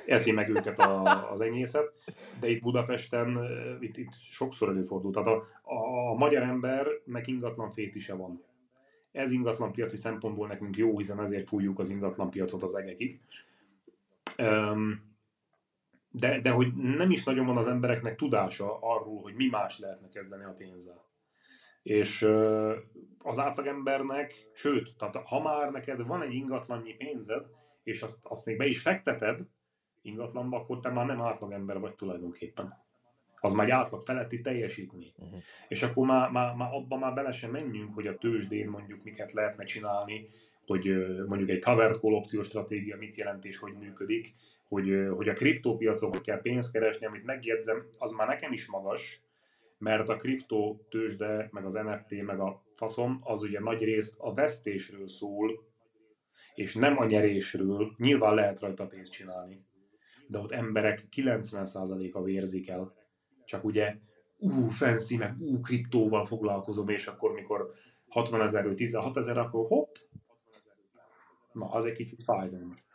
eszi 0.07 0.33
meg 0.33 0.49
őket 0.49 0.79
a, 0.79 1.31
az 1.33 1.41
enyészet, 1.41 1.93
de 2.41 2.49
itt 2.49 2.63
Budapesten 2.63 3.39
itt, 3.81 3.97
itt 3.97 4.13
sokszor 4.13 4.69
előfordul. 4.69 5.13
Tehát 5.13 5.29
a, 5.29 5.43
a, 5.75 6.11
a 6.11 6.15
magyar 6.15 6.43
embernek 6.43 7.27
ingatlan 7.27 7.73
fétise 7.73 8.15
van. 8.15 8.43
Ez 9.13 9.31
ingatlan 9.31 9.73
piaci 9.73 9.97
szempontból 9.97 10.47
nekünk 10.47 10.77
jó, 10.77 10.99
hiszen 10.99 11.21
ezért 11.21 11.49
fújjuk 11.49 11.79
az 11.79 11.91
ingatlan 11.91 12.31
piacot 12.31 12.63
az 12.63 12.75
egekig. 12.75 13.21
De, 16.17 16.41
de 16.41 16.51
hogy 16.51 16.75
nem 16.75 17.11
is 17.11 17.25
nagyon 17.25 17.47
van 17.47 17.57
az 17.57 17.67
embereknek 17.67 18.17
tudása 18.17 18.79
arról, 18.81 19.23
hogy 19.23 19.35
mi 19.35 19.47
más 19.47 19.79
lehetne 19.79 20.09
kezdeni 20.09 20.45
a 20.45 20.55
pénzzel. 20.59 21.05
És 21.83 22.23
az 23.19 23.39
átlagembernek, 23.39 24.51
sőt, 24.53 24.97
tehát 24.97 25.17
ha 25.17 25.41
már 25.41 25.71
neked 25.71 26.07
van 26.07 26.23
egy 26.23 26.33
ingatlannyi 26.33 26.95
pénzed, 26.95 27.47
és 27.83 28.03
azt, 28.03 28.19
azt 28.23 28.47
még 28.47 28.57
be 28.57 28.67
is 28.67 28.81
fekteted, 28.81 29.41
ingatlanba, 30.03 30.57
akkor 30.57 30.81
te 30.81 30.91
már 30.91 31.07
nem 31.07 31.21
átlagember 31.21 31.79
vagy 31.79 31.95
tulajdonképpen. 31.95 32.84
Az 33.45 33.53
már 33.53 33.67
egy 33.67 33.73
átlag 33.73 34.03
feletti 34.03 34.41
teljesítmény. 34.41 35.13
Uh-huh. 35.19 35.39
És 35.69 35.83
akkor 35.83 36.07
már, 36.07 36.31
már, 36.31 36.55
már 36.55 36.73
abban 36.73 36.99
már 36.99 37.15
bele 37.15 37.33
sem 37.33 37.51
menjünk, 37.51 37.95
hogy 37.95 38.07
a 38.07 38.19
tőzsdén 38.19 38.69
mondjuk 38.69 39.03
miket 39.03 39.33
lehetne 39.33 39.65
csinálni, 39.65 40.25
hogy 40.67 40.85
mondjuk 41.27 41.51
egy 41.51 41.63
covered 41.63 41.95
call 41.95 42.13
opciós 42.13 42.47
stratégia 42.47 42.97
mit 42.97 43.17
jelent 43.17 43.45
és 43.45 43.59
hogy 43.59 43.73
működik, 43.79 44.33
hogy, 44.69 45.09
hogy 45.17 45.29
a 45.29 45.33
kriptópiacon 45.33 46.11
hogy 46.11 46.21
kell 46.21 46.41
pénzt 46.41 46.73
keresni, 46.73 47.07
amit 47.07 47.25
megjegyzem, 47.25 47.83
az 47.99 48.11
már 48.11 48.29
nekem 48.29 48.53
is 48.53 48.67
magas, 48.67 49.23
mert 49.79 50.09
a 50.09 50.17
kriptó 50.17 50.87
tőzsde, 50.91 51.49
meg 51.53 51.65
az 51.65 51.75
NFT, 51.75 52.23
meg 52.23 52.41
a 52.41 52.63
faszom, 52.75 53.21
az 53.23 53.43
ugye 53.43 53.61
nagy 53.61 53.83
részt 53.83 54.15
a 54.19 54.35
vesztésről 54.35 55.09
szól, 55.09 55.65
és 56.55 56.75
nem 56.75 56.99
a 56.99 57.05
nyerésről, 57.05 57.95
nyilván 57.97 58.35
lehet 58.35 58.61
rajta 58.61 58.87
pénzt 58.87 59.13
csinálni 59.13 59.65
de 60.27 60.39
ott 60.39 60.51
emberek 60.51 61.07
90%-a 61.17 62.23
vérzik 62.23 62.69
el. 62.69 62.93
Csak 63.45 63.65
ugye, 63.65 63.97
ú, 64.37 64.69
fancy, 64.69 65.17
meg 65.17 65.37
ú, 65.41 65.61
kriptóval 65.61 66.25
foglalkozom, 66.25 66.89
és 66.89 67.07
akkor 67.07 67.33
mikor 67.33 67.71
60 68.09 68.41
ezerről 68.41 68.75
16 68.75 69.17
ezer, 69.17 69.39
akkor 69.39 69.67
hopp, 69.67 69.95
na, 71.53 71.71
az 71.71 71.85
egy 71.85 71.97
kicsit 71.97 72.23
fájdalmas. 72.23 72.87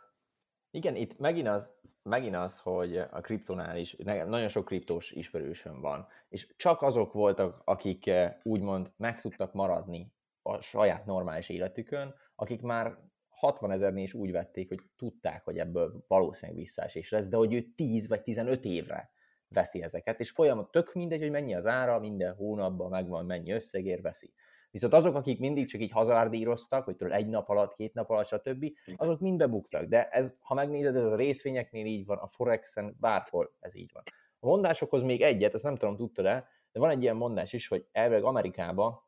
Igen, 0.70 0.96
itt 0.96 1.18
megint 1.18 1.48
az, 1.48 1.72
megint 2.02 2.36
az, 2.36 2.58
hogy 2.58 2.96
a 2.96 3.20
kriptonál 3.20 3.76
is 3.76 3.96
nagyon 4.04 4.48
sok 4.48 4.64
kriptós 4.64 5.10
ismerősöm 5.10 5.80
van, 5.80 6.06
és 6.28 6.54
csak 6.56 6.82
azok 6.82 7.12
voltak, 7.12 7.62
akik 7.64 8.06
eh, 8.06 8.34
úgymond 8.42 8.92
meg 8.96 9.20
tudtak 9.20 9.52
maradni 9.52 10.12
a 10.42 10.60
saját 10.60 11.06
normális 11.06 11.48
életükön, 11.48 12.14
akik 12.34 12.62
már 12.62 12.98
60 13.28 13.70
ezernél 13.70 14.02
is 14.02 14.14
úgy 14.14 14.30
vették, 14.32 14.68
hogy 14.68 14.80
tudták, 14.96 15.44
hogy 15.44 15.58
ebből 15.58 16.04
valószínűleg 16.08 16.60
visszaesés 16.60 17.10
lesz, 17.10 17.28
de 17.28 17.36
hogy 17.36 17.54
ő 17.54 17.62
10 17.74 18.08
vagy 18.08 18.22
15 18.22 18.64
évre 18.64 19.10
veszi 19.54 19.82
ezeket, 19.82 20.20
és 20.20 20.30
folyamat 20.30 20.70
tök 20.70 20.92
mindegy, 20.92 21.20
hogy 21.20 21.30
mennyi 21.30 21.54
az 21.54 21.66
ára, 21.66 21.98
minden 21.98 22.34
hónapban 22.34 22.90
megvan, 22.90 23.26
mennyi 23.26 23.52
összegér 23.52 24.00
veszi. 24.00 24.32
Viszont 24.70 24.92
azok, 24.92 25.14
akik 25.14 25.38
mindig 25.38 25.68
csak 25.68 25.80
így 25.80 25.90
hazárdíroztak, 25.90 26.84
hogy 26.84 26.96
tudod, 26.96 27.12
egy 27.12 27.28
nap 27.28 27.48
alatt, 27.48 27.74
két 27.74 27.94
nap 27.94 28.10
alatt, 28.10 28.26
stb., 28.26 28.66
azok 28.96 29.20
mind 29.20 29.38
bebuktak. 29.38 29.84
De 29.84 30.08
ez, 30.08 30.36
ha 30.40 30.54
megnézed, 30.54 30.96
ez 30.96 31.04
a 31.04 31.16
részvényeknél 31.16 31.86
így 31.86 32.06
van, 32.06 32.18
a 32.18 32.26
Forexen, 32.26 32.96
bárhol 33.00 33.52
ez 33.60 33.74
így 33.76 33.90
van. 33.92 34.02
A 34.40 34.46
mondásokhoz 34.46 35.02
még 35.02 35.22
egyet, 35.22 35.54
ezt 35.54 35.64
nem 35.64 35.76
tudom, 35.76 35.96
tudtad-e, 35.96 36.48
de 36.72 36.80
van 36.80 36.90
egy 36.90 37.02
ilyen 37.02 37.16
mondás 37.16 37.52
is, 37.52 37.68
hogy 37.68 37.86
elvileg 37.92 38.24
Amerikában 38.24 39.02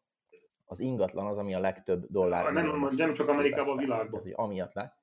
az 0.64 0.80
ingatlan 0.80 1.26
az, 1.26 1.38
ami 1.38 1.54
a 1.54 1.60
legtöbb 1.60 2.06
dollár. 2.08 2.52
Nem, 2.52 2.88
nem 2.96 3.12
csak 3.12 3.28
Amerikában, 3.28 3.76
a 3.76 3.80
világban. 3.80 4.10
Tehát, 4.10 4.22
hogy 4.24 4.46
amiatt 4.46 4.72
le. 4.72 4.96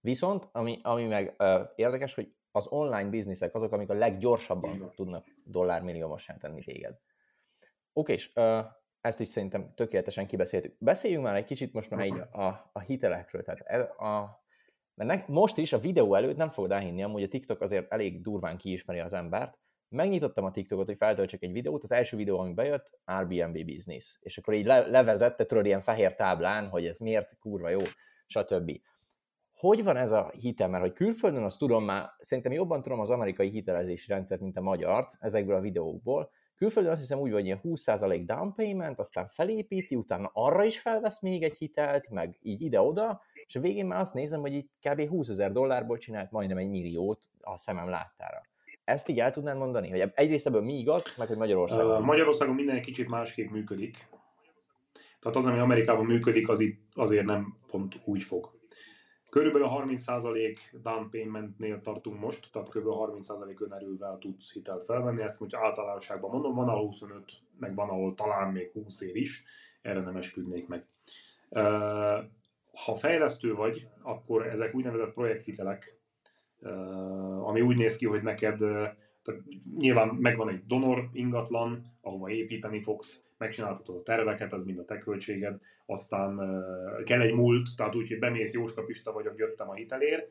Viszont, 0.00 0.48
ami, 0.52 0.78
ami 0.82 1.06
meg 1.06 1.34
uh, 1.38 1.60
érdekes, 1.76 2.14
hogy 2.14 2.32
az 2.52 2.66
online 2.68 3.08
bizniszek 3.08 3.54
azok, 3.54 3.72
amik 3.72 3.90
a 3.90 3.94
leggyorsabban 3.94 4.92
tudnak 4.94 5.24
dollármilliómossá 5.44 6.36
tenni 6.36 6.64
téged. 6.64 6.98
Oké, 7.92 8.12
és 8.12 8.32
ezt 9.00 9.20
is 9.20 9.28
szerintem 9.28 9.74
tökéletesen 9.74 10.26
kibeszéltük. 10.26 10.76
Beszéljünk 10.78 11.24
már 11.24 11.36
egy 11.36 11.44
kicsit 11.44 11.72
most 11.72 11.90
már 11.90 12.06
így 12.06 12.18
a, 12.30 12.70
a 12.72 12.80
hitelekről. 12.80 13.42
Tehát 13.42 13.60
ez 13.60 13.82
a, 13.82 14.42
mert 14.94 15.10
ne, 15.10 15.34
most 15.34 15.58
is 15.58 15.72
a 15.72 15.78
videó 15.78 16.14
előtt 16.14 16.36
nem 16.36 16.50
fogod 16.50 16.72
elhinni, 16.72 17.02
amúgy 17.02 17.22
a 17.22 17.28
TikTok 17.28 17.60
azért 17.60 17.92
elég 17.92 18.22
durván 18.22 18.56
kiismeri 18.56 18.98
az 18.98 19.12
embert. 19.12 19.58
Megnyitottam 19.88 20.44
a 20.44 20.50
TikTokot, 20.50 20.86
hogy 20.86 20.96
feltöltsek 20.96 21.42
egy 21.42 21.52
videót, 21.52 21.82
az 21.82 21.92
első 21.92 22.16
videó, 22.16 22.38
ami 22.38 22.52
bejött, 22.52 22.98
Airbnb 23.04 23.64
Business. 23.64 24.18
És 24.20 24.38
akkor 24.38 24.54
így 24.54 24.64
le, 24.66 24.86
levezette, 24.86 25.46
tudod, 25.46 25.66
ilyen 25.66 25.80
fehér 25.80 26.14
táblán, 26.14 26.68
hogy 26.68 26.86
ez 26.86 26.98
miért 26.98 27.38
kurva 27.38 27.68
jó, 27.68 27.80
stb 28.26 28.80
hogy 29.60 29.84
van 29.84 29.96
ez 29.96 30.10
a 30.10 30.32
hitel, 30.38 30.68
mert 30.68 30.82
hogy 30.82 30.92
külföldön 30.92 31.42
azt 31.42 31.58
tudom 31.58 31.84
már, 31.84 32.10
szerintem 32.18 32.52
jobban 32.52 32.82
tudom 32.82 33.00
az 33.00 33.10
amerikai 33.10 33.48
hitelezési 33.48 34.12
rendszert, 34.12 34.40
mint 34.40 34.56
a 34.56 34.60
magyart, 34.60 35.16
ezekből 35.18 35.56
a 35.56 35.60
videókból. 35.60 36.30
Külföldön 36.56 36.92
azt 36.92 37.00
hiszem 37.00 37.18
úgy, 37.18 37.32
hogy 37.32 37.44
ilyen 37.44 37.60
20% 37.62 38.22
down 38.24 38.54
payment, 38.54 38.98
aztán 38.98 39.26
felépíti, 39.26 39.94
utána 39.94 40.30
arra 40.32 40.64
is 40.64 40.80
felvesz 40.80 41.20
még 41.20 41.42
egy 41.42 41.56
hitelt, 41.56 42.10
meg 42.10 42.38
így 42.42 42.62
ide-oda, 42.62 43.20
és 43.46 43.56
a 43.56 43.60
végén 43.60 43.86
már 43.86 44.00
azt 44.00 44.14
nézem, 44.14 44.40
hogy 44.40 44.54
így 44.54 44.68
kb. 44.88 45.08
20 45.08 45.28
ezer 45.28 45.52
dollárból 45.52 45.98
csinált 45.98 46.30
majdnem 46.30 46.58
egy 46.58 46.68
milliót 46.68 47.22
a 47.40 47.58
szemem 47.58 47.88
láttára. 47.88 48.42
Ezt 48.84 49.08
így 49.08 49.20
el 49.20 49.30
tudnád 49.30 49.56
mondani, 49.56 49.90
hogy 49.90 50.10
egyrészt 50.14 50.46
ebből 50.46 50.62
mi 50.62 50.78
igaz, 50.78 51.14
meg 51.16 51.28
hogy 51.28 51.36
Magyarországon? 51.36 52.02
Magyarországon 52.02 52.54
minden 52.54 52.80
kicsit 52.80 53.08
másképp 53.08 53.50
működik. 53.50 54.08
Tehát 55.20 55.36
az, 55.36 55.46
ami 55.46 55.58
Amerikában 55.58 56.04
működik, 56.04 56.48
az 56.48 56.60
itt 56.60 56.80
azért 56.94 57.24
nem 57.24 57.56
pont 57.66 58.00
úgy 58.04 58.22
fog. 58.22 58.59
Körülbelül 59.30 59.66
a 59.66 59.84
30% 59.84 60.58
down 60.82 61.10
paymentnél 61.10 61.80
tartunk 61.80 62.20
most, 62.20 62.48
tehát 62.52 62.68
kb. 62.68 62.86
30% 62.86 63.60
önerővel 63.60 64.18
tudsz 64.18 64.52
hitelt 64.52 64.84
felvenni, 64.84 65.22
ezt 65.22 65.40
most 65.40 65.54
általánosságban 65.54 66.30
mondom, 66.30 66.54
van 66.54 66.68
ahol 66.68 66.86
25, 66.86 67.32
meg 67.58 67.74
van 67.74 67.88
ahol 67.88 68.14
talán 68.14 68.52
még 68.52 68.70
20 68.72 69.00
év 69.00 69.16
is, 69.16 69.44
erre 69.82 70.00
nem 70.00 70.16
esküdnék 70.16 70.66
meg. 70.66 70.86
Ha 72.72 72.96
fejlesztő 72.96 73.54
vagy, 73.54 73.88
akkor 74.02 74.46
ezek 74.46 74.74
úgynevezett 74.74 75.12
projekthitelek, 75.12 75.98
ami 77.40 77.60
úgy 77.60 77.76
néz 77.76 77.96
ki, 77.96 78.06
hogy 78.06 78.22
neked 78.22 78.58
tehát 79.22 79.42
nyilván 79.78 80.08
megvan 80.08 80.48
egy 80.48 80.64
donor 80.64 81.08
ingatlan, 81.12 81.98
ahova 82.00 82.30
építeni 82.30 82.82
fogsz, 82.82 83.22
megcsináltatod 83.40 83.96
a 83.96 84.02
terveket, 84.02 84.52
az 84.52 84.64
mind 84.64 84.78
a 84.78 84.84
te 84.84 84.98
költséged, 84.98 85.58
aztán 85.86 86.40
kell 87.04 87.20
egy 87.20 87.34
múlt, 87.34 87.68
tehát 87.76 87.94
úgy, 87.94 88.08
hogy 88.08 88.18
bemész 88.18 88.52
Jóska 88.52 88.82
Pista 88.82 89.12
vagyok, 89.12 89.38
jöttem 89.38 89.70
a 89.70 89.74
hitelér, 89.74 90.28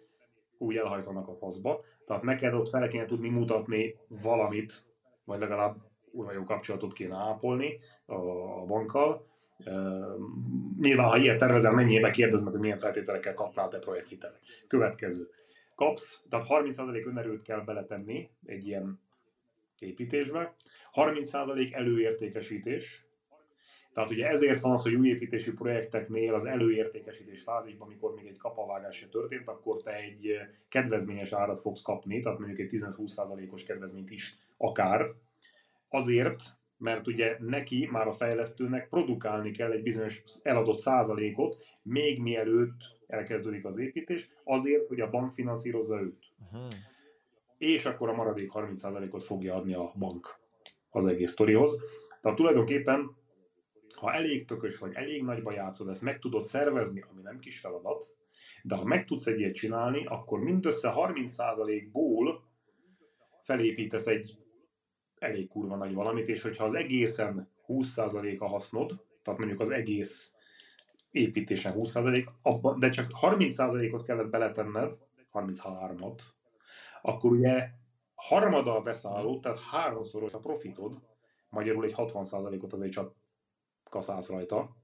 úgy 0.58 0.76
elhajtanak 0.76 1.28
a 1.28 1.36
faszba. 1.36 1.84
Tehát 2.06 2.24
neked 2.24 2.54
ott 2.54 2.70
fel 2.70 2.88
kéne 2.88 3.06
tudni 3.06 3.30
mutatni 3.30 3.96
valamit, 4.08 4.74
vagy 5.26 5.40
legalább 5.40 5.76
úgy 6.12 6.34
jó 6.34 6.44
kapcsolatot 6.44 6.94
kéne 6.94 7.16
ápolni 7.16 7.80
a, 8.06 8.16
bankkal. 8.66 9.28
Nyilván, 10.80 11.10
ha 11.10 11.18
ilyet 11.18 11.38
tervezel, 11.38 11.72
mennyibe 11.72 12.12
kérdezd 12.12 12.44
meg, 12.44 12.52
hogy 12.52 12.62
milyen 12.62 12.78
feltételekkel 12.78 13.34
kapnál 13.34 13.68
te 13.68 13.80
projekthitelt. 13.80 14.40
Következő. 14.68 15.30
Kapsz, 15.76 16.24
tehát 16.30 16.46
30% 16.50 17.06
önerőt 17.06 17.42
kell 17.42 17.62
beletenni 17.62 18.30
egy 18.46 18.68
ilyen 18.68 19.00
építésbe. 19.82 20.56
30% 20.94 21.74
előértékesítés, 21.74 23.10
tehát 23.94 24.12
ugye 24.12 24.28
ezért 24.28 24.60
van 24.60 24.72
az, 24.72 24.82
hogy 24.82 24.94
új 24.94 25.08
építési 25.08 25.54
projekteknél 25.54 26.34
az 26.34 26.46
előértékesítés 26.46 27.42
fázisban, 27.42 27.88
amikor 27.88 28.14
még 28.14 28.26
egy 28.26 28.38
kapavágás 28.38 28.96
se 28.96 29.08
történt, 29.08 29.50
akkor 29.50 29.82
te 29.82 29.96
egy 29.96 30.38
kedvezményes 30.70 31.34
árat 31.34 31.60
fogsz 31.60 31.82
kapni, 31.82 32.20
tehát 32.20 32.40
mondjuk 32.40 32.60
egy 32.60 32.70
15-20%-os 32.72 33.64
kedvezményt 33.64 34.10
is 34.10 34.36
akár. 34.58 35.06
Azért, 35.90 36.44
mert 36.78 37.08
ugye 37.08 37.36
neki, 37.40 37.88
már 37.92 38.08
a 38.08 38.14
fejlesztőnek 38.14 38.88
produkálni 38.88 39.52
kell 39.52 39.72
egy 39.72 39.84
bizonyos 39.84 40.24
eladott 40.42 40.78
százalékot, 40.78 41.64
még 41.82 42.22
mielőtt 42.22 42.98
elkezdődik 43.08 43.66
az 43.66 43.78
építés, 43.78 44.30
azért, 44.44 44.88
hogy 44.88 45.00
a 45.00 45.10
bank 45.10 45.34
finanszírozza 45.34 46.02
őt. 46.02 46.26
Uh-huh 46.40 46.74
és 47.60 47.86
akkor 47.86 48.10
a 48.10 48.14
maradék 48.14 48.52
30%-ot 48.54 49.24
fogja 49.24 49.56
adni 49.56 49.74
a 49.74 49.94
bank 49.96 50.40
az 50.90 51.06
egész 51.06 51.32
sztorihoz. 51.32 51.78
Tehát 52.22 52.38
tulajdonképpen, 52.38 53.16
ha 54.00 54.14
elég 54.14 54.46
tökös 54.46 54.78
vagy, 54.78 54.94
elég 54.94 55.24
nagyba 55.24 55.54
játszod, 55.54 55.90
ezt 55.90 56.02
meg 56.02 56.20
tudod 56.20 56.44
szervezni, 56.44 57.04
ami 57.12 57.22
nem 57.22 57.40
kis 57.40 57.60
feladat, 57.60 58.16
de 58.64 58.76
ha 58.76 58.84
meg 58.84 59.06
tudsz 59.06 59.26
egy 59.26 59.40
ilyet 59.40 59.54
csinálni, 59.54 60.06
akkor 60.06 60.40
mindössze 60.40 60.94
30%-ból 60.96 62.44
felépítesz 63.44 64.08
egy 64.08 64.38
elég 65.16 65.48
kurva 65.48 65.76
nagy 65.76 65.94
valamit, 65.94 66.28
és 66.28 66.42
hogyha 66.42 66.64
az 66.64 66.74
egészen 66.74 67.50
20% 67.68 68.40
a 68.40 68.48
hasznod, 68.48 69.06
tehát 69.22 69.40
mondjuk 69.40 69.62
az 69.62 69.70
egész 69.70 70.34
építésen 71.12 71.74
20%, 71.76 72.28
abban, 72.42 72.80
de 72.80 72.90
csak 72.90 73.06
30%-ot 73.22 74.04
kellett 74.04 74.30
beletenned, 74.30 74.98
33-at, 75.34 76.20
akkor 77.02 77.32
ugye 77.32 77.70
harmada 78.16 78.76
a 78.76 78.82
beszálló, 78.82 79.40
tehát 79.40 79.60
háromszoros 79.60 80.34
a 80.34 80.40
profitod, 80.40 81.00
magyarul 81.50 81.84
egy 81.84 81.94
60%-ot 81.98 82.74
azért 82.74 82.92
csak 82.92 83.16
kaszálsz 83.90 84.30
rajta. 84.30 84.76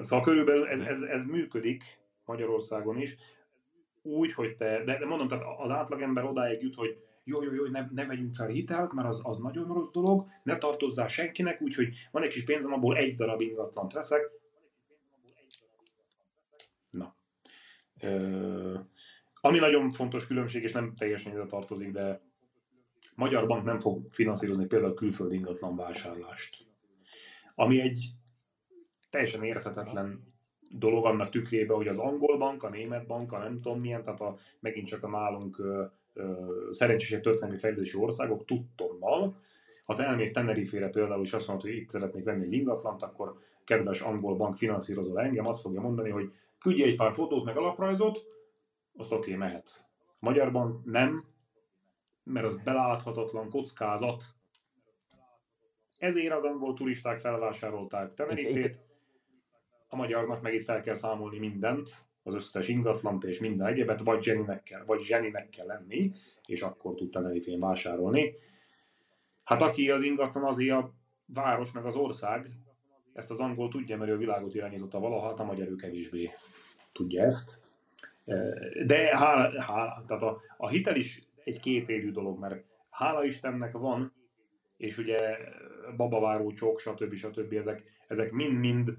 Szóval 0.00 0.24
körülbelül 0.24 0.66
ez, 0.66 0.80
ez, 0.80 1.02
ez 1.02 1.26
működik 1.26 2.00
Magyarországon 2.24 2.96
is, 2.96 3.16
úgy, 4.02 4.32
hogy 4.32 4.54
te, 4.54 4.84
de, 4.84 4.98
de 4.98 5.06
mondom, 5.06 5.28
tehát 5.28 5.44
az 5.58 5.70
átlagember 5.70 6.24
odáig 6.24 6.62
jut, 6.62 6.74
hogy 6.74 6.96
jó, 7.24 7.42
jó, 7.42 7.52
jó, 7.52 7.64
ne, 7.64 7.86
ne 7.90 8.06
vegyünk 8.06 8.34
fel 8.34 8.46
hitelt, 8.46 8.92
mert 8.92 9.08
az, 9.08 9.20
az 9.24 9.38
nagyon 9.38 9.74
rossz 9.74 9.90
dolog, 9.90 10.26
ne 10.42 10.56
tartozzál 10.56 11.06
senkinek, 11.06 11.60
úgyhogy 11.60 12.08
van 12.10 12.22
egy 12.22 12.30
kis 12.30 12.44
pénzem, 12.44 12.72
abból 12.72 12.96
egy 12.96 13.14
darab 13.14 13.40
ingatlant 13.40 13.92
veszek. 13.92 14.30
Na. 16.90 17.16
Ö, 18.00 18.78
ami 19.44 19.58
nagyon 19.58 19.90
fontos 19.90 20.26
különbség, 20.26 20.62
és 20.62 20.72
nem 20.72 20.94
teljesen 20.94 21.32
ide 21.32 21.44
tartozik, 21.44 21.90
de 21.90 22.20
Magyar 23.14 23.46
Bank 23.46 23.64
nem 23.64 23.78
fog 23.78 24.06
finanszírozni 24.10 24.66
például 24.66 24.94
külföldi 24.94 25.36
ingatlan 25.36 25.76
vásárlást. 25.76 26.66
Ami 27.54 27.80
egy 27.80 28.10
teljesen 29.10 29.44
érthetetlen 29.44 30.32
dolog 30.68 31.06
annak 31.06 31.30
tükrében, 31.30 31.76
hogy 31.76 31.88
az 31.88 31.98
angol 31.98 32.38
bank, 32.38 32.62
a 32.62 32.68
német 32.68 33.06
bank, 33.06 33.32
a 33.32 33.38
nem 33.38 33.60
tudom 33.60 33.80
milyen, 33.80 34.02
tehát 34.02 34.20
a, 34.20 34.36
megint 34.60 34.86
csak 34.86 35.02
a 35.02 35.08
nálunk 35.08 35.62
szerencsésebb 36.70 37.22
történelmi 37.22 37.58
fejlődési 37.58 37.96
országok 37.96 38.44
tudtommal, 38.44 39.36
ha 39.84 39.94
te 39.94 40.04
elmész 40.04 40.32
Tenerife-re 40.32 40.88
például, 40.88 41.22
és 41.22 41.32
azt 41.32 41.48
mondod, 41.48 41.66
hogy 41.66 41.76
itt 41.76 41.88
szeretnék 41.88 42.24
venni 42.24 42.42
egy 42.42 42.52
ingatlant, 42.52 43.02
akkor 43.02 43.38
kedves 43.64 44.00
angol 44.00 44.36
bank 44.36 44.56
finanszírozol 44.56 45.20
engem, 45.20 45.46
azt 45.46 45.60
fogja 45.60 45.80
mondani, 45.80 46.10
hogy 46.10 46.32
küldj 46.58 46.82
egy 46.82 46.96
pár 46.96 47.12
fotót 47.12 47.44
meg 47.44 47.56
alaprajzot, 47.56 48.41
azt 48.96 49.12
oké, 49.12 49.34
okay, 49.34 49.34
mehet. 49.34 49.84
A 50.06 50.18
magyarban 50.20 50.82
nem, 50.84 51.24
mert 52.24 52.46
az 52.46 52.56
beláthatatlan 52.56 53.50
kockázat. 53.50 54.24
Ezért 55.98 56.34
az 56.34 56.44
angol 56.44 56.74
turisták 56.74 57.20
felvásárolták 57.20 58.14
Tenerifét, 58.14 58.80
a 59.88 59.96
magyarnak 59.96 60.42
meg 60.42 60.54
itt 60.54 60.64
fel 60.64 60.80
kell 60.80 60.94
számolni 60.94 61.38
mindent, 61.38 62.04
az 62.22 62.34
összes 62.34 62.68
ingatlant 62.68 63.24
és 63.24 63.38
minden 63.38 63.66
egyebet, 63.66 64.00
vagy 64.00 64.26
Jennynek 64.26 64.62
kell, 64.62 64.84
vagy 64.84 65.08
Jennynek 65.08 65.48
kell 65.48 65.66
lenni, 65.66 66.10
és 66.46 66.62
akkor 66.62 66.94
tud 66.94 67.10
Tenerifén 67.10 67.58
vásárolni. 67.58 68.34
Hát 69.44 69.62
aki 69.62 69.90
az 69.90 70.02
ingatlan, 70.02 70.44
azért 70.44 70.76
a 70.76 70.94
város, 71.26 71.72
meg 71.72 71.84
az 71.84 71.94
ország, 71.94 72.50
ezt 73.12 73.30
az 73.30 73.40
angol 73.40 73.68
tudja, 73.68 73.96
mert 73.96 74.10
ő 74.10 74.14
a 74.14 74.18
világot 74.18 74.54
irányította 74.54 74.98
valaha, 74.98 75.28
hát 75.28 75.40
a 75.40 75.44
magyar 75.44 75.68
ő 75.68 75.74
kevésbé 75.74 76.30
tudja 76.92 77.24
ezt. 77.24 77.61
De 78.84 79.16
hála, 79.16 79.62
hála, 79.62 80.04
tehát 80.06 80.22
a, 80.22 80.40
a 80.56 80.68
hitel 80.68 80.96
is 80.96 81.22
egy 81.44 81.60
kétélű 81.60 82.10
dolog, 82.10 82.38
mert 82.38 82.64
hála 82.90 83.24
Istennek 83.24 83.72
van, 83.72 84.12
és 84.76 84.98
ugye 84.98 85.38
babaváró 85.96 86.52
csok, 86.52 86.78
stb. 86.78 87.14
stb. 87.14 87.52
ezek, 87.52 87.84
ezek 88.08 88.30
mind-mind 88.30 88.98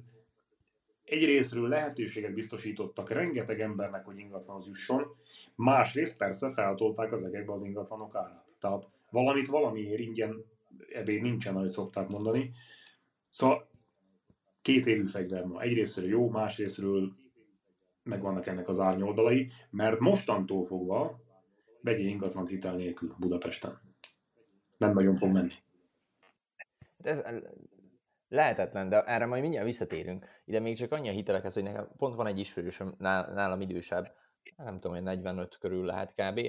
egyrésztről 1.03 1.67
lehetőséget 1.67 2.33
biztosítottak 2.33 3.09
rengeteg 3.09 3.59
embernek, 3.59 4.05
hogy 4.05 4.17
ingatlanhoz 4.17 4.67
jusson, 4.67 5.15
másrészt 5.55 6.17
persze 6.17 6.51
feltolták 6.51 7.11
az 7.11 7.23
egekbe 7.23 7.53
az 7.53 7.63
ingatlanok 7.63 8.15
árát. 8.15 8.55
Tehát 8.59 8.87
valamit 9.09 9.47
valamiért 9.47 9.99
ingyen 9.99 10.45
ebéd 10.93 11.21
nincsen, 11.21 11.55
ahogy 11.55 11.69
szokták 11.69 12.07
mondani. 12.07 12.51
Szóval 13.29 13.69
két 14.61 14.85
élő 14.85 15.05
fegyver 15.05 15.43
ma. 15.43 15.61
Egyrésztről 15.61 16.07
jó, 16.07 16.29
másrésztről 16.29 17.13
meg 18.03 18.21
vannak 18.21 18.45
ennek 18.45 18.67
az 18.67 18.79
árnyoldalai, 18.79 19.49
mert 19.69 19.99
mostantól 19.99 20.65
fogva 20.65 21.21
vegyél 21.81 22.07
ingatlan 22.07 22.47
hitel 22.47 22.75
nélkül 22.75 23.15
Budapesten. 23.19 23.79
Nem 24.77 24.93
nagyon 24.93 25.15
fog 25.15 25.31
menni. 25.31 25.53
Ez 26.97 27.23
lehetetlen, 28.27 28.89
de 28.89 29.03
erre 29.03 29.25
majd 29.25 29.41
mindjárt 29.41 29.65
visszatérünk. 29.65 30.25
Ide 30.45 30.59
még 30.59 30.77
csak 30.77 30.91
annyi 30.91 31.09
a 31.09 31.11
hitelekhez, 31.11 31.53
hogy 31.53 31.63
nekem 31.63 31.87
pont 31.97 32.15
van 32.15 32.27
egy 32.27 32.39
ismerősöm, 32.39 32.95
nálam 32.97 33.61
idősebb, 33.61 34.15
nem 34.55 34.73
tudom, 34.73 34.93
hogy 34.93 35.03
45 35.03 35.57
körül 35.57 35.85
lehet 35.85 36.13
kb. 36.15 36.39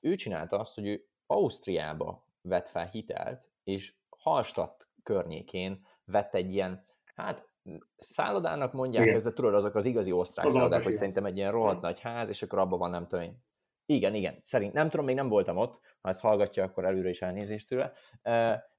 Ő 0.00 0.14
csinálta 0.14 0.58
azt, 0.58 0.74
hogy 0.74 0.86
ő 0.86 1.06
Ausztriába 1.26 2.24
vett 2.42 2.68
fel 2.68 2.86
hitelt, 2.86 3.48
és 3.64 3.94
Hallstatt 4.08 4.88
környékén 5.02 5.86
vett 6.04 6.34
egy 6.34 6.52
ilyen, 6.52 6.86
hát 7.14 7.48
szállodának 7.96 8.72
mondják, 8.72 9.04
Igen. 9.04 9.16
ez 9.16 9.22
de 9.22 9.32
tudod, 9.32 9.54
azok 9.54 9.74
az 9.74 9.84
igazi 9.84 10.12
osztrák 10.12 10.46
az 10.46 10.52
szállodák, 10.52 10.82
hogy 10.82 10.94
szerintem 10.94 11.24
egy 11.24 11.36
ilyen 11.36 11.52
rohadt 11.52 11.80
nagy 11.80 12.00
ház, 12.00 12.28
és 12.28 12.42
akkor 12.42 12.58
abban 12.58 12.78
van 12.78 12.90
nem 12.90 13.06
tudom 13.06 13.24
én. 13.24 13.44
Igen, 13.86 14.14
igen, 14.14 14.38
szerint 14.42 14.72
nem 14.72 14.88
tudom, 14.88 15.06
még 15.06 15.14
nem 15.14 15.28
voltam 15.28 15.56
ott, 15.56 15.80
ha 16.00 16.08
ezt 16.08 16.20
hallgatja, 16.20 16.64
akkor 16.64 16.84
előre 16.84 17.08
is 17.08 17.22
elnézést 17.22 17.68
tőle, 17.68 17.92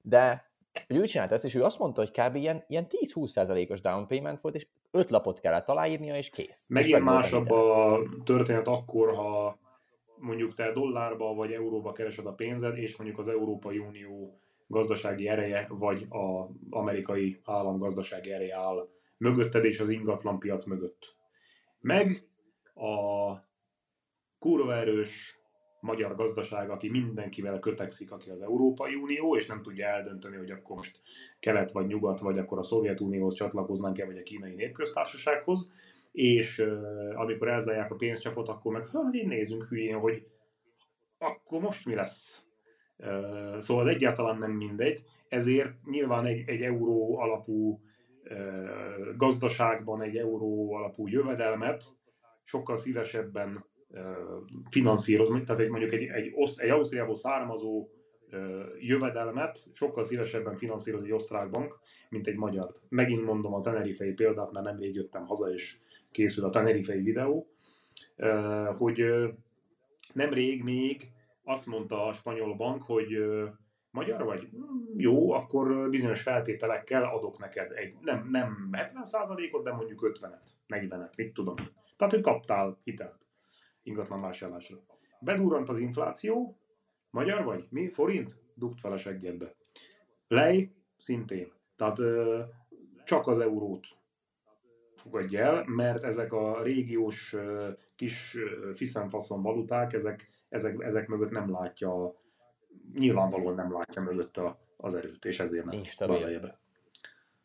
de 0.02 0.52
hogy 0.86 0.96
ő 0.96 1.04
csinált 1.04 1.32
ezt, 1.32 1.44
és 1.44 1.54
ő 1.54 1.62
azt 1.62 1.78
mondta, 1.78 2.00
hogy 2.00 2.10
kb. 2.10 2.34
ilyen, 2.34 2.64
ilyen 2.68 2.86
10-20%-os 2.88 3.80
down 3.80 4.06
payment 4.06 4.40
volt, 4.40 4.54
és 4.54 4.66
öt 4.90 5.10
lapot 5.10 5.40
kellett 5.40 5.68
aláírnia, 5.68 6.16
és 6.16 6.30
kész. 6.30 6.66
Megint 6.68 7.02
másabb 7.02 7.50
a 7.50 7.98
történet 8.24 8.68
akkor, 8.68 9.14
ha 9.14 9.58
mondjuk 10.16 10.54
te 10.54 10.72
dollárba 10.72 11.34
vagy 11.34 11.52
euróba 11.52 11.92
keresed 11.92 12.26
a 12.26 12.32
pénzed, 12.32 12.76
és 12.76 12.96
mondjuk 12.96 13.18
az 13.18 13.28
Európai 13.28 13.78
Unió 13.78 14.40
gazdasági 14.68 15.28
ereje, 15.28 15.66
vagy 15.68 16.06
az 16.08 16.46
amerikai 16.70 17.40
állam 17.44 17.78
gazdasági 17.78 18.32
ereje 18.32 18.56
áll 18.56 18.88
mögötted 19.16 19.64
és 19.64 19.80
az 19.80 19.88
ingatlan 19.88 20.38
piac 20.38 20.64
mögött. 20.64 21.16
Meg 21.80 22.28
a 22.74 23.32
kurva 24.38 24.74
erős 24.74 25.38
magyar 25.80 26.14
gazdaság, 26.14 26.70
aki 26.70 26.88
mindenkivel 26.88 27.58
kötekszik, 27.58 28.12
aki 28.12 28.30
az 28.30 28.40
Európai 28.40 28.94
Unió, 28.94 29.36
és 29.36 29.46
nem 29.46 29.62
tudja 29.62 29.86
eldönteni, 29.86 30.36
hogy 30.36 30.50
akkor 30.50 30.76
most 30.76 31.00
kelet 31.40 31.72
vagy 31.72 31.86
nyugat, 31.86 32.20
vagy 32.20 32.38
akkor 32.38 32.58
a 32.58 32.62
Szovjetunióhoz 32.62 33.34
csatlakoznánk-e, 33.34 34.06
vagy 34.06 34.18
a 34.18 34.22
kínai 34.22 34.54
népköztársasághoz, 34.54 35.70
és 36.12 36.58
uh, 36.58 37.20
amikor 37.20 37.48
elzárják 37.48 37.90
a 37.90 37.96
pénzcsapot, 37.96 38.48
akkor 38.48 38.72
meg 38.72 38.88
hát 38.88 39.14
így 39.14 39.26
nézünk 39.26 39.64
hülyén, 39.64 39.98
hogy 39.98 40.26
akkor 41.18 41.60
most 41.60 41.86
mi 41.86 41.94
lesz? 41.94 42.47
Szóval 43.58 43.82
az 43.82 43.94
egyáltalán 43.94 44.38
nem 44.38 44.50
mindegy, 44.50 45.02
ezért 45.28 45.72
nyilván 45.84 46.26
egy, 46.26 46.48
egy 46.48 46.62
euró 46.62 47.18
alapú 47.18 47.80
gazdaságban 49.16 50.02
egy 50.02 50.16
euró 50.16 50.74
alapú 50.74 51.06
jövedelmet 51.06 51.84
sokkal 52.44 52.76
szívesebben 52.76 53.64
finanszírozni, 54.70 55.42
tehát 55.42 55.60
egy, 55.62 55.68
mondjuk 55.68 55.92
egy, 55.92 56.04
egy, 56.04 56.32
oszt, 56.34 56.60
egy 56.60 56.70
Ausztriából 56.70 57.14
származó 57.14 57.88
jövedelmet 58.78 59.58
sokkal 59.72 60.02
szívesebben 60.02 60.56
finanszíroz 60.56 61.04
egy 61.04 61.12
osztrák 61.12 61.50
bank, 61.50 61.78
mint 62.08 62.26
egy 62.26 62.36
magyar. 62.36 62.72
Megint 62.88 63.24
mondom 63.24 63.54
a 63.54 63.60
Tenerifei 63.60 64.12
példát, 64.12 64.52
mert 64.52 64.66
nemrég 64.66 64.94
jöttem 64.94 65.26
haza, 65.26 65.52
és 65.52 65.78
készül 66.10 66.44
a 66.44 66.50
Tenerifei 66.50 67.02
videó, 67.02 67.46
hogy 68.76 69.04
nemrég 70.12 70.62
még 70.62 71.10
azt 71.48 71.66
mondta 71.66 72.06
a 72.06 72.12
spanyol 72.12 72.54
bank, 72.54 72.82
hogy 72.82 73.08
magyar 73.90 74.24
vagy? 74.24 74.48
Hmm, 74.50 74.94
jó, 74.96 75.32
akkor 75.32 75.88
bizonyos 75.88 76.22
feltételekkel 76.22 77.04
adok 77.04 77.38
neked 77.38 77.72
egy, 77.72 77.94
nem, 78.00 78.28
nem 78.30 78.68
70%-ot, 78.72 79.64
de 79.64 79.72
mondjuk 79.72 80.10
50-et, 80.12 80.48
40-et, 80.68 81.16
mit 81.16 81.32
tudom. 81.32 81.54
Tehát, 81.96 82.12
hogy 82.12 82.22
kaptál 82.22 82.78
hitelt 82.82 83.26
ingatlan 83.82 84.20
vásárlásra. 84.20 84.76
Bedurrant 85.20 85.68
az 85.68 85.78
infláció, 85.78 86.58
magyar 87.10 87.44
vagy? 87.44 87.66
Mi? 87.70 87.88
Forint? 87.88 88.36
Dugt 88.54 88.80
fel 88.80 88.92
a 88.92 88.96
seggedbe. 88.96 89.54
Lej? 90.28 90.72
Szintén. 90.96 91.52
Tehát 91.76 91.98
csak 93.04 93.26
az 93.26 93.38
eurót 93.38 93.86
fogadja 94.96 95.40
el, 95.40 95.64
mert 95.66 96.04
ezek 96.04 96.32
a 96.32 96.62
régiós 96.62 97.36
kis 97.96 98.36
fiszenfaszon 98.74 99.42
valuták, 99.42 99.92
ezek, 99.92 100.28
ezek, 100.48 100.82
ezek 100.82 101.08
mögött 101.08 101.30
nem 101.30 101.50
látja, 101.50 102.14
nyilvánvalóan 102.94 103.54
nem 103.54 103.72
látja 103.72 104.02
mögött 104.02 104.36
a, 104.36 104.58
az 104.76 104.94
erőt, 104.94 105.24
és 105.24 105.40
ezért 105.40 105.64
nem 105.64 105.74
Nincs 105.74 105.98
be. 105.98 106.60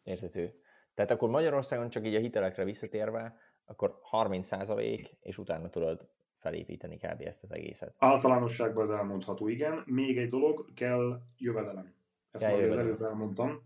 Értető. 0.03 0.53
Tehát 0.93 1.11
akkor 1.11 1.29
Magyarországon 1.29 1.89
csak 1.89 2.05
így 2.05 2.15
a 2.15 2.19
hitelekre 2.19 2.63
visszatérve, 2.63 3.37
akkor 3.65 3.99
30% 4.11 5.09
és 5.19 5.37
utána 5.37 5.69
tudod 5.69 6.07
felépíteni 6.37 6.97
kb. 6.97 7.21
ezt 7.21 7.43
az 7.43 7.53
egészet. 7.53 7.95
Általánosságban 7.97 8.83
az 8.83 8.89
elmondható, 8.89 9.47
igen. 9.47 9.83
Még 9.85 10.17
egy 10.17 10.29
dolog, 10.29 10.73
kell 10.73 11.21
jövedelem. 11.37 11.93
Ezt 12.31 12.45
már 12.45 12.63
az 12.63 12.77
előbb 12.77 13.01
elmondtam. 13.01 13.63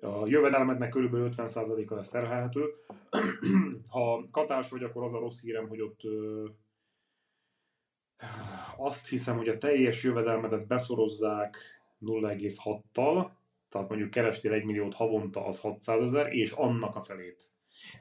A 0.00 0.26
jövedelmednek 0.26 0.88
körülbelül 0.90 1.28
50%-a 1.36 1.94
lesz 1.94 2.08
terhelhető. 2.08 2.64
ha 3.94 4.24
katás 4.30 4.70
vagy, 4.70 4.82
akkor 4.82 5.04
az 5.04 5.14
a 5.14 5.18
rossz 5.18 5.40
hírem, 5.40 5.68
hogy 5.68 5.80
ott 5.80 6.00
azt 8.76 9.08
hiszem, 9.08 9.36
hogy 9.36 9.48
a 9.48 9.58
teljes 9.58 10.02
jövedelmedet 10.02 10.66
beszorozzák 10.66 11.56
0,6-tal, 12.00 13.30
tehát 13.68 13.88
mondjuk 13.88 14.10
kerestél 14.10 14.52
1 14.52 14.64
milliót 14.64 14.94
havonta, 14.94 15.46
az 15.46 15.60
600 15.60 16.02
ezer, 16.02 16.32
és 16.32 16.50
annak 16.50 16.94
a 16.96 17.02
felét. 17.02 17.52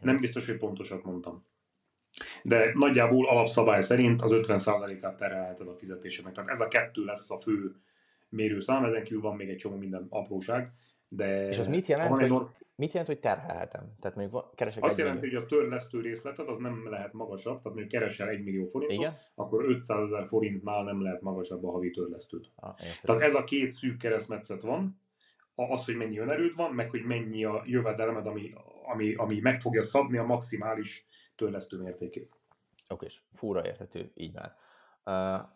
Nem 0.01 0.17
biztos, 0.17 0.45
hogy 0.45 0.57
pontosat 0.57 1.03
mondtam 1.03 1.45
de 2.43 2.71
nagyjából 2.73 3.29
alapszabály 3.29 3.81
szerint 3.81 4.21
az 4.21 4.31
50%-át 4.33 5.17
terhelheted 5.17 5.67
a 5.67 5.77
fizetésednek. 5.77 6.33
Tehát 6.33 6.49
ez 6.49 6.59
a 6.59 6.67
kettő 6.67 7.03
lesz 7.03 7.31
a 7.31 7.39
fő 7.39 7.75
mérőszám, 8.29 8.85
ezen 8.85 9.03
kívül 9.03 9.21
van 9.21 9.35
még 9.35 9.49
egy 9.49 9.57
csomó 9.57 9.75
minden 9.75 10.07
apróság. 10.09 10.71
De 11.07 11.47
és 11.47 11.59
az 11.59 11.67
mit 11.67 11.87
jelent, 11.87 12.19
hogy, 12.19 12.31
or... 12.31 12.49
mit 12.75 12.91
jelent, 12.91 13.07
hogy 13.07 13.19
terhelhetem? 13.19 13.95
Tehát 13.99 14.17
még 14.17 14.29
keresek 14.55 14.83
Azt 14.83 14.97
jelenti, 14.97 15.27
hogy 15.27 15.43
a 15.43 15.45
törlesztő 15.45 16.01
részleted 16.01 16.47
az 16.47 16.57
nem 16.57 16.89
lehet 16.89 17.13
magasabb, 17.13 17.57
tehát 17.57 17.63
mondjuk 17.63 17.87
keresel 17.87 18.27
1 18.27 18.43
millió 18.43 18.65
forintot, 18.65 18.97
Igen? 18.97 19.13
akkor 19.35 19.65
500 19.65 20.11
ezer 20.11 20.27
forintnál 20.27 20.83
nem 20.83 21.01
lehet 21.01 21.21
magasabb 21.21 21.65
a 21.65 21.71
havi 21.71 21.89
törlesztőd. 21.89 22.45
Ah, 22.55 22.75
tehát 23.01 23.21
ez 23.21 23.35
a 23.35 23.43
két 23.43 23.69
szűk 23.69 23.97
keresztmetszet 23.97 24.61
van, 24.61 25.03
az, 25.55 25.85
hogy 25.85 25.95
mennyi 25.95 26.17
önerőd 26.17 26.55
van, 26.55 26.71
meg 26.71 26.89
hogy 26.89 27.03
mennyi 27.03 27.43
a 27.43 27.63
jövedelmed, 27.65 28.25
ami, 28.25 28.53
ami, 28.85 29.13
ami 29.13 29.39
meg 29.39 29.61
fogja 29.61 29.83
szabni 29.83 30.17
a 30.17 30.23
maximális 30.23 31.05
törlesztő 31.35 31.77
mértékét. 31.77 32.35
Oké, 32.89 33.07
fúra 33.33 33.65
érthető, 33.65 34.11
így 34.13 34.33
már. 34.33 34.55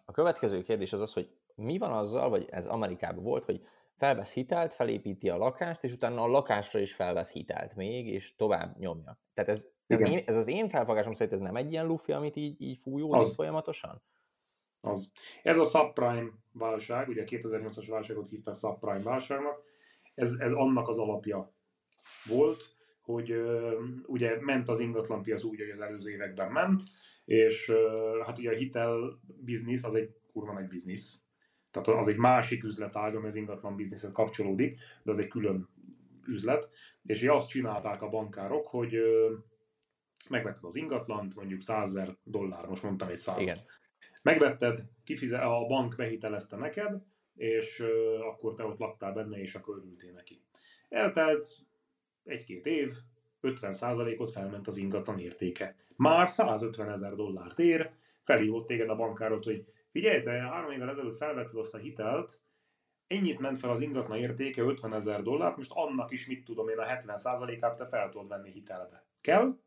A 0.06 0.12
következő 0.12 0.62
kérdés 0.62 0.94
az 0.94 1.02
az, 1.02 1.14
hogy 1.14 1.30
mi 1.56 1.78
van 1.78 1.92
azzal, 1.92 2.30
vagy 2.30 2.48
ez 2.50 2.66
Amerikában 2.66 3.24
volt, 3.24 3.46
hogy 3.46 3.62
felvesz 4.00 4.34
hitelt, 4.34 4.74
felépíti 4.74 5.30
a 5.30 5.38
lakást, 5.38 5.84
és 5.84 5.94
utána 5.94 6.22
a 6.22 6.28
lakásra 6.28 6.80
is 6.80 6.94
felvesz 6.94 7.32
hitelt 7.32 7.76
még, 7.76 8.08
és 8.08 8.36
tovább 8.36 8.78
nyomja. 8.78 9.20
Tehát 9.34 9.50
ez, 9.50 9.68
ez, 9.88 10.00
én, 10.00 10.22
ez 10.26 10.36
az 10.36 10.48
én 10.48 10.70
felfogásom 10.70 11.14
szerint 11.14 11.36
ez 11.36 11.42
nem 11.42 11.56
egy 11.56 11.72
ilyen 11.72 11.86
lufi, 11.86 12.12
amit 12.12 12.36
így, 12.36 12.62
így 12.62 12.78
fújódik 12.78 13.34
folyamatosan? 13.34 14.02
Az. 14.82 15.12
Ez 15.44 15.58
a 15.58 15.64
subprime 15.64 16.30
válság, 16.52 17.08
ugye 17.08 17.24
2008-as 17.26 17.86
válságot 17.90 18.28
hívták 18.28 18.56
subprime 18.56 19.04
válságnak, 19.04 19.64
ez, 20.16 20.36
ez 20.40 20.52
annak 20.52 20.88
az 20.88 20.98
alapja 20.98 21.54
volt, 22.26 22.76
hogy 23.02 23.32
uh, 23.32 23.74
ugye 24.06 24.42
ment 24.42 24.70
az 24.70 24.80
ingatlanpiac 24.80 25.44
úgy, 25.44 25.60
hogy 25.60 25.70
az 25.70 25.80
előző 25.80 26.12
években 26.12 26.52
ment, 26.52 26.82
és 27.26 27.70
uh, 27.70 28.26
hát 28.26 28.38
ugye 28.38 28.52
a 28.52 28.56
hitel 28.56 29.20
biznisz 29.44 29.84
az 29.84 29.96
egy 29.96 30.16
kurva 30.32 30.54
nagy 30.54 30.68
biznisz. 30.68 31.24
Tehát 31.72 31.88
az 31.88 32.08
egy 32.08 32.18
másik 32.18 32.64
üzletág, 32.64 33.16
ami 33.16 33.28
az 33.28 33.36
ingatlan 33.36 33.76
bizniszhez 33.76 34.12
kapcsolódik, 34.12 34.80
de 35.04 35.12
az 35.12 35.20
egy 35.20 35.28
külön 35.28 35.70
üzlet. 36.28 36.70
És 37.04 37.24
azt 37.24 37.50
csinálták 37.50 38.02
a 38.02 38.10
bankárok, 38.10 38.68
hogy 38.68 38.96
megvetted 40.30 40.64
az 40.64 40.76
ingatlant, 40.76 41.36
mondjuk 41.36 41.62
100 41.62 41.90
ezer 41.90 42.18
dollár, 42.24 42.66
most 42.66 42.84
mondtam 42.84 43.10
egy 43.10 43.16
számot. 43.16 43.42
Igen. 43.42 43.58
Megvetted, 44.24 44.84
kifizet, 45.04 45.42
a 45.42 45.66
bank 45.68 45.96
behitelezte 45.96 46.56
neked, 46.56 47.02
és 47.36 47.84
akkor 48.32 48.54
te 48.54 48.64
ott 48.64 48.80
laktál 48.80 49.14
benne, 49.14 49.38
és 49.38 49.56
akkor 49.56 49.78
örültél 49.78 50.12
neki. 50.12 50.42
Eltelt 50.90 51.48
egy-két 52.24 52.66
év, 52.66 52.94
50%-ot 53.42 54.32
felment 54.32 54.68
az 54.68 54.78
ingatlan 54.78 55.20
értéke. 55.20 55.76
Már 55.96 56.30
150 56.30 56.90
ezer 56.92 57.16
dollárt 57.16 57.60
ér, 57.60 57.92
felhívott 58.30 58.66
téged 58.66 58.90
a 58.90 58.96
bankárot, 58.96 59.44
hogy 59.44 59.64
figyelj, 59.92 60.22
te 60.22 60.32
három 60.32 60.72
évvel 60.72 60.90
ezelőtt 60.90 61.18
felvetted 61.18 61.58
azt 61.58 61.74
a 61.74 61.78
hitelt, 61.78 62.42
ennyit 63.08 63.40
ment 63.40 63.58
fel 63.58 63.70
az 63.70 63.82
ingatlan 63.82 64.18
értéke, 64.18 64.62
50 64.62 64.94
ezer 64.94 65.22
dollárt, 65.22 65.58
most 65.58 65.72
annak 65.74 66.12
is 66.12 66.28
mit 66.28 66.44
tudom 66.44 66.70
én, 66.70 66.78
a 66.78 66.86
70%-át 66.86 67.78
te 67.78 67.88
fel 67.88 68.10
tudod 68.10 68.28
venni 68.28 68.52
hitelbe. 68.52 69.06
Kell? 69.22 69.58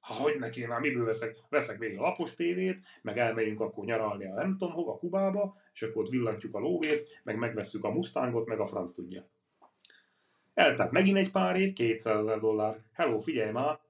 Ha 0.00 0.14
hogy 0.14 0.38
neki, 0.38 0.66
már 0.66 0.80
miből 0.80 1.04
veszek? 1.04 1.36
Veszek 1.48 1.78
még 1.78 1.98
a 1.98 2.00
lapos 2.00 2.34
tévét, 2.34 2.86
meg 3.02 3.18
elmegyünk 3.18 3.60
akkor 3.60 3.84
nyaralni 3.84 4.24
a 4.24 4.34
nem 4.34 4.56
tudom 4.56 4.74
hova, 4.74 4.96
Kubába, 4.96 5.56
és 5.72 5.82
akkor 5.82 6.02
ott 6.02 6.10
villantjuk 6.10 6.54
a 6.54 6.58
lóvét, 6.58 7.20
meg 7.22 7.36
megveszünk 7.36 7.84
a 7.84 7.90
Mustangot, 7.90 8.46
meg 8.46 8.60
a 8.60 8.66
franc 8.66 8.92
tudja. 8.92 9.28
Eltelt 10.54 10.90
megint 10.90 11.16
egy 11.16 11.30
pár 11.30 11.56
év, 11.56 11.72
200 11.72 12.18
ezer 12.18 12.38
dollár. 12.38 12.82
Hello, 12.92 13.18
figyelj 13.18 13.50
már, 13.50 13.80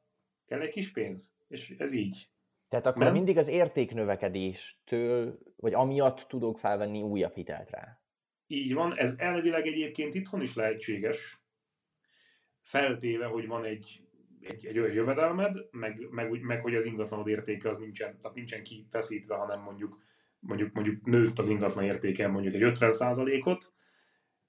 kell 0.47 0.61
egy 0.61 0.71
kis 0.71 0.93
pénz. 0.93 1.33
És 1.49 1.75
ez 1.79 1.93
így. 1.93 2.29
Tehát 2.69 2.87
akkor 2.87 3.03
Ment? 3.03 3.15
mindig 3.15 3.39
az 3.39 3.49
értéknövekedéstől, 3.49 5.39
vagy 5.57 5.75
amiatt 5.75 6.21
tudok 6.29 6.59
felvenni 6.59 7.03
újabb 7.03 7.35
hitelt 7.35 7.71
rá. 7.71 8.01
Így 8.47 8.75
van, 8.75 8.97
ez 8.97 9.15
elvileg 9.19 9.67
egyébként 9.67 10.15
itthon 10.15 10.41
is 10.43 10.55
lehetséges, 10.55 11.41
feltéve, 12.61 13.27
hogy 13.27 13.47
van 13.47 13.65
egy, 13.65 14.03
egy, 14.41 14.67
egy 14.67 14.79
olyan 14.79 14.93
jövedelmed, 14.93 15.57
meg, 15.71 16.07
meg, 16.11 16.41
meg, 16.41 16.63
hogy 16.63 16.75
az 16.75 16.85
ingatlanod 16.85 17.29
értéke 17.29 17.69
az 17.69 17.79
nincsen, 17.79 18.21
tehát 18.21 18.37
nincsen 18.37 18.63
kifeszítve, 18.63 19.35
hanem 19.35 19.63
mondjuk, 19.63 20.03
mondjuk, 20.39 20.73
mondjuk 20.73 21.05
nőtt 21.05 21.39
az 21.39 21.49
ingatlan 21.49 21.85
értéke 21.85 22.29
mondjuk 22.29 22.55
egy 22.55 22.73
50%-ot, 22.79 23.73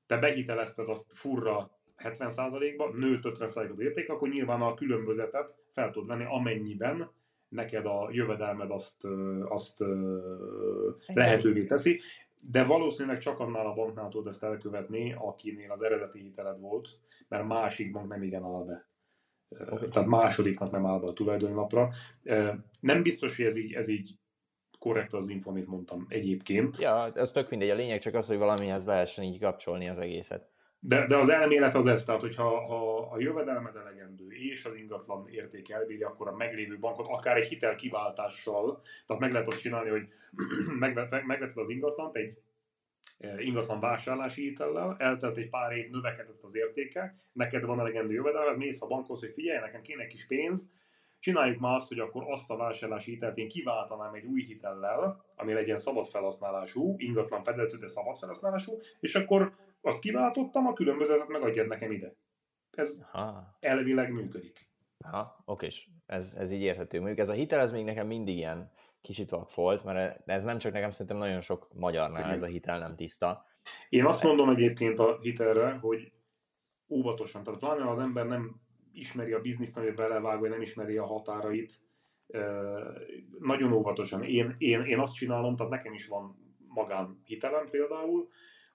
te 0.05 0.17
behitelezted 0.17 0.89
azt 0.89 1.05
furra 1.13 1.79
70%-ba, 1.97 2.91
nőtt 2.93 3.21
50%-ot 3.23 3.79
érték, 3.79 4.09
akkor 4.09 4.29
nyilván 4.29 4.61
a 4.61 4.73
különbözetet 4.73 5.55
fel 5.71 5.91
tudod 5.91 6.07
venni, 6.07 6.25
amennyiben 6.27 7.11
neked 7.49 7.85
a 7.85 8.09
jövedelmed 8.11 8.71
azt, 8.71 9.05
azt 9.49 9.83
lehetővé 11.07 11.65
teszi, 11.65 11.99
de 12.39 12.63
valószínűleg 12.63 13.17
csak 13.17 13.39
annál 13.39 13.65
a 13.65 13.73
banknál 13.73 14.09
tudod 14.09 14.27
ezt 14.27 14.43
elkövetni, 14.43 15.15
akinél 15.17 15.71
az 15.71 15.83
eredeti 15.83 16.19
hiteled 16.19 16.59
volt, 16.59 16.89
mert 17.27 17.47
másik 17.47 17.91
bank 17.91 18.07
nem 18.07 18.23
igen 18.23 18.43
áll 18.43 18.65
be. 18.65 18.87
Okay. 19.49 19.87
Tehát 19.87 20.09
másodiknak 20.09 20.71
nem 20.71 20.85
áll 20.85 20.99
be 20.99 21.07
a 21.07 21.13
tulajdonlapra. 21.13 21.89
Nem 22.79 23.01
biztos, 23.01 23.35
hogy 23.37 23.45
ez 23.45 23.55
így, 23.55 23.73
ez 23.73 23.87
így 23.87 24.17
korrekt 24.79 25.13
az 25.13 25.29
info, 25.29 25.49
amit 25.49 25.67
mondtam 25.67 26.05
egyébként. 26.09 26.81
Ja, 26.81 27.11
ez 27.13 27.31
tök 27.31 27.49
mindegy. 27.49 27.69
A 27.69 27.75
lényeg 27.75 27.99
csak 27.99 28.13
az, 28.13 28.27
hogy 28.27 28.37
valamihez 28.37 28.85
lehessen 28.85 29.23
így 29.23 29.39
kapcsolni 29.39 29.89
az 29.89 29.97
egészet. 29.97 30.49
De, 30.79 31.05
de 31.05 31.17
az 31.17 31.29
elmélet 31.29 31.75
az 31.75 31.87
ez, 31.87 32.03
tehát 32.03 32.21
hogyha 32.21 32.65
ha 32.65 32.97
a 33.11 33.19
jövedelmed 33.19 33.75
elegendő 33.75 34.31
és 34.31 34.65
az 34.65 34.75
ingatlan 34.75 35.27
érték 35.29 35.69
elbírja, 35.69 36.07
akkor 36.07 36.27
a 36.27 36.35
meglévő 36.35 36.79
bankot 36.79 37.07
akár 37.07 37.37
egy 37.37 37.47
hitel 37.47 37.75
kiváltással, 37.75 38.81
tehát 39.05 39.21
meg 39.21 39.31
lehet 39.31 39.47
azt 39.47 39.59
csinálni, 39.59 39.89
hogy 39.89 40.07
megveted 41.25 41.57
az 41.57 41.69
ingatlant 41.69 42.15
egy 42.15 42.37
e, 43.17 43.41
ingatlan 43.41 43.79
vásárlási 43.79 44.41
hitellel, 44.41 44.95
eltelt 44.99 45.37
egy 45.37 45.49
pár 45.49 45.71
év, 45.71 45.89
növekedett 45.89 46.43
az 46.43 46.55
értéke, 46.55 47.13
neked 47.33 47.65
van 47.65 47.79
elegendő 47.79 48.13
jövedelmed, 48.13 48.57
mész 48.57 48.81
a 48.81 48.87
bankhoz, 48.87 49.19
hogy 49.19 49.33
figyelj, 49.33 49.59
nekem 49.59 49.81
kéne 49.81 50.01
egy 50.01 50.09
kis 50.09 50.25
pénz, 50.25 50.71
csináljuk 51.19 51.59
már 51.59 51.75
azt, 51.75 51.87
hogy 51.87 51.99
akkor 51.99 52.23
azt 52.27 52.49
a 52.49 52.55
vásárlási 52.55 53.11
hitelt 53.11 53.37
én 53.37 53.47
kiváltanám 53.47 54.13
egy 54.13 54.25
új 54.25 54.41
hitellel, 54.41 55.25
ami 55.35 55.53
legyen 55.53 55.77
szabad 55.77 56.07
felhasználású, 56.07 56.95
ingatlan 56.97 57.43
fedezetű, 57.43 57.77
de 57.77 57.87
szabad 57.87 58.17
felhasználású, 58.17 58.77
és 58.99 59.15
akkor 59.15 59.55
azt 59.81 59.99
kiváltottam, 59.99 60.67
a 60.67 60.73
különbözetet 60.73 61.27
megadjad 61.27 61.67
nekem 61.67 61.91
ide. 61.91 62.15
Ez 62.71 62.99
Aha. 63.11 63.57
elvileg 63.59 64.11
működik. 64.11 64.69
Aha, 64.97 65.43
okés. 65.45 65.89
Ez, 66.05 66.35
ez 66.37 66.51
így 66.51 66.61
érthető. 66.61 66.97
Mondjuk 66.97 67.19
ez 67.19 67.29
a 67.29 67.33
hitel, 67.33 67.59
ez 67.59 67.71
még 67.71 67.85
nekem 67.85 68.07
mindig 68.07 68.35
ilyen 68.35 68.71
kicsit 69.01 69.35
volt, 69.55 69.83
mert 69.83 70.29
ez 70.29 70.43
nem 70.43 70.57
csak 70.57 70.73
nekem 70.73 70.91
szerintem 70.91 71.17
nagyon 71.17 71.41
sok 71.41 71.67
magyarnál 71.73 72.31
ez 72.31 72.41
a 72.41 72.45
hitel 72.45 72.79
nem 72.79 72.95
tiszta. 72.95 73.45
Én 73.89 74.05
azt 74.05 74.23
mondom 74.23 74.49
egyébként 74.49 74.99
a 74.99 75.17
hitelre, 75.21 75.73
hogy 75.73 76.11
óvatosan, 76.89 77.43
tehát 77.43 77.59
pláne 77.59 77.89
az 77.89 77.99
ember 77.99 78.25
nem 78.25 78.61
ismeri 78.91 79.33
a 79.33 79.41
bizniszt, 79.41 79.77
amiben 79.77 79.95
belevág, 79.95 80.39
vagy 80.39 80.49
nem 80.49 80.61
ismeri 80.61 80.97
a 80.97 81.05
határait, 81.05 81.81
nagyon 83.39 83.71
óvatosan. 83.71 84.23
Én, 84.23 84.55
én, 84.57 84.81
én 84.81 84.99
azt 84.99 85.15
csinálom, 85.15 85.55
tehát 85.55 85.71
nekem 85.71 85.93
is 85.93 86.07
van 86.07 86.55
magán 86.67 87.21
hitelem 87.25 87.65
például, 87.71 88.29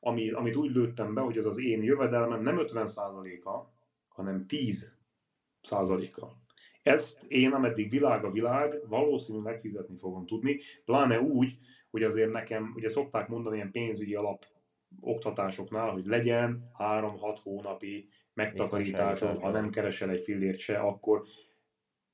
ami, 0.05 0.31
amit 0.31 0.57
úgy 0.57 0.71
lőttem 0.71 1.15
be, 1.15 1.21
hogy 1.21 1.39
az 1.39 1.47
az 1.47 1.61
én 1.61 1.83
jövedelmem 1.83 2.43
nem 2.43 2.57
50%-a, 2.59 3.73
hanem 4.09 4.45
10%-a. 4.49 6.27
Ezt 6.83 7.23
én, 7.29 7.53
ameddig 7.53 7.91
világ 7.91 8.25
a 8.25 8.31
világ, 8.31 8.89
valószínűleg 8.89 9.53
megfizetni 9.53 9.97
fogom 9.97 10.27
tudni, 10.27 10.59
pláne 10.85 11.21
úgy, 11.21 11.57
hogy 11.91 12.03
azért 12.03 12.33
nekem, 12.33 12.73
ugye 12.77 12.89
szokták 12.89 13.29
mondani 13.29 13.57
ilyen 13.57 13.71
pénzügyi 13.71 14.15
alap 14.15 14.45
oktatásoknál, 15.01 15.91
hogy 15.91 16.07
legyen 16.07 16.71
3-6 16.79 17.39
hónapi 17.43 18.07
megtakarításod, 18.35 19.39
ha 19.39 19.51
nem 19.51 19.71
keresel 19.71 20.11
egy 20.11 20.23
fillért 20.23 20.59
se, 20.59 20.79
akkor 20.79 21.23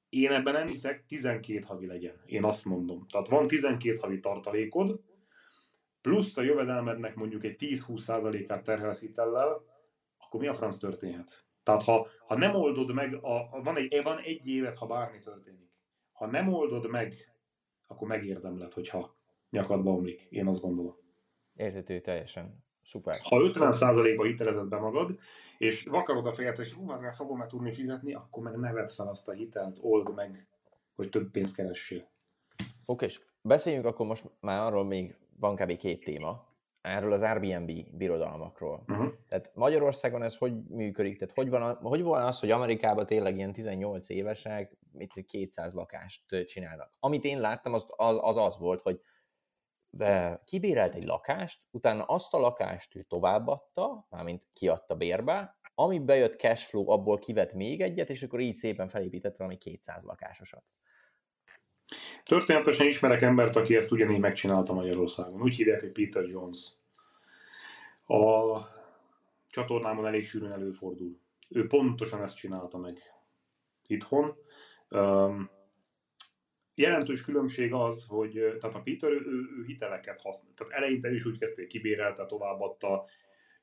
én 0.08 0.30
ebben 0.30 0.52
nem 0.52 0.66
hiszek, 0.66 1.06
12 1.06 1.60
havi 1.66 1.86
legyen. 1.86 2.22
Én 2.26 2.44
azt 2.44 2.64
mondom. 2.64 3.06
Tehát 3.10 3.28
van 3.28 3.46
12 3.46 3.96
havi 3.96 4.20
tartalékod, 4.20 5.00
plusz 6.08 6.36
a 6.36 6.42
jövedelmednek 6.42 7.14
mondjuk 7.14 7.44
egy 7.44 7.56
10-20%-át 7.58 8.64
terhelsz 8.64 9.00
hitellel, 9.00 9.62
akkor 10.18 10.40
mi 10.40 10.46
a 10.46 10.54
franc 10.54 10.76
történhet? 10.76 11.44
Tehát 11.62 11.82
ha, 11.82 12.06
ha 12.26 12.36
nem 12.36 12.54
oldod 12.54 12.92
meg, 12.92 13.14
a, 13.14 13.60
van, 13.62 13.76
egy, 13.76 14.02
van 14.02 14.18
egy 14.18 14.48
évet, 14.48 14.76
ha 14.76 14.86
bármi 14.86 15.18
történik. 15.18 15.70
Ha 16.12 16.26
nem 16.26 16.52
oldod 16.52 16.88
meg, 16.88 17.14
akkor 17.86 18.08
megérdemled, 18.08 18.72
hogyha 18.72 19.16
nyakadba 19.50 19.90
omlik. 19.90 20.26
Én 20.30 20.46
azt 20.46 20.60
gondolom. 20.60 20.96
Érthető 21.54 22.00
teljesen. 22.00 22.64
Szuper. 22.84 23.18
Ha 23.22 23.36
50%-ba 23.40 24.24
hitelezed 24.24 24.68
be 24.68 24.78
magad, 24.78 25.18
és 25.58 25.84
vakarod 25.84 26.26
a 26.26 26.32
fejet, 26.32 26.56
hogy 26.56 26.72
hú, 26.72 26.90
azért 26.90 27.14
fogom-e 27.14 27.46
tudni 27.46 27.72
fizetni, 27.72 28.14
akkor 28.14 28.42
meg 28.42 28.56
neved 28.56 28.90
fel 28.90 29.08
azt 29.08 29.28
a 29.28 29.32
hitelt, 29.32 29.78
old 29.80 30.14
meg, 30.14 30.48
hogy 30.94 31.08
több 31.08 31.30
pénzt 31.30 31.54
keressél. 31.54 32.10
Oké, 32.84 33.04
és 33.04 33.20
beszéljünk 33.42 33.84
akkor 33.84 34.06
most 34.06 34.24
már 34.40 34.60
arról 34.60 34.84
még 34.84 35.16
van 35.38 35.56
kb. 35.56 35.76
két 35.76 36.04
téma, 36.04 36.46
erről 36.80 37.12
az 37.12 37.22
Airbnb 37.22 37.96
birodalmakról. 37.96 38.84
Uh-huh. 38.88 39.12
Tehát 39.28 39.50
Magyarországon 39.54 40.22
ez 40.22 40.36
hogy 40.36 40.52
működik? 40.68 41.18
Tehát 41.18 41.34
hogy 41.34 41.48
van, 41.48 41.76
hogy 41.76 42.02
van 42.02 42.22
az, 42.22 42.38
hogy 42.40 42.50
Amerikában 42.50 43.06
tényleg 43.06 43.36
ilyen 43.36 43.52
18 43.52 44.08
évesek 44.08 44.76
mit 44.92 45.24
200 45.26 45.74
lakást 45.74 46.44
csinálnak? 46.46 46.90
Amit 47.00 47.24
én 47.24 47.40
láttam, 47.40 47.72
az 47.72 47.84
az, 47.96 48.18
az, 48.20 48.36
az 48.36 48.58
volt, 48.58 48.80
hogy 48.80 49.00
kibérelt 50.44 50.94
egy 50.94 51.04
lakást, 51.04 51.60
utána 51.70 52.04
azt 52.04 52.34
a 52.34 52.38
lakást 52.38 52.94
ő 52.94 53.02
továbbadta, 53.02 54.06
mármint 54.10 54.42
kiadta 54.52 54.96
bérbe, 54.96 55.56
ami 55.74 55.98
bejött 55.98 56.38
cashflow, 56.38 56.90
abból 56.90 57.18
kivett 57.18 57.52
még 57.52 57.80
egyet, 57.80 58.10
és 58.10 58.22
akkor 58.22 58.40
így 58.40 58.56
szépen 58.56 58.88
felépített 58.88 59.36
valami 59.36 59.56
200 59.56 60.04
lakásosat. 60.04 60.64
Történetesen 62.28 62.86
ismerek 62.86 63.22
embert, 63.22 63.56
aki 63.56 63.76
ezt 63.76 63.92
ugyanígy 63.92 64.18
megcsinálta 64.18 64.72
Magyarországon. 64.72 65.42
Úgy 65.42 65.56
hívják, 65.56 65.80
hogy 65.80 65.92
Peter 65.92 66.24
Jones. 66.24 66.72
A 68.06 68.58
csatornámon 69.50 70.06
elég 70.06 70.24
sűrűn 70.24 70.52
előfordul. 70.52 71.18
Ő 71.48 71.66
pontosan 71.66 72.22
ezt 72.22 72.36
csinálta 72.36 72.78
meg 72.78 72.98
itthon. 73.86 74.36
Um, 74.90 75.50
jelentős 76.74 77.22
különbség 77.22 77.72
az, 77.72 78.04
hogy 78.08 78.32
tehát 78.32 78.76
a 78.76 78.82
Peter 78.82 79.10
ő, 79.10 79.16
ő 79.58 79.64
hiteleket 79.66 80.20
használ. 80.20 80.52
Tehát 80.56 80.72
eleinte 80.72 81.12
is 81.12 81.24
úgy 81.24 81.38
kezdte, 81.38 81.60
hogy 81.60 81.70
kibérelte, 81.70 82.26
továbbadta, 82.26 83.04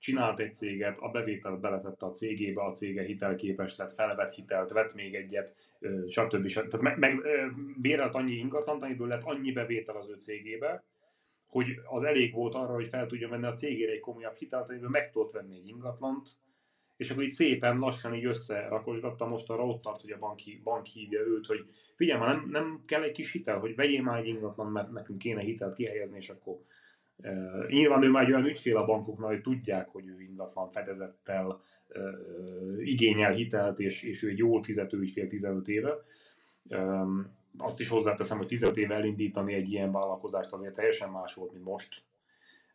csinált 0.05 0.39
egy 0.39 0.53
céget, 0.53 0.97
a 0.97 1.09
bevételt 1.09 1.59
beletette 1.59 2.05
a 2.05 2.11
cégébe, 2.11 2.63
a 2.63 2.71
cége 2.71 3.03
hitelképes 3.03 3.77
lett, 3.77 3.93
felvett 3.93 4.33
hitelt, 4.33 4.71
vett 4.71 4.93
még 4.93 5.15
egyet, 5.15 5.53
stb. 6.07 6.47
stb. 6.47 6.67
Tehát 6.67 6.81
meg, 6.81 6.97
meg 6.97 7.21
bérelt 7.81 8.15
annyi 8.15 8.33
ingatlant, 8.33 8.83
amiből 8.83 9.07
lett 9.07 9.23
annyi 9.23 9.51
bevétel 9.51 9.95
az 9.95 10.09
ő 10.09 10.13
cégébe, 10.13 10.83
hogy 11.47 11.67
az 11.85 12.03
elég 12.03 12.33
volt 12.33 12.55
arra, 12.55 12.73
hogy 12.73 12.87
fel 12.87 13.07
tudja 13.07 13.29
venni 13.29 13.45
a 13.45 13.53
cégére 13.53 13.91
egy 13.91 13.99
komolyabb 13.99 14.35
hitelt, 14.35 14.69
amiből 14.69 14.89
meg 14.89 15.11
tudott 15.11 15.31
venni 15.31 15.55
egy 15.55 15.67
ingatlant, 15.67 16.29
és 16.97 17.09
akkor 17.09 17.23
így 17.23 17.29
szépen 17.29 17.77
lassan 17.77 18.15
így 18.15 18.25
összerakosgatta, 18.25 19.25
most 19.25 19.49
arra 19.49 19.65
ott 19.65 19.81
tart, 19.81 20.01
hogy 20.01 20.11
a 20.11 20.17
bank, 20.17 20.39
bank 20.63 20.85
hívja 20.85 21.19
őt, 21.19 21.45
hogy 21.45 21.63
figyelj 21.95 22.19
már, 22.19 22.35
nem, 22.35 22.47
nem 22.49 22.83
kell 22.85 23.03
egy 23.03 23.11
kis 23.11 23.31
hitel, 23.31 23.59
hogy 23.59 23.75
vegyél 23.75 24.01
már 24.01 24.19
egy 24.19 24.27
ingatlan, 24.27 24.71
mert 24.71 24.91
nekünk 24.91 25.17
kéne 25.17 25.41
hitelt 25.41 25.75
kihelyezni, 25.75 26.17
és 26.17 26.29
akkor 26.29 26.57
Uh, 27.17 27.67
nyilván 27.67 28.03
ő 28.03 28.09
már 28.09 28.23
egy 28.23 28.31
olyan 28.31 28.45
ügyfél 28.45 28.77
a 28.77 28.85
bankoknál, 28.85 29.29
hogy 29.29 29.41
tudják, 29.41 29.89
hogy 29.89 30.07
ő 30.07 30.21
ingatlan 30.21 30.69
fedezettel 30.69 31.59
igényel 32.79 33.31
hitelt, 33.31 33.79
és, 33.79 34.03
és 34.03 34.23
ő 34.23 34.29
egy 34.29 34.37
jól 34.37 34.63
fizető 34.63 34.97
ügyfél 34.97 35.27
15 35.27 35.67
éve. 35.67 35.95
Um, 36.69 37.27
azt 37.57 37.79
is 37.79 37.89
hozzáteszem, 37.89 38.37
hogy 38.37 38.47
15 38.47 38.77
éve 38.77 38.95
elindítani 38.95 39.53
egy 39.53 39.71
ilyen 39.71 39.91
vállalkozást 39.91 40.51
azért 40.51 40.75
teljesen 40.75 41.09
más 41.09 41.33
volt, 41.33 41.51
mint 41.51 41.63
most. 41.63 42.03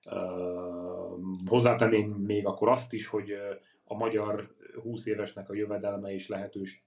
Uh, 0.07 1.21
hozzátenném 1.47 2.11
még 2.11 2.47
akkor 2.47 2.69
azt 2.69 2.93
is, 2.93 3.07
hogy 3.07 3.33
a 3.85 3.95
magyar 3.95 4.55
20 4.83 5.07
évesnek 5.07 5.49
a 5.49 5.55
jövedelme 5.55 6.13
is 6.13 6.29
lehetős. 6.29 6.85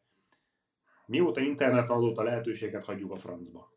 Mióta 1.06 1.41
internet 1.41 1.88
van, 1.88 1.97
azóta 1.97 2.24
lehetőséget 2.24 2.84
hagyjuk 2.84 3.12
a 3.12 3.16
francba. 3.16 3.72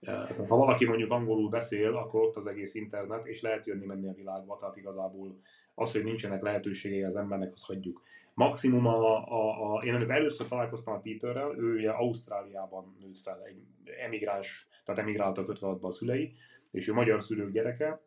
Tehát 0.00 0.48
ha 0.48 0.56
valaki 0.56 0.86
mondjuk 0.86 1.10
angolul 1.10 1.48
beszél, 1.48 1.96
akkor 1.96 2.22
ott 2.22 2.36
az 2.36 2.46
egész 2.46 2.74
internet, 2.74 3.26
és 3.26 3.40
lehet 3.40 3.66
jönni-menni 3.66 4.08
a 4.08 4.12
világba, 4.12 4.56
tehát 4.56 4.76
igazából 4.76 5.38
az, 5.74 5.92
hogy 5.92 6.02
nincsenek 6.02 6.42
lehetőségei 6.42 7.02
az 7.02 7.16
embernek, 7.16 7.52
azt 7.52 7.64
hagyjuk. 7.64 8.02
Maximum 8.34 8.86
a, 8.86 9.28
a, 9.28 9.74
a 9.74 9.82
én 9.82 9.94
amikor 9.94 10.14
először 10.14 10.48
találkoztam 10.48 10.94
a 10.94 11.00
Peterrel, 11.00 11.54
ő 11.58 11.74
ugye 11.74 11.90
Ausztráliában 11.90 12.96
nőtt 13.00 13.18
fel, 13.18 13.42
egy 13.44 13.62
emigráns, 14.04 14.68
tehát 14.84 15.00
emigráltak 15.00 15.48
56 15.48 15.82
a 15.82 15.90
szülei, 15.90 16.32
és 16.70 16.88
ő 16.88 16.92
magyar 16.92 17.22
szülők 17.22 17.52
gyereke, 17.52 18.00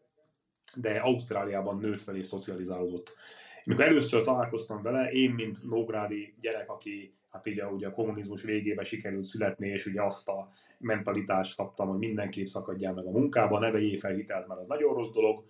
de 0.76 1.00
Ausztráliában 1.00 1.78
nőtt 1.78 2.02
fel 2.02 2.16
és 2.16 2.26
szocializálódott. 2.26 3.16
Mikor 3.64 3.84
először 3.84 4.24
találkoztam 4.24 4.82
vele, 4.82 5.12
én, 5.12 5.32
mint 5.32 5.64
nógrádi 5.64 6.36
gyerek, 6.42 6.70
aki 6.70 7.14
hát 7.32 7.48
így 7.48 7.62
ugye 7.62 7.88
a 7.88 7.92
kommunizmus 7.92 8.44
végében 8.44 8.84
sikerült 8.84 9.24
születni, 9.24 9.68
és 9.68 9.86
ugye 9.86 10.04
azt 10.04 10.28
a 10.28 10.50
mentalitást 10.78 11.56
kaptam, 11.56 11.88
hogy 11.88 11.98
mindenképp 11.98 12.46
szakadjál 12.46 12.94
meg 12.94 13.06
a 13.06 13.12
munkába, 13.12 13.60
ne 13.60 13.72
vegyél 13.72 13.98
fel 13.98 14.14
hitelt, 14.14 14.48
mert 14.48 14.60
az 14.60 14.68
nagyon 14.68 14.94
rossz 14.94 15.12
dolog, 15.12 15.44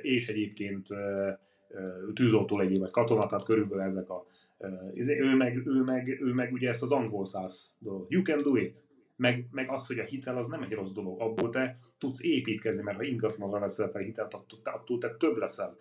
és 0.00 0.28
egyébként 0.28 0.86
tűzoltó 2.14 2.58
legyél 2.58 2.78
vagy 2.78 2.90
katona, 2.90 3.26
tehát 3.26 3.44
körülbelül 3.44 3.84
ezek 3.84 4.10
a 4.10 4.26
izé, 4.92 5.18
ő 5.20 5.36
meg, 5.36 5.66
ő 5.66 5.82
meg, 5.82 6.20
ő 6.20 6.32
meg 6.32 6.52
ugye 6.52 6.68
ezt 6.68 6.82
az 6.82 6.92
angol 6.92 7.24
száz 7.24 7.72
dolog. 7.78 8.06
You 8.08 8.22
can 8.22 8.42
do 8.42 8.56
it. 8.56 8.86
Meg, 9.16 9.46
meg 9.50 9.70
az, 9.70 9.86
hogy 9.86 9.98
a 9.98 10.04
hitel 10.04 10.36
az 10.36 10.46
nem 10.46 10.62
egy 10.62 10.72
rossz 10.72 10.90
dolog. 10.90 11.20
Abból 11.20 11.50
te 11.50 11.76
tudsz 11.98 12.22
építkezni, 12.22 12.82
mert 12.82 12.96
ha 12.96 13.02
ingatlanra 13.02 13.58
veszel 13.58 13.88
fel 13.88 14.02
hitelt, 14.02 14.34
attól 14.62 14.98
te 14.98 15.16
több 15.18 15.36
leszel 15.36 15.76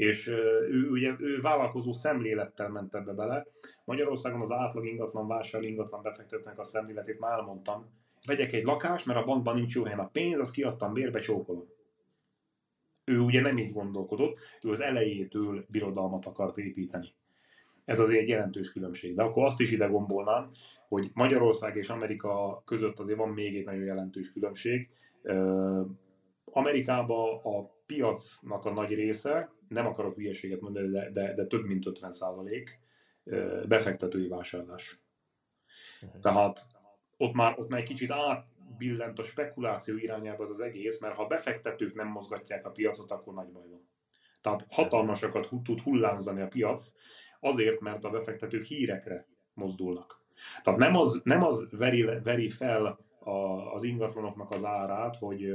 és 0.00 0.26
ő, 0.26 0.88
ugye, 0.90 1.14
ő 1.18 1.40
vállalkozó 1.40 1.92
szemlélettel 1.92 2.68
ment 2.68 2.94
ebbe 2.94 3.12
bele. 3.12 3.46
Magyarországon 3.84 4.40
az 4.40 4.50
átlag 4.50 4.86
ingatlan 4.86 5.26
vásár, 5.26 5.62
ingatlan 5.62 6.02
befektetőnek 6.02 6.58
a 6.58 6.64
szemléletét 6.64 7.18
már 7.18 7.32
elmondtam. 7.32 7.86
Vegyek 8.26 8.52
egy 8.52 8.62
lakást, 8.62 9.06
mert 9.06 9.18
a 9.18 9.24
bankban 9.24 9.54
nincs 9.54 9.74
jó 9.74 9.84
helyen 9.84 9.98
a 9.98 10.08
pénz, 10.08 10.40
azt 10.40 10.52
kiadtam 10.52 10.92
bérbe, 10.92 11.20
csókolom. 11.20 11.68
Ő 13.04 13.18
ugye 13.18 13.40
nem 13.40 13.58
így 13.58 13.72
gondolkodott, 13.72 14.38
ő 14.62 14.70
az 14.70 14.80
elejétől 14.80 15.64
birodalmat 15.68 16.26
akart 16.26 16.58
építeni. 16.58 17.14
Ez 17.84 18.00
azért 18.00 18.20
egy 18.20 18.28
jelentős 18.28 18.72
különbség. 18.72 19.14
De 19.14 19.22
akkor 19.22 19.44
azt 19.44 19.60
is 19.60 19.72
ide 19.72 19.86
gombolnám, 19.86 20.50
hogy 20.88 21.10
Magyarország 21.14 21.76
és 21.76 21.88
Amerika 21.88 22.62
között 22.64 22.98
azért 22.98 23.18
van 23.18 23.28
még 23.28 23.56
egy 23.56 23.64
nagyon 23.64 23.84
jelentős 23.84 24.32
különbség. 24.32 24.90
Amerikában 26.44 27.38
a 27.38 27.78
piacnak 27.94 28.64
a 28.64 28.72
nagy 28.72 28.94
része, 28.94 29.52
nem 29.68 29.86
akarok 29.86 30.14
hülyeséget 30.14 30.60
mondani, 30.60 30.88
de, 30.88 31.10
de, 31.10 31.34
de 31.34 31.46
több 31.46 31.64
mint 31.64 31.86
50 31.86 32.10
százalék 32.10 32.80
befektetői 33.68 34.28
vásárlás. 34.28 35.00
Uh-huh. 36.02 36.20
Tehát 36.20 36.66
ott 37.16 37.32
már, 37.32 37.58
ott 37.58 37.68
már 37.68 37.80
egy 37.80 37.86
kicsit 37.86 38.10
átbillent 38.10 39.18
a 39.18 39.22
spekuláció 39.22 39.96
irányába 39.96 40.42
az 40.42 40.50
az 40.50 40.60
egész, 40.60 41.00
mert 41.00 41.14
ha 41.14 41.26
befektetők 41.26 41.94
nem 41.94 42.08
mozgatják 42.08 42.66
a 42.66 42.70
piacot, 42.70 43.10
akkor 43.10 43.34
nagy 43.34 43.48
baj 43.48 43.68
van. 43.68 43.88
Tehát 44.40 44.66
hatalmasakat 44.70 45.48
tud 45.64 45.80
hullámzani 45.80 46.40
a 46.40 46.48
piac, 46.48 46.92
azért, 47.40 47.80
mert 47.80 48.04
a 48.04 48.10
befektetők 48.10 48.64
hírekre 48.64 49.26
mozdulnak. 49.54 50.20
Tehát 50.62 50.78
nem 50.78 50.96
az, 50.96 51.20
nem 51.24 51.42
az 51.42 51.68
veri, 51.70 52.02
veri 52.22 52.48
fel 52.48 52.98
a, 53.18 53.30
az 53.72 53.82
ingatlanoknak 53.82 54.50
az 54.50 54.64
árát, 54.64 55.16
hogy 55.16 55.52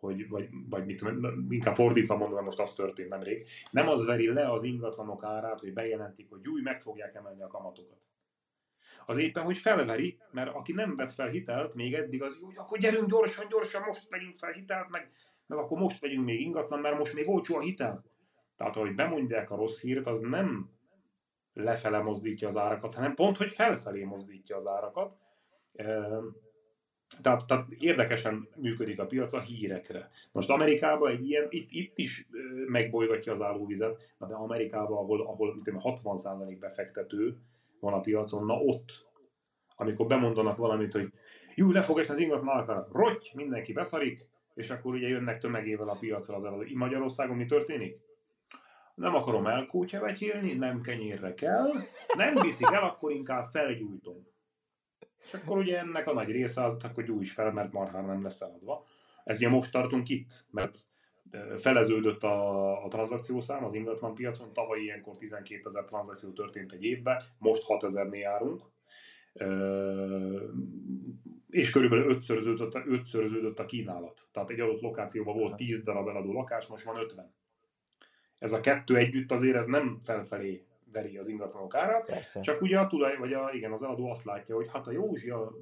hogy, 0.00 0.28
vagy, 0.28 0.48
vagy 0.68 0.84
mit 0.84 1.04
inkább 1.48 1.74
fordítva 1.74 2.16
mondom, 2.16 2.44
most 2.44 2.58
az 2.58 2.72
történt 2.72 3.08
nemrég, 3.08 3.46
nem 3.70 3.88
az 3.88 4.04
veri 4.04 4.32
le 4.32 4.52
az 4.52 4.62
ingatlanok 4.62 5.24
árát, 5.24 5.60
hogy 5.60 5.72
bejelentik, 5.72 6.28
hogy 6.28 6.48
új, 6.48 6.60
meg 6.62 6.80
fogják 6.80 7.14
emelni 7.14 7.42
a 7.42 7.46
kamatokat. 7.46 7.98
Az 9.06 9.18
éppen, 9.18 9.44
hogy 9.44 9.58
felveri, 9.58 10.18
mert 10.30 10.54
aki 10.54 10.72
nem 10.72 10.96
vett 10.96 11.12
fel 11.12 11.28
hitelt, 11.28 11.74
még 11.74 11.94
eddig 11.94 12.22
az, 12.22 12.36
hogy 12.40 12.54
akkor 12.56 12.78
gyerünk 12.78 13.08
gyorsan, 13.08 13.46
gyorsan, 13.48 13.82
most 13.86 14.10
vegyünk 14.10 14.34
fel 14.34 14.52
hitelt, 14.52 14.88
meg, 14.88 15.08
meg 15.46 15.58
akkor 15.58 15.78
most 15.78 16.00
vegyünk 16.00 16.24
még 16.24 16.40
ingatlan, 16.40 16.80
mert 16.80 16.98
most 16.98 17.14
még 17.14 17.28
olcsó 17.28 17.56
a 17.56 17.60
hitel. 17.60 18.04
Tehát, 18.56 18.76
ahogy 18.76 18.94
bemondják 18.94 19.50
a 19.50 19.56
rossz 19.56 19.80
hírt, 19.80 20.06
az 20.06 20.20
nem 20.20 20.70
lefele 21.52 22.00
mozdítja 22.00 22.48
az 22.48 22.56
árakat, 22.56 22.94
hanem 22.94 23.14
pont, 23.14 23.36
hogy 23.36 23.50
felfelé 23.50 24.04
mozdítja 24.04 24.56
az 24.56 24.66
árakat. 24.66 25.18
Tehát, 27.22 27.46
tehát 27.46 27.66
érdekesen 27.78 28.48
működik 28.56 29.00
a 29.00 29.06
piac 29.06 29.32
a 29.32 29.40
hírekre. 29.40 30.10
Most 30.32 30.50
Amerikában 30.50 31.10
egy 31.10 31.28
ilyen, 31.28 31.46
itt, 31.48 31.70
itt 31.70 31.98
is 31.98 32.28
megbolygatja 32.66 33.32
az 33.32 33.40
állóvizet, 33.40 34.14
de 34.18 34.34
Amerikában, 34.34 34.98
ahol, 34.98 35.20
ahol 35.26 35.54
60% 35.64 36.56
befektető 36.60 37.36
van 37.80 37.92
a 37.92 38.00
piacon, 38.00 38.46
na 38.46 38.54
ott, 38.54 39.08
amikor 39.76 40.06
bemondanak 40.06 40.56
valamit, 40.56 40.92
hogy 40.92 41.12
jó, 41.54 41.70
le 41.70 41.82
fog 41.82 41.98
esni 41.98 42.14
az 42.14 42.20
ingatlan 42.20 42.54
árakra, 42.54 42.88
rotty, 42.92 43.30
mindenki 43.34 43.72
beszarik, 43.72 44.28
és 44.54 44.70
akkor 44.70 44.94
ugye 44.94 45.08
jönnek 45.08 45.38
tömegével 45.38 45.88
a 45.88 45.96
piacra 46.00 46.36
az 46.36 46.44
eladó. 46.44 46.64
Magyarországon 46.74 47.36
mi 47.36 47.44
történik? 47.44 47.98
Nem 48.94 49.14
akarom 49.14 49.46
elkútyavetyélni, 49.46 50.52
nem 50.52 50.80
kenyérre 50.80 51.34
kell, 51.34 51.72
nem 52.16 52.34
viszik 52.34 52.70
el, 52.70 52.82
akkor 52.82 53.10
inkább 53.10 53.44
felgyújtom. 53.44 54.26
És 55.22 55.34
akkor 55.34 55.58
ugye 55.58 55.78
ennek 55.78 56.06
a 56.06 56.12
nagy 56.12 56.30
része 56.30 56.64
az, 56.64 56.76
hogy 56.94 57.04
gyújts 57.04 57.32
fel, 57.32 57.52
mert 57.52 57.72
marhára 57.72 58.06
nem 58.06 58.22
lesz 58.22 58.40
eladva. 58.40 58.84
Ez 59.24 59.36
ugye 59.36 59.48
most 59.48 59.72
tartunk 59.72 60.08
itt, 60.08 60.46
mert 60.50 60.78
feleződött 61.56 62.22
a, 62.22 62.84
a 62.84 62.88
tranzakciószám 62.88 63.64
az 63.64 63.74
ingatlan 63.74 64.14
piacon, 64.14 64.52
tavaly 64.52 64.80
ilyenkor 64.80 65.16
12 65.16 65.60
ezer 65.64 65.84
tranzakció 65.84 66.30
történt 66.30 66.72
egy 66.72 66.84
évben, 66.84 67.22
most 67.38 67.62
6 67.62 67.84
ezernél 67.84 68.20
járunk, 68.20 68.62
és 71.50 71.70
körülbelül 71.70 72.10
ötszöröződött, 72.10 72.74
ötszöröződött 72.86 73.58
a 73.58 73.66
kínálat. 73.66 74.28
Tehát 74.32 74.50
egy 74.50 74.60
adott 74.60 74.80
lokációban 74.80 75.36
volt 75.36 75.56
10 75.56 75.82
darab 75.82 76.08
eladó 76.08 76.32
lakás, 76.32 76.66
most 76.66 76.84
van 76.84 76.96
50. 76.96 77.34
Ez 78.38 78.52
a 78.52 78.60
kettő 78.60 78.96
együtt 78.96 79.32
azért 79.32 79.56
ez 79.56 79.66
nem 79.66 80.00
felfelé 80.04 80.64
veri 80.92 81.16
az 81.16 81.28
ingatlanok 81.28 81.74
árát, 81.74 82.06
Persze. 82.06 82.40
csak 82.40 82.62
ugye 82.62 82.78
a 82.78 82.86
tulaj, 82.86 83.16
vagy 83.16 83.32
a, 83.32 83.50
igen, 83.52 83.72
az 83.72 83.82
eladó 83.82 84.10
azt 84.10 84.24
látja, 84.24 84.54
hogy 84.54 84.68
hát 84.72 84.86
a 84.86 84.92
Józsia 84.92 85.52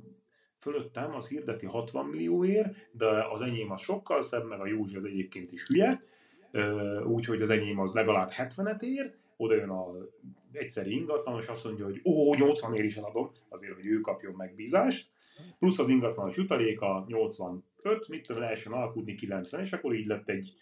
fölöttem 0.58 1.14
az 1.14 1.28
hirdeti 1.28 1.66
60 1.66 2.06
millióért, 2.06 2.74
de 2.92 3.26
az 3.30 3.42
enyém 3.42 3.70
az 3.70 3.80
sokkal 3.80 4.22
szebb, 4.22 4.48
meg 4.48 4.60
a 4.60 4.66
Józsi 4.66 4.96
az 4.96 5.04
egyébként 5.04 5.52
is 5.52 5.66
hülye, 5.66 5.98
úgyhogy 7.04 7.42
az 7.42 7.50
enyém 7.50 7.78
az 7.78 7.94
legalább 7.94 8.30
70-et 8.36 8.80
ér, 8.80 9.14
oda 9.36 9.54
jön 9.54 9.68
a 9.68 9.86
egyszeri 10.52 10.92
ingatlan, 10.92 11.38
és 11.38 11.46
azt 11.46 11.64
mondja, 11.64 11.84
hogy 11.84 12.00
ó, 12.04 12.34
80 12.34 12.74
ér 12.74 12.84
is 12.84 12.96
eladom, 12.96 13.30
azért, 13.48 13.74
hogy 13.74 13.86
ő 13.86 14.00
kapjon 14.00 14.34
megbízást, 14.34 15.10
plusz 15.58 15.78
az 15.78 15.88
ingatlanos 15.88 16.36
jutaléka 16.36 17.04
85, 17.08 18.08
mit 18.08 18.26
tudom, 18.26 18.42
lehessen 18.42 18.72
alkudni 18.72 19.14
90, 19.14 19.60
és 19.60 19.72
akkor 19.72 19.94
így 19.94 20.06
lett 20.06 20.28
egy 20.28 20.54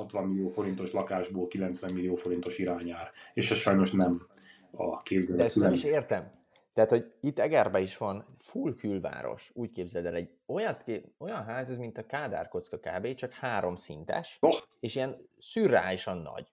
60 0.00 0.24
millió 0.24 0.48
forintos 0.48 0.92
lakásból 0.92 1.48
90 1.48 1.92
millió 1.92 2.14
forintos 2.14 2.58
irányár. 2.58 3.10
És 3.34 3.50
ez 3.50 3.58
sajnos 3.58 3.92
nem 3.92 4.22
a 4.70 5.02
képzelő. 5.02 5.38
De 5.38 5.44
ezt 5.44 5.56
nem 5.56 5.72
is 5.72 5.84
értem. 5.84 6.38
Tehát, 6.72 6.90
hogy 6.90 7.12
itt 7.20 7.38
Egerbe 7.38 7.80
is 7.80 7.96
van 7.96 8.36
full 8.38 8.74
külváros, 8.74 9.50
úgy 9.54 9.70
képzeld 9.70 10.06
el, 10.06 10.14
egy 10.14 10.30
olyat, 10.46 10.84
olyan 11.18 11.44
ház, 11.44 11.70
ez 11.70 11.78
mint 11.78 11.98
a 11.98 12.06
Kádár 12.06 12.48
kocka 12.48 12.78
kb., 12.78 13.14
csak 13.14 13.32
három 13.32 13.76
szintes, 13.76 14.36
oh. 14.40 14.54
és 14.80 14.94
ilyen 14.94 15.28
szürreálisan 15.38 16.18
nagy. 16.18 16.52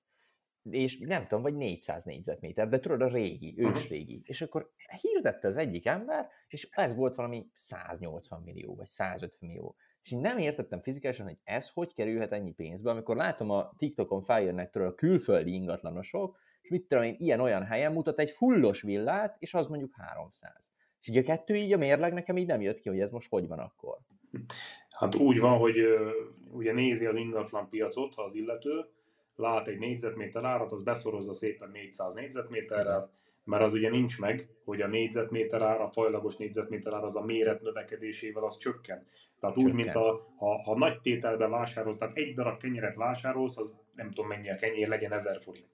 És 0.69 0.97
nem 0.99 1.21
tudom, 1.27 1.43
vagy 1.43 1.55
400 1.55 2.03
négyzetméter, 2.03 2.67
de 2.67 2.79
tudod, 2.79 3.01
a 3.01 3.07
régi, 3.07 3.53
ős 3.57 3.67
uh-huh. 3.67 3.89
régi. 3.89 4.21
És 4.23 4.41
akkor 4.41 4.71
hirdette 5.01 5.47
az 5.47 5.57
egyik 5.57 5.85
ember, 5.85 6.29
és 6.47 6.69
ez 6.71 6.95
volt 6.95 7.15
valami 7.15 7.51
180 7.53 8.41
millió, 8.41 8.75
vagy 8.75 8.87
150 8.87 9.49
millió. 9.49 9.75
És 10.07 10.13
én 10.13 10.19
nem 10.19 10.37
értettem 10.37 10.81
fizikálisan, 10.81 11.25
hogy 11.25 11.37
ez 11.43 11.69
hogy 11.69 11.93
kerülhet 11.93 12.31
ennyi 12.31 12.53
pénzbe, 12.53 12.89
amikor 12.89 13.15
látom 13.15 13.49
a 13.49 13.73
TikTokon 13.77 14.21
feljönnek 14.21 14.69
tőle 14.69 14.87
a 14.87 14.95
külföldi 14.95 15.53
ingatlanosok, 15.53 16.37
és 16.61 16.69
mit 16.69 16.87
tudom 16.87 17.03
én, 17.03 17.15
ilyen-olyan 17.17 17.63
helyen 17.63 17.91
mutat 17.91 18.19
egy 18.19 18.31
fullos 18.31 18.81
villát, 18.81 19.35
és 19.39 19.53
az 19.53 19.67
mondjuk 19.67 19.91
300. 19.95 20.71
És 20.99 21.07
így 21.07 21.17
a 21.17 21.23
kettő 21.23 21.55
így 21.55 21.73
a 21.73 21.77
mérleg 21.77 22.13
nekem 22.13 22.37
így 22.37 22.47
nem 22.47 22.61
jött 22.61 22.79
ki, 22.79 22.89
hogy 22.89 22.99
ez 22.99 23.11
most 23.11 23.29
hogy 23.29 23.47
van 23.47 23.59
akkor. 23.59 23.97
Hát 24.89 25.15
úgy 25.15 25.39
van, 25.39 25.57
hogy 25.57 25.75
ugye 26.51 26.73
nézi 26.73 27.05
az 27.05 27.15
ingatlan 27.15 27.69
piacot 27.69 28.15
az 28.15 28.33
illető, 28.33 28.85
lát 29.35 29.67
egy 29.67 29.79
négyzetméter 29.79 30.43
árat, 30.43 30.71
az 30.71 30.83
beszorozza 30.83 31.33
szépen 31.33 31.69
400 31.69 32.13
négyzetméterrel, 32.13 33.11
mert 33.47 33.63
az 33.63 33.73
ugye 33.73 33.89
nincs 33.89 34.19
meg, 34.19 34.49
hogy 34.65 34.81
a 34.81 34.87
négyzetméter 34.87 35.61
ár, 35.61 35.81
a 35.81 35.89
fajlagos 35.89 36.35
négyzetméter 36.35 36.93
ár 36.93 37.03
az 37.03 37.15
a 37.15 37.23
méret 37.23 37.61
növekedésével 37.61 38.43
az 38.43 38.57
csökken. 38.57 39.05
Tehát 39.39 39.55
csökken. 39.55 39.71
úgy, 39.71 39.73
mint 39.73 39.95
a, 39.95 40.33
ha, 40.37 40.61
ha 40.63 40.77
nagy 40.77 41.01
tételben 41.01 41.49
vásárolsz, 41.49 41.97
tehát 41.97 42.17
egy 42.17 42.33
darab 42.33 42.59
kenyeret 42.59 42.95
vásárolsz, 42.95 43.57
az 43.57 43.75
nem 43.95 44.09
tudom 44.09 44.27
mennyi 44.27 44.49
a 44.49 44.55
kenyér, 44.55 44.87
legyen 44.87 45.11
1000 45.11 45.41
forint. 45.41 45.69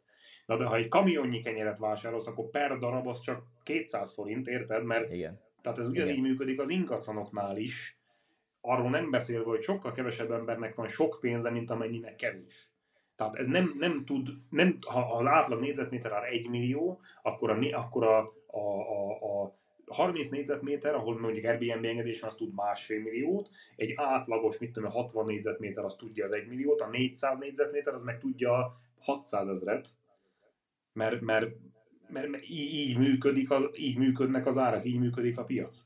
Na 0.45 0.57
de 0.57 0.65
ha 0.65 0.75
egy 0.75 0.87
kamionnyi 0.87 1.41
kenyeret 1.41 1.77
vásárolsz, 1.77 2.27
akkor 2.27 2.49
per 2.49 2.77
darab 2.77 3.07
az 3.07 3.19
csak 3.19 3.43
200 3.63 4.13
forint, 4.13 4.47
érted? 4.47 4.83
Mert 4.83 5.11
Igen. 5.11 5.41
Tehát 5.61 5.77
ez 5.77 5.87
ugyanígy 5.87 6.17
Igen. 6.17 6.29
működik 6.29 6.61
az 6.61 6.69
ingatlanoknál 6.69 7.57
is, 7.57 7.97
arról 8.61 8.89
nem 8.89 9.09
beszélve, 9.09 9.49
hogy 9.49 9.61
sokkal 9.61 9.91
kevesebb 9.91 10.31
embernek 10.31 10.75
van 10.75 10.87
sok 10.87 11.17
pénze, 11.19 11.49
mint 11.49 11.69
amennyinek 11.69 12.15
kevés. 12.15 12.72
Tehát 13.15 13.35
ez 13.35 13.47
nem, 13.47 13.75
nem 13.77 14.05
tud, 14.05 14.29
nem, 14.49 14.77
ha 14.87 15.17
az 15.17 15.25
átlag 15.25 15.59
négyzetméter 15.59 16.11
ár 16.11 16.23
1 16.23 16.49
millió, 16.49 17.01
akkor 17.21 17.49
a, 17.49 17.57
akkor 17.71 18.03
a, 18.03 18.19
a, 18.47 18.59
a, 18.91 19.43
a 19.43 19.53
30 19.85 20.29
négyzetméter, 20.29 20.95
ahol 20.95 21.19
mondjuk 21.19 21.45
Airbnb 21.45 21.85
engedés 21.85 22.19
van, 22.19 22.29
az 22.29 22.35
tud 22.35 22.53
másfél 22.53 23.01
milliót, 23.01 23.49
egy 23.75 23.93
átlagos, 23.95 24.57
mit 24.57 24.71
tudom, 24.71 24.91
60 24.91 25.25
négyzetméter 25.25 25.83
az 25.83 25.95
tudja 25.95 26.25
az 26.25 26.35
1 26.35 26.47
milliót, 26.47 26.81
a 26.81 26.89
400 26.89 27.37
négyzetméter 27.39 27.93
az 27.93 28.03
meg 28.03 28.19
tudja 28.19 28.71
600 28.99 29.47
ezret, 29.47 29.87
mert, 30.93 31.21
mert, 31.21 31.51
mert, 32.07 32.27
mert 32.27 32.43
így, 32.43 32.73
így, 32.73 32.97
működik 32.97 33.51
a, 33.51 33.71
így 33.75 33.97
működnek 33.97 34.45
az 34.45 34.57
árak, 34.57 34.85
így 34.85 34.99
működik 34.99 35.37
a 35.37 35.43
piac. 35.43 35.85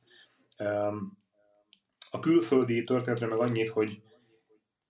A 2.11 2.19
külföldi 2.19 2.81
történetre 2.81 3.27
meg 3.27 3.39
annyit, 3.39 3.69
hogy 3.69 4.01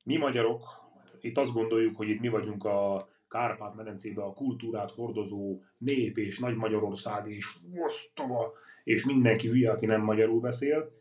mi 0.05 0.17
magyarok 0.17 0.86
itt 1.21 1.37
azt 1.37 1.53
gondoljuk, 1.53 1.95
hogy 1.95 2.09
itt 2.09 2.19
mi 2.19 2.27
vagyunk 2.27 2.63
a, 2.63 3.07
Kárpát-medencébe 3.27 4.23
a 4.23 4.33
kultúrát 4.33 4.91
hordozó 4.91 5.61
nép 5.77 6.17
és 6.17 6.39
Nagy 6.39 6.55
Magyarország 6.55 7.31
és 7.31 7.55
osztava, 7.85 8.51
és 8.83 9.05
mindenki 9.05 9.47
hülye, 9.47 9.71
aki 9.71 9.85
nem 9.85 10.01
magyarul 10.01 10.39
beszél, 10.39 10.91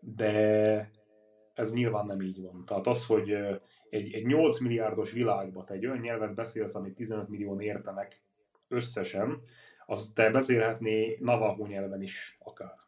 de 0.00 0.90
ez 1.54 1.72
nyilván 1.72 2.06
nem 2.06 2.20
így 2.20 2.40
van. 2.40 2.64
Tehát 2.66 2.86
az, 2.86 3.06
hogy 3.06 3.30
egy, 3.90 4.12
egy 4.12 4.26
8 4.26 4.60
milliárdos 4.60 5.12
világban 5.12 5.64
te 5.64 5.74
egy 5.74 5.86
olyan 5.86 5.98
nyelvet 5.98 6.34
beszélsz, 6.34 6.74
amit 6.74 6.94
15 6.94 7.28
millió 7.28 7.60
értenek 7.60 8.22
összesen, 8.68 9.42
az 9.86 10.10
te 10.14 10.30
beszélhetné 10.30 11.16
Navajo 11.20 11.66
nyelven 11.66 12.02
is 12.02 12.38
akár. 12.38 12.78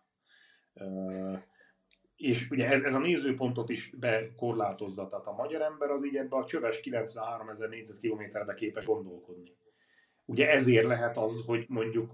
És 2.22 2.50
ugye 2.50 2.68
ez, 2.68 2.82
ez 2.82 2.94
a 2.94 2.98
nézőpontot 2.98 3.68
is 3.68 3.92
bekorlátozza, 3.98 5.06
tehát 5.06 5.26
a 5.26 5.32
magyar 5.32 5.60
ember 5.60 5.90
az 5.90 6.04
így 6.04 6.16
ebbe 6.16 6.36
a 6.36 6.44
csöves 6.44 6.80
93 6.80 7.48
ezer 7.48 7.68
négyzetkilométerbe 7.68 8.54
képes 8.54 8.86
gondolkodni. 8.86 9.56
Ugye 10.24 10.50
ezért 10.50 10.86
lehet 10.86 11.16
az, 11.16 11.42
hogy 11.46 11.64
mondjuk 11.68 12.12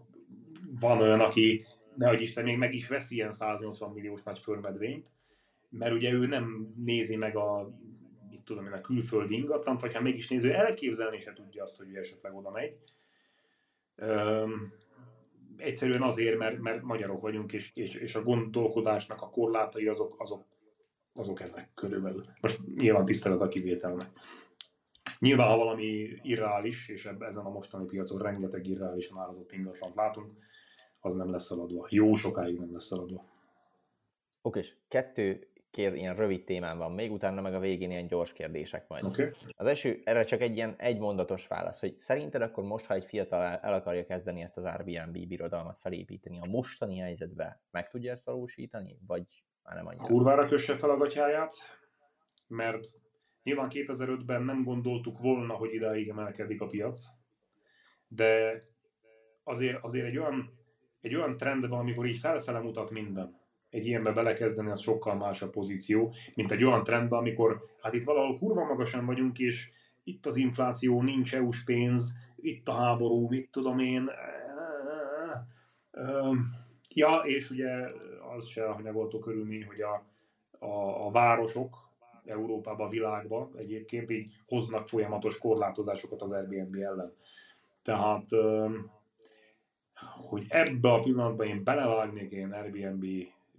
van 0.80 1.00
olyan, 1.00 1.20
aki 1.20 1.64
nehogy 1.94 2.20
Isten 2.20 2.44
még 2.44 2.58
meg 2.58 2.74
is 2.74 2.88
veszi 2.88 3.14
ilyen 3.14 3.32
180 3.32 3.90
milliós 3.90 4.22
nagy 4.22 4.38
förmedvényt, 4.38 5.10
mert 5.68 5.94
ugye 5.94 6.12
ő 6.12 6.26
nem 6.26 6.74
nézi 6.76 7.16
meg 7.16 7.36
a 7.36 7.78
mit 8.30 8.40
tudom 8.40 8.66
én, 8.66 8.72
a 8.72 8.80
külföldi 8.80 9.34
ingatlant, 9.34 9.80
vagy 9.80 9.94
ha 9.94 10.00
mégis 10.00 10.28
néző, 10.28 10.52
elképzelni 10.52 11.18
se 11.20 11.32
tudja 11.32 11.62
azt, 11.62 11.76
hogy 11.76 11.92
ő 11.92 11.98
esetleg 11.98 12.34
oda 12.34 12.50
megy. 12.50 12.76
Egyszerűen 15.58 16.02
azért, 16.02 16.38
mert, 16.38 16.58
mert 16.58 16.82
magyarok 16.82 17.20
vagyunk, 17.20 17.52
és, 17.52 17.70
és, 17.74 17.94
és 17.94 18.14
a 18.14 18.22
gondolkodásnak 18.22 19.22
a 19.22 19.30
korlátai 19.30 19.86
azok, 19.86 20.14
azok, 20.18 20.44
azok 21.12 21.40
ezek 21.40 21.70
körülbelül. 21.74 22.22
Most 22.40 22.60
nyilván 22.74 23.04
tisztelet 23.04 23.40
a 23.40 23.48
kivételnek. 23.48 24.10
Nyilván, 25.18 25.48
ha 25.48 25.56
valami 25.56 26.08
irreális, 26.22 26.88
és 26.88 27.10
ezen 27.18 27.44
a 27.44 27.50
mostani 27.50 27.84
piacon 27.84 28.22
rengeteg 28.22 28.66
irreálisan 28.66 29.18
árazott 29.18 29.52
ingatlant 29.52 29.94
látunk, 29.94 30.32
az 31.00 31.14
nem 31.14 31.30
lesz 31.30 31.44
szaladva. 31.44 31.86
Jó 31.90 32.14
sokáig 32.14 32.58
nem 32.58 32.72
lesz 32.72 32.84
szaladva. 32.84 33.24
Oké, 34.42 34.58
és 34.58 34.74
kettő 34.88 35.48
kér, 35.78 35.94
ilyen 35.94 36.14
rövid 36.14 36.44
témán 36.44 36.78
van 36.78 36.92
még, 36.92 37.12
utána 37.12 37.40
meg 37.40 37.54
a 37.54 37.58
végén 37.58 37.90
ilyen 37.90 38.06
gyors 38.06 38.32
kérdések 38.32 38.88
majd. 38.88 39.04
Okay. 39.04 39.30
Az 39.56 39.66
első, 39.66 40.00
erre 40.04 40.22
csak 40.22 40.40
egy 40.40 40.56
ilyen 40.56 40.74
egymondatos 40.78 41.46
válasz, 41.46 41.80
hogy 41.80 41.98
szerinted 41.98 42.42
akkor 42.42 42.64
most, 42.64 42.86
ha 42.86 42.94
egy 42.94 43.04
fiatal 43.04 43.42
el 43.42 43.72
akarja 43.72 44.04
kezdeni 44.04 44.42
ezt 44.42 44.56
az 44.56 44.64
Airbnb 44.64 45.26
birodalmat 45.26 45.78
felépíteni, 45.78 46.38
a 46.40 46.50
mostani 46.50 46.96
helyzetbe 46.96 47.62
meg 47.70 47.88
tudja 47.88 48.12
ezt 48.12 48.24
valósítani, 48.24 48.98
vagy 49.06 49.22
már 49.62 49.74
nem 49.74 49.86
annyira? 49.86 50.04
Kurvára 50.04 50.46
kösse 50.46 50.76
fel 50.76 50.90
a 50.90 50.96
gatyáját, 50.96 51.54
mert 52.46 52.86
nyilván 53.42 53.68
2005-ben 53.70 54.42
nem 54.42 54.64
gondoltuk 54.64 55.18
volna, 55.18 55.54
hogy 55.54 55.74
idáig 55.74 56.08
emelkedik 56.08 56.60
a 56.60 56.66
piac, 56.66 57.00
de 58.08 58.58
azért, 59.44 59.78
azért 59.82 60.06
egy 60.06 60.18
olyan, 60.18 60.58
egy 61.00 61.14
olyan 61.14 61.36
trend 61.36 61.68
van, 61.68 61.78
amikor 61.78 62.06
így 62.06 62.18
felfele 62.18 62.58
mutat 62.58 62.90
minden 62.90 63.46
egy 63.70 63.86
ilyenbe 63.86 64.12
belekezdeni, 64.12 64.70
az 64.70 64.80
sokkal 64.80 65.14
más 65.14 65.42
a 65.42 65.50
pozíció, 65.50 66.12
mint 66.34 66.52
egy 66.52 66.64
olyan 66.64 66.82
trendbe, 66.82 67.16
amikor 67.16 67.64
hát 67.82 67.94
itt 67.94 68.04
valahol 68.04 68.38
kurva 68.38 68.64
magasan 68.64 69.06
vagyunk, 69.06 69.38
és 69.38 69.70
itt 70.04 70.26
az 70.26 70.36
infláció, 70.36 71.02
nincs 71.02 71.34
EU-s 71.34 71.64
pénz, 71.64 72.14
itt 72.36 72.68
a 72.68 72.72
háború, 72.72 73.28
mit 73.28 73.50
tudom 73.50 73.78
én. 73.78 74.10
Ja, 76.88 77.12
és 77.12 77.50
ugye 77.50 77.68
az 78.36 78.46
se 78.46 78.64
a 78.64 78.72
hanyagoltó 78.72 79.18
körülmény, 79.18 79.64
hogy 79.64 79.80
a, 79.80 80.04
a, 80.66 81.06
a 81.06 81.10
városok 81.10 81.88
Európában, 82.24 82.90
világban 82.90 83.50
egyébként 83.56 84.10
így 84.10 84.32
hoznak 84.46 84.88
folyamatos 84.88 85.38
korlátozásokat 85.38 86.22
az 86.22 86.30
Airbnb 86.30 86.74
ellen. 86.74 87.12
Tehát, 87.82 88.28
hogy 90.28 90.46
ebbe 90.48 90.92
a 90.92 91.00
pillanatban 91.00 91.46
én 91.46 91.64
belevágnék 91.64 92.30
én 92.30 92.52
Airbnb 92.52 93.04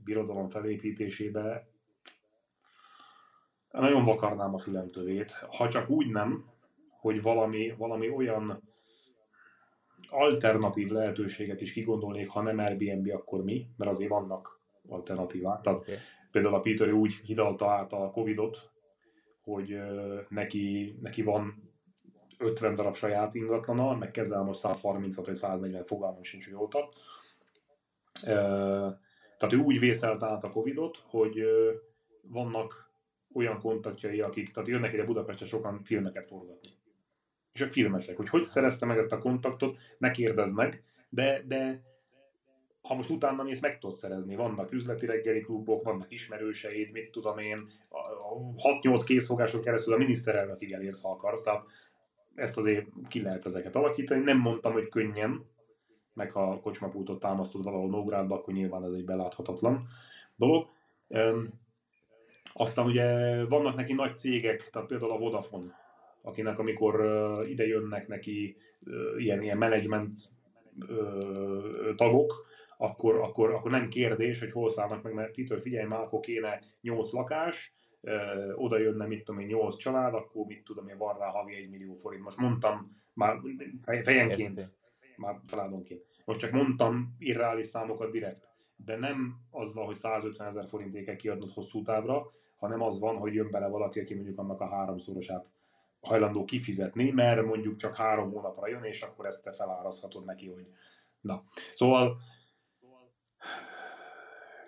birodalom 0.03 0.49
felépítésébe 0.49 1.67
nagyon 3.71 4.03
vakarnám 4.03 4.53
a 4.53 4.59
fülemtövét, 4.59 5.31
ha 5.31 5.69
csak 5.69 5.89
úgy 5.89 6.09
nem, 6.09 6.45
hogy 6.89 7.21
valami, 7.21 7.73
valami 7.77 8.09
olyan 8.09 8.63
alternatív 10.09 10.89
lehetőséget 10.89 11.61
is 11.61 11.73
kigondolnék, 11.73 12.29
ha 12.29 12.41
nem 12.41 12.57
Airbnb, 12.57 13.09
akkor 13.13 13.43
mi, 13.43 13.67
mert 13.77 13.91
azért 13.91 14.09
vannak 14.09 14.59
alternatívák. 14.87 15.61
Tehát 15.61 15.79
okay. 15.79 15.95
például 16.31 16.55
a 16.55 16.59
Peter 16.59 16.91
úgy 16.91 17.13
hidalta 17.13 17.71
át 17.71 17.93
a 17.93 18.09
Covidot, 18.09 18.71
hogy 19.41 19.79
neki, 20.29 20.97
neki 21.01 21.21
van 21.21 21.69
50 22.37 22.75
darab 22.75 22.95
saját 22.95 23.33
ingatlana, 23.33 23.95
meg 23.95 24.11
kezel 24.11 24.43
most 24.43 24.59
130 24.59 25.25
vagy 25.25 25.35
140, 25.35 25.85
fogalmam 25.85 26.23
sincs, 26.23 26.43
hogy 26.43 26.53
jól 26.53 26.67
tart. 26.67 26.95
Tehát 29.39 29.55
ő 29.55 29.57
úgy 29.57 29.79
vészelt 29.79 30.23
át 30.23 30.43
a 30.43 30.49
Covidot, 30.49 31.03
hogy 31.05 31.43
vannak 32.21 32.91
olyan 33.33 33.59
kontaktjai, 33.59 34.21
akik, 34.21 34.51
tehát 34.51 34.69
jönnek 34.69 34.93
ide 34.93 35.03
Budapestre 35.03 35.45
sokan 35.45 35.81
filmeket 35.83 36.25
forgatni. 36.25 36.69
És 37.51 37.61
a 37.61 37.67
filmesek, 37.67 38.17
hogy 38.17 38.29
hogy 38.29 38.43
szerezte 38.43 38.85
meg 38.85 38.97
ezt 38.97 39.11
a 39.11 39.17
kontaktot, 39.17 39.77
ne 39.97 40.11
kérdezd 40.11 40.55
meg, 40.55 40.83
de, 41.09 41.43
de 41.47 41.83
ha 42.81 42.95
most 42.95 43.09
utána 43.09 43.43
mész, 43.43 43.59
meg 43.59 43.77
tudod 43.77 43.95
szerezni. 43.95 44.35
Vannak 44.35 44.71
üzleti 44.71 45.05
reggeli 45.05 45.41
klubok, 45.41 45.83
vannak 45.83 46.11
ismerőseid, 46.11 46.91
mit 46.91 47.11
tudom 47.11 47.37
én, 47.37 47.67
6-8 48.57 49.01
készfogáson 49.05 49.61
keresztül 49.61 49.93
a 49.93 49.97
miniszterelnökig 49.97 50.71
elérsz, 50.71 51.01
ha 51.01 51.09
akarsz, 51.09 51.43
tehát 51.43 51.65
ezt 52.35 52.57
azért 52.57 52.85
ki 53.07 53.21
lehet 53.21 53.45
ezeket 53.45 53.75
alakítani. 53.75 54.23
Nem 54.23 54.37
mondtam, 54.37 54.73
hogy 54.73 54.89
könnyen, 54.89 55.45
meg 56.19 56.31
ha 56.31 56.59
kocsmapultot 56.59 57.19
támasztod 57.19 57.63
valahol 57.63 57.89
Nógrádba, 57.89 58.35
akkor 58.35 58.53
nyilván 58.53 58.83
ez 58.83 58.91
egy 58.91 59.05
beláthatatlan 59.05 59.85
dolog. 60.35 60.67
Aztán 62.53 62.85
ugye 62.85 63.05
vannak 63.45 63.75
neki 63.75 63.93
nagy 63.93 64.17
cégek, 64.17 64.69
tehát 64.69 64.87
például 64.87 65.11
a 65.11 65.17
Vodafone, 65.17 65.75
akinek 66.21 66.59
amikor 66.59 66.95
ide 67.47 67.67
jönnek 67.67 68.07
neki 68.07 68.55
ilyen, 69.17 69.41
ilyen 69.41 69.57
management 69.57 70.19
tagok, 71.95 72.45
akkor, 72.77 73.15
akkor, 73.15 73.53
akkor 73.53 73.71
nem 73.71 73.89
kérdés, 73.89 74.39
hogy 74.39 74.51
hol 74.51 74.69
szállnak 74.69 75.03
meg, 75.03 75.13
mert 75.13 75.35
Peter, 75.35 75.61
figyelj 75.61 75.87
már, 75.87 75.99
akkor 75.99 76.19
kéne 76.19 76.59
8 76.81 77.11
lakás, 77.11 77.73
oda 78.55 78.79
jönne, 78.79 79.05
mit 79.05 79.23
tudom 79.23 79.41
én, 79.41 79.47
8 79.47 79.75
család, 79.77 80.13
akkor 80.13 80.45
mit 80.45 80.63
tudom 80.63 80.87
én, 80.87 80.97
van 80.97 81.17
rá 81.17 81.27
havi 81.27 81.55
1 81.55 81.69
millió 81.69 81.93
forint. 81.93 82.23
Most 82.23 82.37
mondtam 82.37 82.89
már 83.13 83.39
fejenként 84.03 84.77
már 85.19 85.39
családonként. 85.47 86.05
Most 86.25 86.39
csak 86.39 86.51
mondtam 86.51 87.15
irreális 87.17 87.65
számokat 87.65 88.11
direkt, 88.11 88.49
de 88.75 88.95
nem 88.95 89.35
az 89.51 89.73
van, 89.73 89.85
hogy 89.85 89.95
150 89.95 90.47
ezer 90.47 90.67
forintét 90.67 91.05
kell 91.05 91.15
kiadnod 91.15 91.51
hosszú 91.51 91.81
távra, 91.81 92.27
hanem 92.57 92.81
az 92.81 92.99
van, 92.99 93.17
hogy 93.17 93.33
jön 93.33 93.51
bele 93.51 93.67
valaki, 93.67 93.99
aki 93.99 94.13
mondjuk 94.13 94.39
annak 94.39 94.61
a 94.61 94.69
háromszorosát 94.69 95.51
hajlandó 96.01 96.45
kifizetni, 96.45 97.11
mert 97.11 97.45
mondjuk 97.45 97.75
csak 97.75 97.95
három 97.95 98.31
hónapra 98.31 98.67
jön, 98.67 98.83
és 98.83 99.01
akkor 99.01 99.25
ezt 99.25 99.43
te 99.43 99.51
felárazhatod 99.51 100.25
neki, 100.25 100.47
hogy 100.47 100.71
na. 101.21 101.43
Szóval 101.73 102.17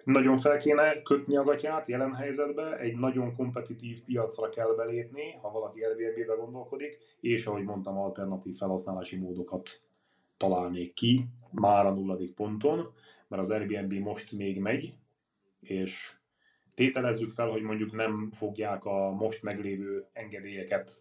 nagyon 0.04 0.38
fel 0.38 0.58
kéne 0.58 1.02
kötni 1.02 1.38
a 1.38 1.44
gatyát 1.44 1.88
jelen 1.88 2.14
helyzetben, 2.14 2.78
egy 2.78 2.98
nagyon 2.98 3.36
kompetitív 3.36 4.04
piacra 4.04 4.50
kell 4.50 4.76
belépni, 4.76 5.32
ha 5.42 5.52
valaki 5.52 5.84
Airbnb-be 5.84 6.36
gondolkodik, 6.36 6.98
és 7.20 7.46
ahogy 7.46 7.64
mondtam, 7.64 7.98
alternatív 7.98 8.56
felhasználási 8.56 9.18
módokat 9.18 9.82
találnék 10.42 10.94
ki 10.94 11.26
már 11.52 11.86
a 11.86 11.94
nulladik 11.94 12.34
ponton, 12.34 12.94
mert 13.28 13.42
az 13.42 13.50
Airbnb 13.50 13.94
most 13.94 14.32
még 14.32 14.60
megy, 14.60 14.94
és 15.60 16.14
tételezzük 16.74 17.30
fel, 17.30 17.50
hogy 17.50 17.62
mondjuk 17.62 17.92
nem 17.92 18.32
fogják 18.32 18.86
a 18.86 19.12
most 19.12 19.44
meglévő 19.44 20.06
engedélyeket 20.14 20.92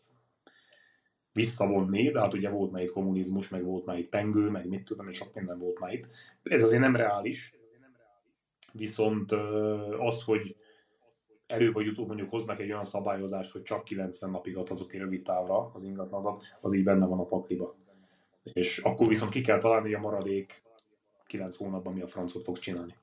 visszavonni, 1.32 2.10
de 2.10 2.20
hát 2.20 2.34
ugye 2.34 2.50
volt 2.50 2.70
már 2.70 2.82
itt 2.82 2.90
kommunizmus, 2.90 3.48
meg 3.48 3.64
volt 3.64 3.84
már 3.84 3.98
itt 3.98 4.08
pengő, 4.08 4.50
meg 4.50 4.68
mit 4.68 4.84
tudom, 4.84 5.08
és 5.08 5.16
sok 5.16 5.34
minden 5.34 5.58
volt 5.58 5.78
már 5.78 5.92
itt. 5.92 6.08
Ez 6.42 6.62
azért 6.62 6.80
nem 6.80 6.96
reális, 6.96 7.54
viszont 8.72 9.32
az, 9.98 10.22
hogy 10.22 10.56
elő 11.46 11.72
vagy 11.72 11.88
utóbb 11.88 12.06
mondjuk 12.06 12.30
hoznak 12.30 12.60
egy 12.60 12.70
olyan 12.70 12.84
szabályozást, 12.84 13.52
hogy 13.52 13.62
csak 13.62 13.84
90 13.84 14.30
napig 14.30 14.56
adhatok 14.56 14.88
ki 14.88 14.98
rövid 14.98 15.22
távra 15.22 15.70
az 15.74 15.84
ingatlanat, 15.84 16.44
az 16.60 16.72
így 16.72 16.84
benne 16.84 17.06
van 17.06 17.18
a 17.18 17.24
pakliba 17.24 17.76
és 18.42 18.78
akkor 18.78 19.08
viszont 19.08 19.30
ki 19.30 19.40
kell 19.40 19.58
találni 19.58 19.94
a 19.94 19.98
maradék 19.98 20.62
9 21.26 21.56
hónapban 21.56 21.92
mi 21.92 22.00
a 22.00 22.06
francot 22.06 22.42
fogsz 22.42 22.60
csinálni. 22.60 22.94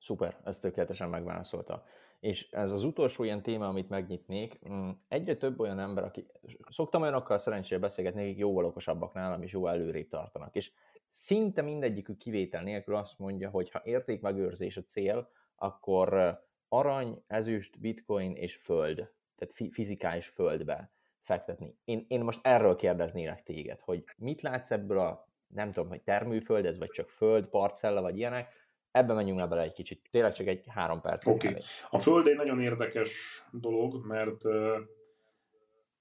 Szuper, 0.00 0.40
ez 0.44 0.58
tökéletesen 0.58 1.08
megválaszolta. 1.08 1.84
És 2.20 2.50
ez 2.50 2.72
az 2.72 2.84
utolsó 2.84 3.24
ilyen 3.24 3.42
téma, 3.42 3.68
amit 3.68 3.88
megnyitnék, 3.88 4.68
mm, 4.68 4.88
egyre 5.08 5.36
több 5.36 5.60
olyan 5.60 5.78
ember, 5.78 6.04
aki 6.04 6.26
szoktam 6.70 7.02
olyanokkal 7.02 7.38
szerencsére 7.38 7.80
beszélgetni, 7.80 8.22
akik 8.22 8.38
jóval 8.38 8.64
okosabbak 8.64 9.12
nálam, 9.12 9.42
és 9.42 9.52
jó 9.52 9.66
előrébb 9.66 10.08
tartanak. 10.08 10.54
És 10.54 10.72
szinte 11.08 11.62
mindegyikük 11.62 12.18
kivétel 12.18 12.62
nélkül 12.62 12.96
azt 12.96 13.18
mondja, 13.18 13.50
hogy 13.50 13.70
ha 13.70 13.82
értékmegőrzés 13.84 14.76
a 14.76 14.82
cél, 14.82 15.30
akkor 15.56 16.38
arany, 16.68 17.22
ezüst, 17.26 17.80
bitcoin 17.80 18.36
és 18.36 18.56
föld, 18.56 19.10
tehát 19.36 19.72
fizikális 19.72 20.28
földbe 20.28 20.92
fektetni. 21.22 21.76
Én, 21.84 22.04
én 22.08 22.20
most 22.20 22.40
erről 22.42 22.76
kérdeznélek 22.76 23.42
téged, 23.42 23.80
hogy 23.80 24.04
mit 24.16 24.40
látsz 24.42 24.70
ebből 24.70 24.98
a, 24.98 25.28
nem 25.46 25.72
tudom, 25.72 25.88
hogy 25.88 26.02
termőföld 26.02 26.66
ez, 26.66 26.78
vagy 26.78 26.90
csak 26.90 27.10
föld, 27.10 27.46
parcella, 27.46 28.00
vagy 28.00 28.16
ilyenek, 28.18 28.52
ebben 28.90 29.16
menjünk 29.16 29.38
le 29.38 29.46
bele 29.46 29.62
egy 29.62 29.72
kicsit. 29.72 30.08
Tényleg 30.10 30.32
csak 30.32 30.46
egy 30.46 30.64
három 30.68 31.00
perc. 31.00 31.26
Oké. 31.26 31.48
Okay. 31.48 31.60
A 31.90 31.98
föld 31.98 32.26
egy 32.26 32.36
nagyon 32.36 32.60
érdekes 32.60 33.42
dolog, 33.50 34.06
mert 34.06 34.44
uh, 34.44 34.76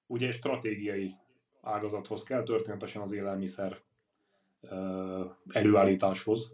ugye 0.07 0.27
egy 0.27 0.33
stratégiai 0.33 1.15
ágazathoz 1.61 2.23
kell, 2.23 2.43
történetesen 2.43 3.01
az 3.01 3.11
élelmiszer 3.11 3.81
uh, 4.61 5.31
előállításhoz, 5.49 6.51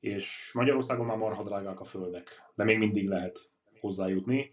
és 0.00 0.50
Magyarországon 0.54 1.06
már 1.06 1.16
marha 1.16 1.42
drágák 1.42 1.80
a 1.80 1.84
földek, 1.84 2.50
de 2.54 2.64
még 2.64 2.78
mindig 2.78 3.08
lehet 3.08 3.38
hozzájutni. 3.80 4.52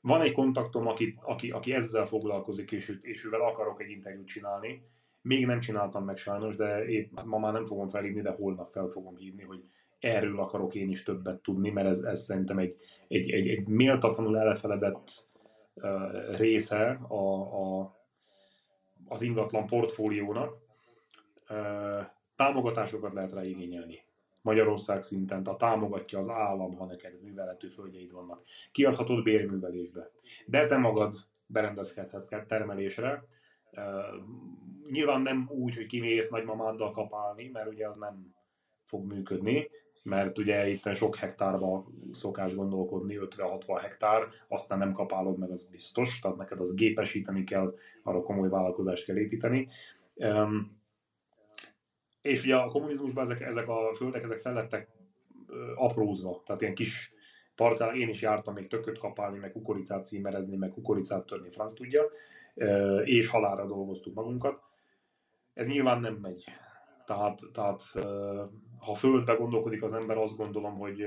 Van 0.00 0.20
egy 0.20 0.32
kontaktom, 0.32 0.86
aki, 0.86 1.18
aki, 1.22 1.50
aki 1.50 1.72
ezzel 1.72 2.06
foglalkozik, 2.06 2.72
és, 2.72 2.98
és 3.02 3.24
ővel 3.24 3.40
akarok 3.40 3.82
egy 3.82 3.90
interjút 3.90 4.26
csinálni. 4.26 4.82
Még 5.22 5.46
nem 5.46 5.60
csináltam 5.60 6.04
meg 6.04 6.16
sajnos, 6.16 6.56
de 6.56 6.84
épp 6.84 7.20
ma 7.24 7.38
már 7.38 7.52
nem 7.52 7.66
fogom 7.66 7.88
felhívni, 7.88 8.20
de 8.20 8.30
holnap 8.30 8.66
fel 8.66 8.86
fogom 8.86 9.16
hívni, 9.16 9.42
hogy 9.42 9.64
erről 9.98 10.40
akarok 10.40 10.74
én 10.74 10.88
is 10.88 11.02
többet 11.02 11.42
tudni, 11.42 11.70
mert 11.70 11.88
ez, 11.88 12.00
ez 12.00 12.20
szerintem 12.20 12.58
egy, 12.58 12.76
egy, 13.08 13.30
egy, 13.30 13.48
egy 13.48 13.66
méltatlanul 13.66 14.38
elefeledett 14.38 15.28
uh, 15.74 16.36
része 16.36 17.00
a, 17.08 17.40
a, 17.40 17.96
az 19.08 19.22
ingatlan 19.22 19.66
portfóliónak. 19.66 20.56
Uh, 21.50 22.06
támogatásokat 22.36 23.12
lehet 23.12 23.32
rá 23.32 23.44
igényelni. 23.44 24.07
Magyarország 24.48 25.02
szinten, 25.02 25.42
tehát 25.42 25.58
támogatja 25.58 26.18
az 26.18 26.28
állam, 26.28 26.72
ha 26.72 26.84
neked 26.84 27.22
műveletű 27.22 27.68
földjeid 27.68 28.12
vannak. 28.12 28.42
Kiadhatod 28.72 29.22
bérművelésbe. 29.22 30.10
De 30.46 30.66
te 30.66 30.76
magad 30.76 31.14
berendezkedhetsz 31.46 32.28
termelésre. 32.46 33.24
Uh, 33.72 33.82
nyilván 34.90 35.20
nem 35.20 35.48
úgy, 35.50 35.76
hogy 35.76 35.86
kimész 35.86 36.28
nagymamáddal 36.28 36.90
kapálni, 36.90 37.48
mert 37.52 37.68
ugye 37.68 37.88
az 37.88 37.96
nem 37.96 38.34
fog 38.84 39.12
működni, 39.12 39.68
mert 40.02 40.38
ugye 40.38 40.68
itt 40.68 40.94
sok 40.94 41.16
hektárba 41.16 41.86
szokás 42.12 42.54
gondolkodni, 42.54 43.18
50-60 43.20 43.78
hektár, 43.80 44.28
aztán 44.48 44.78
nem 44.78 44.92
kapálod 44.92 45.38
meg, 45.38 45.50
az 45.50 45.68
biztos, 45.70 46.18
tehát 46.18 46.36
neked 46.36 46.60
az 46.60 46.74
gépesíteni 46.74 47.44
kell, 47.44 47.74
arra 48.02 48.22
komoly 48.22 48.48
vállalkozást 48.48 49.04
kell 49.04 49.16
építeni. 49.16 49.68
Um, 50.14 50.77
és 52.22 52.44
ugye 52.44 52.56
a 52.56 52.68
kommunizmusban 52.68 53.24
ezek, 53.24 53.40
ezek 53.40 53.68
a 53.68 53.94
földek, 53.94 54.22
ezek 54.22 54.40
felettek 54.40 54.88
aprózva, 55.74 56.42
tehát 56.44 56.60
ilyen 56.60 56.74
kis 56.74 57.12
parcell, 57.54 57.94
én 57.94 58.08
is 58.08 58.22
jártam 58.22 58.54
még 58.54 58.66
tököt 58.66 58.98
kapálni, 58.98 59.38
meg 59.38 59.52
kukoricát 59.52 60.06
címerezni, 60.06 60.56
meg 60.56 60.70
kukoricát 60.70 61.26
törni, 61.26 61.50
franc 61.50 61.72
tudja, 61.72 62.02
és 63.04 63.28
halára 63.28 63.66
dolgoztuk 63.66 64.14
magunkat. 64.14 64.62
Ez 65.54 65.66
nyilván 65.66 66.00
nem 66.00 66.14
megy. 66.14 66.44
Tehát, 67.06 67.40
tehát 67.52 67.82
ha 68.80 68.94
földbe 68.94 69.34
gondolkodik 69.34 69.82
az 69.82 69.92
ember, 69.92 70.16
azt 70.16 70.36
gondolom, 70.36 70.78
hogy, 70.78 71.06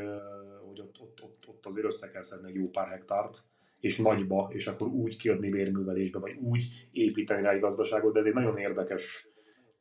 hogy 0.68 0.80
ott, 0.80 1.00
ott, 1.00 1.22
ott, 1.24 1.48
ott 1.48 1.66
azért 1.66 1.86
össze 1.86 2.10
kell 2.10 2.22
szedni 2.22 2.50
egy 2.50 2.56
jó 2.56 2.70
pár 2.72 2.88
hektárt, 2.88 3.44
és 3.80 3.98
nagyba, 3.98 4.50
és 4.52 4.68
akkor 4.68 4.88
úgy 4.88 5.18
kiadni 5.18 5.50
bérművelésbe, 5.50 6.20
vagy 6.20 6.36
úgy 6.36 6.90
építeni 6.92 7.42
rá 7.42 7.52
egy 7.52 7.60
gazdaságot, 7.60 8.14
de 8.14 8.20
ez 8.20 8.26
egy 8.26 8.34
nagyon 8.34 8.58
érdekes 8.58 9.28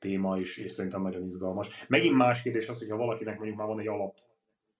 téma, 0.00 0.36
és, 0.36 0.56
és 0.56 0.70
szerintem 0.70 1.02
nagyon 1.02 1.24
izgalmas. 1.24 1.86
Megint 1.88 2.16
más 2.16 2.42
kérdés 2.42 2.68
az, 2.68 2.78
hogyha 2.78 2.96
valakinek 2.96 3.36
mondjuk 3.36 3.58
már 3.58 3.66
van 3.66 3.80
egy 3.80 3.88
alap 3.88 4.18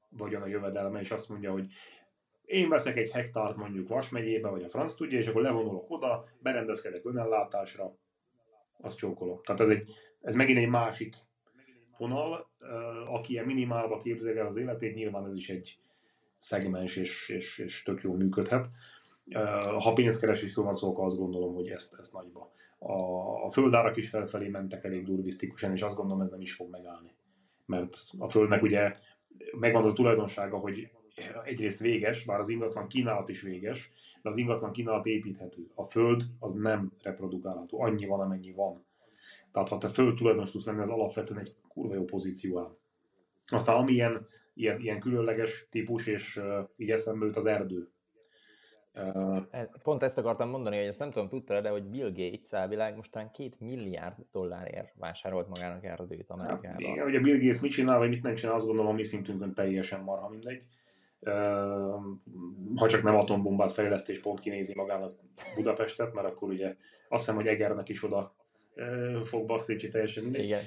vagyon 0.08 0.42
a 0.42 0.46
jövedelme, 0.46 1.00
és 1.00 1.10
azt 1.10 1.28
mondja, 1.28 1.52
hogy 1.52 1.66
én 2.44 2.68
veszek 2.68 2.96
egy 2.96 3.10
hektárt 3.10 3.56
mondjuk 3.56 3.88
Vas 3.88 4.08
megyébe, 4.08 4.48
vagy 4.48 4.62
a 4.62 4.68
franc 4.68 4.94
tudja, 4.94 5.18
és 5.18 5.26
akkor 5.26 5.42
levonulok 5.42 5.90
oda, 5.90 6.24
berendezkedek 6.38 7.04
önellátásra, 7.04 7.96
azt 8.80 8.96
csókolok. 8.96 9.44
Tehát 9.44 9.60
ez, 9.60 9.68
egy, 9.68 9.88
ez 10.20 10.34
megint 10.34 10.58
egy 10.58 10.68
másik 10.68 11.16
vonal, 11.98 12.50
aki 13.06 13.32
ilyen 13.32 13.44
minimálba 13.44 13.98
képzeli 13.98 14.38
el 14.38 14.46
az 14.46 14.56
életét, 14.56 14.94
nyilván 14.94 15.26
ez 15.26 15.36
is 15.36 15.48
egy 15.48 15.78
szegmens, 16.38 16.96
és, 16.96 17.28
és, 17.28 17.58
és 17.58 17.82
tök 17.82 18.02
jól 18.02 18.16
működhet. 18.16 18.68
Ha 19.78 19.92
pénzkeresésről 19.92 20.64
van 20.64 20.74
szó, 20.74 20.88
akkor 20.88 21.04
azt 21.04 21.18
gondolom, 21.18 21.54
hogy 21.54 21.68
ezt, 21.68 21.94
ezt 21.98 22.12
nagyba. 22.12 22.50
A, 22.78 22.92
a 23.44 23.50
földárak 23.50 23.96
is 23.96 24.08
felfelé 24.08 24.48
mentek 24.48 24.84
elég 24.84 25.04
durvisztikusan, 25.04 25.72
és 25.72 25.82
azt 25.82 25.96
gondolom, 25.96 26.22
ez 26.22 26.30
nem 26.30 26.40
is 26.40 26.54
fog 26.54 26.70
megállni. 26.70 27.14
Mert 27.66 27.96
a 28.18 28.28
földnek 28.28 28.62
ugye 28.62 28.96
megvan 29.58 29.82
az 29.82 29.90
a 29.90 29.92
tulajdonsága, 29.92 30.58
hogy 30.58 30.90
egyrészt 31.44 31.78
véges, 31.78 32.24
bár 32.24 32.38
az 32.40 32.48
ingatlan 32.48 32.88
kínálat 32.88 33.28
is 33.28 33.42
véges, 33.42 33.90
de 34.22 34.28
az 34.28 34.36
ingatlan 34.36 34.72
kínálat 34.72 35.06
építhető. 35.06 35.70
A 35.74 35.84
föld 35.84 36.22
az 36.38 36.54
nem 36.54 36.92
reprodukálható, 37.02 37.82
annyi 37.82 38.06
van, 38.06 38.20
amennyi 38.20 38.52
van. 38.52 38.84
Tehát 39.52 39.68
ha 39.68 39.78
te 39.78 39.88
föld 39.88 40.16
tulajdonos 40.16 40.50
tudsz 40.50 40.64
lenni, 40.64 40.80
az 40.80 40.88
alapvetően 40.88 41.40
egy 41.40 41.54
kurva 41.68 41.94
jó 41.94 42.04
pozíció 42.04 42.58
áll. 42.58 42.76
Aztán 43.46 43.76
ami 43.76 43.92
ilyen, 43.92 44.26
ilyen, 44.54 44.80
ilyen 44.80 45.00
különleges 45.00 45.66
típus, 45.70 46.06
és 46.06 46.36
uh, 46.36 46.68
így 46.76 46.90
eszembe 46.90 47.26
jut 47.26 47.36
az 47.36 47.46
erdő. 47.46 47.90
Pont 49.82 50.02
ezt 50.02 50.18
akartam 50.18 50.48
mondani, 50.48 50.76
hogy 50.76 50.86
ezt 50.86 50.98
nem 50.98 51.10
tudom, 51.10 51.28
tudtad 51.28 51.62
de 51.62 51.68
hogy 51.68 51.82
Bill 51.82 52.12
Gates 52.12 52.50
elvileg 52.50 52.96
mostán 52.96 53.30
két 53.30 53.60
milliárd 53.60 54.16
dollárért 54.32 54.92
vásárolt 54.98 55.48
magának 55.48 55.84
erdőt 55.84 56.30
Amerikában. 56.30 56.70
Hát, 56.70 56.80
igen, 56.80 57.06
ugye 57.06 57.20
Bill 57.20 57.38
Gates 57.38 57.60
mit 57.60 57.70
csinál, 57.70 57.98
vagy 57.98 58.08
mit 58.08 58.22
nem 58.22 58.34
csinál, 58.34 58.54
azt 58.54 58.66
gondolom, 58.66 58.94
mi 58.94 59.02
szintünkön 59.02 59.54
teljesen 59.54 60.00
marha 60.00 60.28
mindegy. 60.28 60.64
Ha 62.76 62.88
csak 62.88 63.02
nem 63.02 63.16
atombombát 63.16 63.70
fejlesztés 63.70 64.20
pont 64.20 64.40
kinézi 64.40 64.72
magának 64.74 65.14
Budapestet, 65.54 66.14
mert 66.14 66.26
akkor 66.26 66.48
ugye 66.48 66.76
azt 67.08 67.22
hiszem, 67.22 67.34
hogy 67.34 67.46
Egernek 67.46 67.88
is 67.88 68.04
oda 68.04 68.34
fog 69.22 69.46
baszni, 69.46 69.76
teljesen 69.76 70.22
mindegy. 70.22 70.44
Igen. 70.44 70.60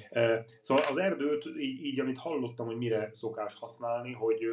Szóval 0.60 0.84
az 0.88 0.96
erdőt, 0.96 1.44
így, 1.58 1.84
így, 1.84 2.00
amit 2.00 2.18
hallottam, 2.18 2.66
hogy 2.66 2.76
mire 2.76 3.08
szokás 3.12 3.58
használni, 3.58 4.12
hogy 4.12 4.44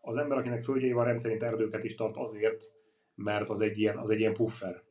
az 0.00 0.16
ember, 0.16 0.38
akinek 0.38 0.62
földjei 0.62 0.92
van, 0.92 1.04
rendszerint 1.04 1.42
erdőket 1.42 1.84
is 1.84 1.94
tart 1.94 2.16
azért, 2.16 2.78
mert 3.22 3.48
az 3.48 3.60
egy 3.60 3.78
ilyen, 3.78 3.98
az 3.98 4.10
egy 4.10 4.18
ilyen 4.18 4.32
puffer. 4.32 4.82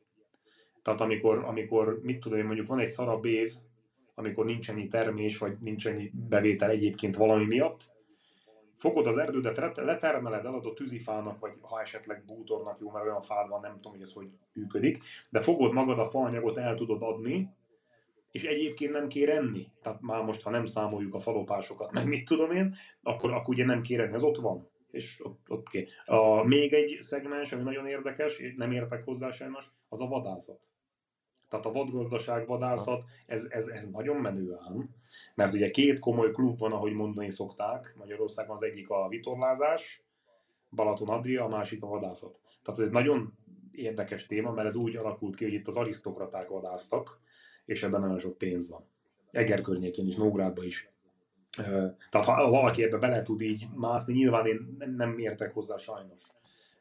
Tehát 0.82 1.00
amikor, 1.00 1.44
amikor 1.44 2.00
mit 2.02 2.20
tudom 2.20 2.38
én, 2.38 2.44
mondjuk 2.44 2.66
van 2.66 2.78
egy 2.78 2.88
szarabb 2.88 3.24
év, 3.24 3.52
amikor 4.14 4.44
nincs 4.44 4.70
ennyi 4.70 4.86
termés, 4.86 5.38
vagy 5.38 5.56
nincs 5.60 5.86
ennyi 5.86 6.10
bevétel 6.28 6.70
egyébként 6.70 7.16
valami 7.16 7.44
miatt, 7.44 7.90
fogod 8.80 9.06
az 9.06 9.18
erdődet, 9.18 9.76
letermeled, 9.76 10.44
eladod 10.44 10.74
tűzifának, 10.74 11.38
vagy 11.38 11.54
ha 11.60 11.80
esetleg 11.80 12.24
bútornak 12.26 12.80
jó, 12.80 12.90
mert 12.90 13.04
olyan 13.04 13.20
fád 13.20 13.48
van, 13.48 13.60
nem 13.60 13.76
tudom, 13.76 13.92
hogy 13.92 14.00
ez 14.00 14.12
hogy 14.12 14.28
működik, 14.52 15.02
de 15.30 15.40
fogod 15.40 15.72
magad 15.72 15.98
a 15.98 16.04
faanyagot, 16.04 16.58
el 16.58 16.74
tudod 16.74 17.02
adni, 17.02 17.48
és 18.30 18.44
egyébként 18.44 18.92
nem 18.92 19.08
kér 19.08 19.28
enni. 19.28 19.72
Tehát 19.82 20.00
már 20.00 20.22
most, 20.22 20.42
ha 20.42 20.50
nem 20.50 20.64
számoljuk 20.64 21.14
a 21.14 21.20
falopásokat, 21.20 21.92
meg 21.92 22.06
mit 22.06 22.24
tudom 22.24 22.50
én, 22.50 22.74
akkor, 23.02 23.32
akkor 23.32 23.54
ugye 23.54 23.64
nem 23.64 23.82
kér 23.82 24.00
enni, 24.00 24.14
az 24.14 24.22
ott 24.22 24.36
van. 24.36 24.69
És 24.90 25.20
ott, 25.24 25.40
ott 25.48 25.68
kér. 25.68 25.88
A, 26.04 26.44
még 26.44 26.72
egy 26.72 26.98
szegmens, 27.00 27.52
ami 27.52 27.62
nagyon 27.62 27.86
érdekes, 27.86 28.40
nem 28.56 28.72
értek 28.72 29.04
hozzá 29.04 29.30
sajnos, 29.30 29.70
az 29.88 30.00
a 30.00 30.06
vadászat. 30.06 30.60
Tehát 31.48 31.66
a 31.66 31.72
vadgazdaság, 31.72 32.46
vadászat, 32.46 33.04
ez, 33.26 33.46
ez, 33.50 33.66
ez 33.66 33.86
nagyon 33.86 34.16
menő 34.16 34.56
ám, 34.68 34.88
mert 35.34 35.52
ugye 35.52 35.70
két 35.70 35.98
komoly 35.98 36.30
klub 36.30 36.58
van, 36.58 36.72
ahogy 36.72 36.92
mondani 36.92 37.30
szokták, 37.30 37.94
Magyarországon 37.98 38.54
az 38.54 38.62
egyik 38.62 38.88
a 38.88 39.08
vitorlázás, 39.08 40.02
Balaton 40.70 41.08
Adria, 41.08 41.44
a 41.44 41.48
másik 41.48 41.82
a 41.82 41.86
vadászat. 41.86 42.40
Tehát 42.62 42.80
ez 42.80 42.86
egy 42.86 42.92
nagyon 42.92 43.38
érdekes 43.72 44.26
téma, 44.26 44.52
mert 44.52 44.68
ez 44.68 44.74
úgy 44.74 44.96
alakult 44.96 45.36
ki, 45.36 45.44
hogy 45.44 45.52
itt 45.52 45.66
az 45.66 45.76
arisztokraták 45.76 46.48
vadáztak, 46.48 47.20
és 47.64 47.82
ebben 47.82 48.00
nagyon 48.00 48.18
sok 48.18 48.38
pénz 48.38 48.70
van. 48.70 48.84
Eger 49.30 49.60
környékén 49.60 50.06
is, 50.06 50.16
Nógrádban 50.16 50.64
is. 50.64 50.90
Tehát 52.10 52.26
ha 52.26 52.50
valaki 52.50 52.82
ebbe 52.82 52.98
bele 52.98 53.22
tud 53.22 53.40
így 53.40 53.66
mászni, 53.74 54.14
nyilván 54.14 54.46
én 54.46 54.76
nem 54.96 55.18
értek 55.18 55.52
hozzá 55.52 55.76
sajnos. 55.76 56.20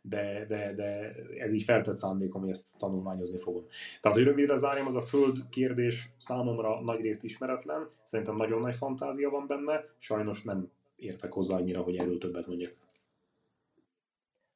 De, 0.01 0.45
de, 0.47 0.73
de 0.73 1.15
ez 1.37 1.53
így 1.53 1.63
feltett 1.63 1.95
szándékom, 1.95 2.41
hogy 2.41 2.49
ezt 2.49 2.67
tanulmányozni 2.77 3.39
fogom. 3.39 3.65
Tehát, 4.01 4.17
hogy 4.17 4.25
rövidre 4.25 4.57
zárjam, 4.57 4.85
az 4.85 4.95
a 4.95 5.01
föld 5.01 5.49
kérdés 5.49 6.09
számomra 6.17 6.81
nagy 6.81 7.01
részt 7.01 7.23
ismeretlen, 7.23 7.89
szerintem 8.03 8.35
nagyon 8.35 8.61
nagy 8.61 8.75
fantázia 8.75 9.29
van 9.29 9.47
benne, 9.47 9.83
sajnos 9.97 10.43
nem 10.43 10.71
értek 10.95 11.31
hozzá 11.31 11.55
annyira, 11.55 11.81
hogy 11.81 11.97
erről 11.97 12.17
többet 12.17 12.47
mondjak. 12.47 12.73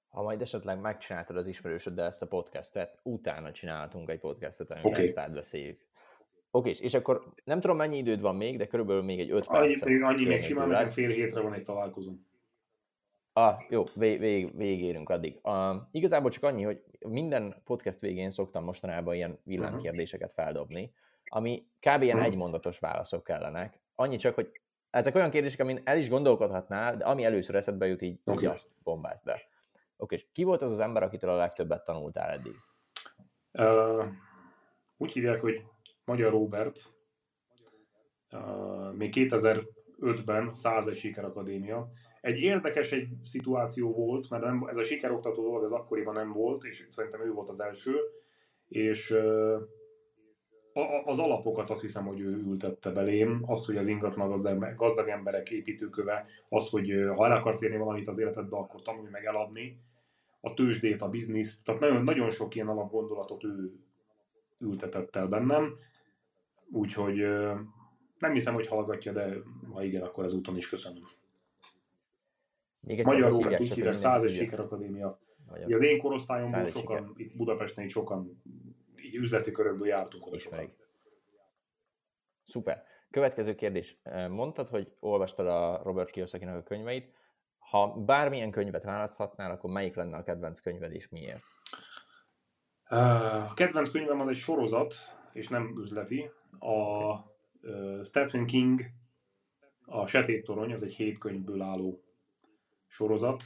Ha 0.10 0.22
majd 0.22 0.42
esetleg 0.42 0.80
megcsináltad 0.80 1.38
az 1.38 1.48
ismerősöddel 1.48 2.06
ezt 2.06 2.22
a 2.22 2.28
podcastet, 2.28 3.00
utána 3.04 3.52
csinálhatunk 3.52 4.10
egy 4.10 4.20
podcastet, 4.20 4.72
amiben 4.72 4.92
okay. 4.92 5.06
ezt 5.06 5.18
átbeszéljük. 5.18 5.80
Oké, 6.56 6.74
és 6.80 6.94
akkor 6.94 7.24
nem 7.44 7.60
tudom 7.60 7.78
mennyi 7.78 7.98
időd 7.98 8.22
van 8.22 8.36
még, 8.36 8.58
de 8.58 8.68
körülbelül 8.68 9.04
még 9.04 9.20
egy 9.20 9.32
5 9.32 9.48
perc. 9.48 9.82
Annyi, 9.82 10.02
annyi 10.02 10.26
még 10.26 10.42
simán, 10.42 10.68
nekem 10.68 10.90
fél 10.90 11.10
hétre 11.10 11.42
van 11.42 11.54
egy 11.54 11.64
találkozom. 11.64 12.26
Ah, 13.34 13.60
jó, 13.70 13.84
vég, 13.96 14.20
vég, 14.20 14.58
végérünk 14.58 15.10
addig. 15.10 15.40
Uh, 15.44 15.76
igazából 15.92 16.30
csak 16.30 16.44
annyi, 16.44 16.64
hogy 16.64 16.84
minden 17.00 17.62
podcast 17.66 18.00
végén 18.00 18.30
szoktam 18.30 18.64
mostanában 18.64 19.14
ilyen 19.14 19.40
villámkérdéseket 19.44 20.30
uh-huh. 20.30 20.46
feldobni, 20.46 20.94
ami 21.26 21.66
kb. 21.80 22.02
ilyen 22.02 22.16
uh-huh. 22.16 22.32
egymondatos 22.32 22.80
válaszok 22.80 23.24
kellenek. 23.24 23.80
Annyi 23.96 24.16
csak, 24.16 24.36
hogy 24.36 24.52
ezek 24.90 25.16
olyan 25.16 25.30
kérdések, 25.30 25.60
amin 25.60 25.82
el 25.84 25.98
is 25.98 26.10
gondolkodhatnál, 26.10 26.98
de 26.98 27.06
ami 27.06 27.24
először 27.24 27.56
eszedbe 27.56 27.88
jut, 27.88 28.02
így, 28.02 28.20
okay. 28.24 28.44
így 28.44 28.50
azt 28.50 28.70
bombázd 28.84 29.26
be. 29.26 29.42
Oké, 29.98 30.16
és 30.16 30.26
ki 30.34 30.44
volt 30.44 30.62
az 30.62 30.72
az 30.72 30.80
ember, 30.80 31.04
akitől 31.04 31.30
a 31.30 31.36
legtöbbet 31.36 31.86
tanultál 31.86 32.30
eddig? 32.30 32.56
Uh, 33.52 34.06
úgy 34.98 35.12
hívják, 35.12 35.42
hogy 35.42 35.64
Magyar 36.06 36.32
Robert. 36.32 36.94
Még 38.94 39.14
2005-ben 39.16 40.48
a 40.48 40.54
101 40.54 40.98
Sikerakadémia. 40.98 41.90
Egy 42.22 42.40
érdekes 42.40 42.92
egy 42.92 43.08
szituáció 43.24 43.94
volt, 43.94 44.30
mert 44.30 44.44
nem, 44.44 44.66
ez 44.68 44.78
a 44.78 44.84
sikeroktató 44.84 45.44
dolog 45.44 45.64
az 45.64 45.72
akkoriban 45.72 46.14
nem 46.14 46.32
volt, 46.32 46.64
és 46.64 46.86
szerintem 46.90 47.26
ő 47.26 47.32
volt 47.32 47.50
az 47.50 47.60
első, 47.60 47.96
és 48.68 49.16
az 51.06 51.20
alapokat 51.20 51.70
azt 51.70 51.82
hiszem, 51.82 52.06
hogy 52.06 52.20
ő 52.20 52.30
ültette 52.30 52.90
belém, 52.92 53.44
az, 53.46 53.66
hogy 53.66 53.78
az 53.78 53.88
ingatlan 53.88 54.30
gazdag 54.76 55.08
emberek 55.08 55.52
építőköve, 55.52 56.26
az, 56.50 56.70
hogy 56.70 56.90
ha 57.16 57.26
el 57.26 57.32
akarsz 57.32 57.62
érni 57.62 57.78
valamit 57.78 58.08
az 58.08 58.18
életedbe, 58.18 58.58
akkor 58.58 58.82
tanulj 58.82 59.10
meg 59.10 59.26
eladni, 59.26 59.80
a 60.42 60.54
tőzsdét, 60.54 61.02
a 61.02 61.10
bizniszt, 61.10 61.64
tehát 61.64 61.82
nagyon, 61.82 62.04
nagyon 62.04 62.30
sok 62.30 62.56
ilyen 62.56 62.68
alapgondolatot 62.68 63.44
ő 63.44 63.74
ültetett 64.60 65.16
el 65.16 65.28
bennem, 65.28 65.78
úgyhogy 66.74 67.18
nem 68.18 68.32
hiszem, 68.32 68.54
hogy 68.54 68.68
hallgatja, 68.68 69.12
de 69.12 69.38
ha 69.74 69.84
igen, 69.84 70.02
akkor 70.02 70.24
ezúton 70.24 70.56
is 70.56 70.70
köszönöm. 70.70 71.04
Még 72.80 73.04
Magyarul 73.04 73.38
úgy 73.38 73.74
hívják, 73.74 73.96
101 73.96 74.34
Sikerakadémia. 74.34 75.20
Az 75.68 75.82
én 75.82 76.00
korosztályomból 76.00 76.66
sokan, 76.66 76.98
siker. 76.98 77.12
itt 77.16 77.36
Budapesten 77.36 77.88
sokan 77.88 78.42
így 78.96 79.16
üzleti 79.16 79.52
körökből 79.52 79.88
jártunk 79.88 80.26
oda 80.26 80.36
Ismerik. 80.36 80.70
sokan. 80.70 80.86
Szuper. 82.44 82.84
Következő 83.10 83.56
kérdés. 83.56 84.02
Mondtad, 84.30 84.70
hogy 84.70 84.94
olvastad 85.00 85.48
a 85.48 85.82
Robert 85.84 86.10
kiyosaki 86.10 86.46
a 86.46 86.64
könyveit. 86.64 87.14
Ha 87.58 87.88
bármilyen 87.88 88.52
könyvet 88.52 88.84
választhatnál, 88.84 89.52
akkor 89.52 89.72
melyik 89.72 89.96
lenne 89.96 90.18
a 90.18 90.24
kedvenc 90.24 90.60
könyved 90.60 90.94
és 90.94 91.10
miért? 91.10 91.42
A 92.84 93.54
kedvenc 93.54 93.92
könyvem 93.92 94.20
az 94.20 94.28
egy 94.28 94.36
sorozat, 94.36 94.96
és 95.34 95.48
nem 95.48 95.78
üzleti. 95.78 96.30
A 96.60 97.16
Stephen 98.04 98.46
King, 98.46 98.82
a 99.86 100.08
Setét 100.08 100.44
Torony, 100.44 100.72
az 100.72 100.84
egy 100.84 100.94
hét 100.94 101.18
könyvből 101.18 101.62
álló 101.62 102.04
sorozat. 102.88 103.44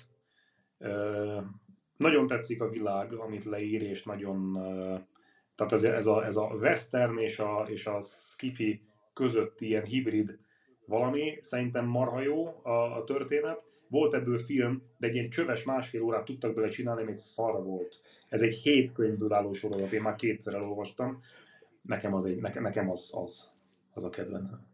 Nagyon 1.98 2.28
tetszik 2.28 2.62
a 2.62 2.70
világ, 2.70 3.14
amit 3.14 3.44
leír, 3.44 3.82
és 3.82 4.04
nagyon 4.04 4.58
tehát 5.58 5.74
ez, 5.74 5.84
ez, 5.84 6.06
a, 6.06 6.26
ez 6.26 6.36
a 6.36 6.46
western 6.46 7.18
és 7.18 7.40
a, 7.40 7.66
és 7.70 7.86
a 7.86 8.02
skifi 8.02 8.82
közötti 9.14 9.66
ilyen 9.66 9.84
hibrid 9.84 10.38
valami, 10.86 11.38
szerintem 11.42 11.86
marha 11.86 12.22
jó 12.22 12.46
a, 12.64 12.98
a 12.98 13.04
történet. 13.04 13.66
Volt 13.90 14.14
ebből 14.14 14.38
film, 14.38 14.82
de 14.98 15.08
egy 15.08 15.14
ilyen 15.14 15.30
csöves 15.30 15.64
másfél 15.64 16.02
órát 16.02 16.26
tudtak 16.26 16.54
bele 16.54 16.68
csinálni, 16.68 17.04
még 17.04 17.16
szar 17.16 17.64
volt. 17.64 18.00
Ez 18.30 18.42
egy 18.42 18.54
hét 18.54 18.92
könyvből 18.92 19.34
álló 19.34 19.54
sorozat, 19.54 19.92
én 19.92 20.02
már 20.02 20.16
kétszer 20.16 20.54
elolvastam. 20.54 21.20
Nekem 21.88 22.14
az, 22.14 22.26
egy, 22.26 22.38
nekem, 22.38 22.64
nekem 22.64 22.90
az, 22.90 23.12
az, 23.16 23.52
az 23.94 24.04
a 24.04 24.10
kedvencem. 24.10 24.68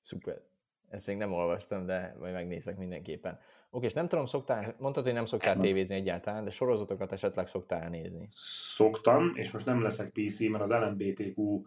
Szuper. 0.00 0.40
Ezt 0.88 1.06
még 1.06 1.16
nem 1.16 1.32
olvastam, 1.32 1.86
de 1.86 2.16
majd 2.18 2.32
megnézek 2.32 2.76
mindenképpen. 2.76 3.38
Oké, 3.70 3.86
és 3.86 3.92
nem 3.92 4.08
tudom, 4.08 4.24
szoktál, 4.24 4.74
mondtad, 4.78 5.04
hogy 5.04 5.12
nem 5.12 5.24
szoktál 5.24 5.54
nem. 5.54 5.62
tévézni 5.62 5.94
egyáltalán, 5.94 6.44
de 6.44 6.50
sorozatokat 6.50 7.12
esetleg 7.12 7.46
szoktál 7.46 7.88
nézni? 7.88 8.28
Szoktam, 8.74 9.32
és 9.34 9.50
most 9.50 9.66
nem 9.66 9.82
leszek 9.82 10.10
PC, 10.10 10.40
mert 10.40 10.62
az 10.62 10.70
LMBTQ 10.70 11.62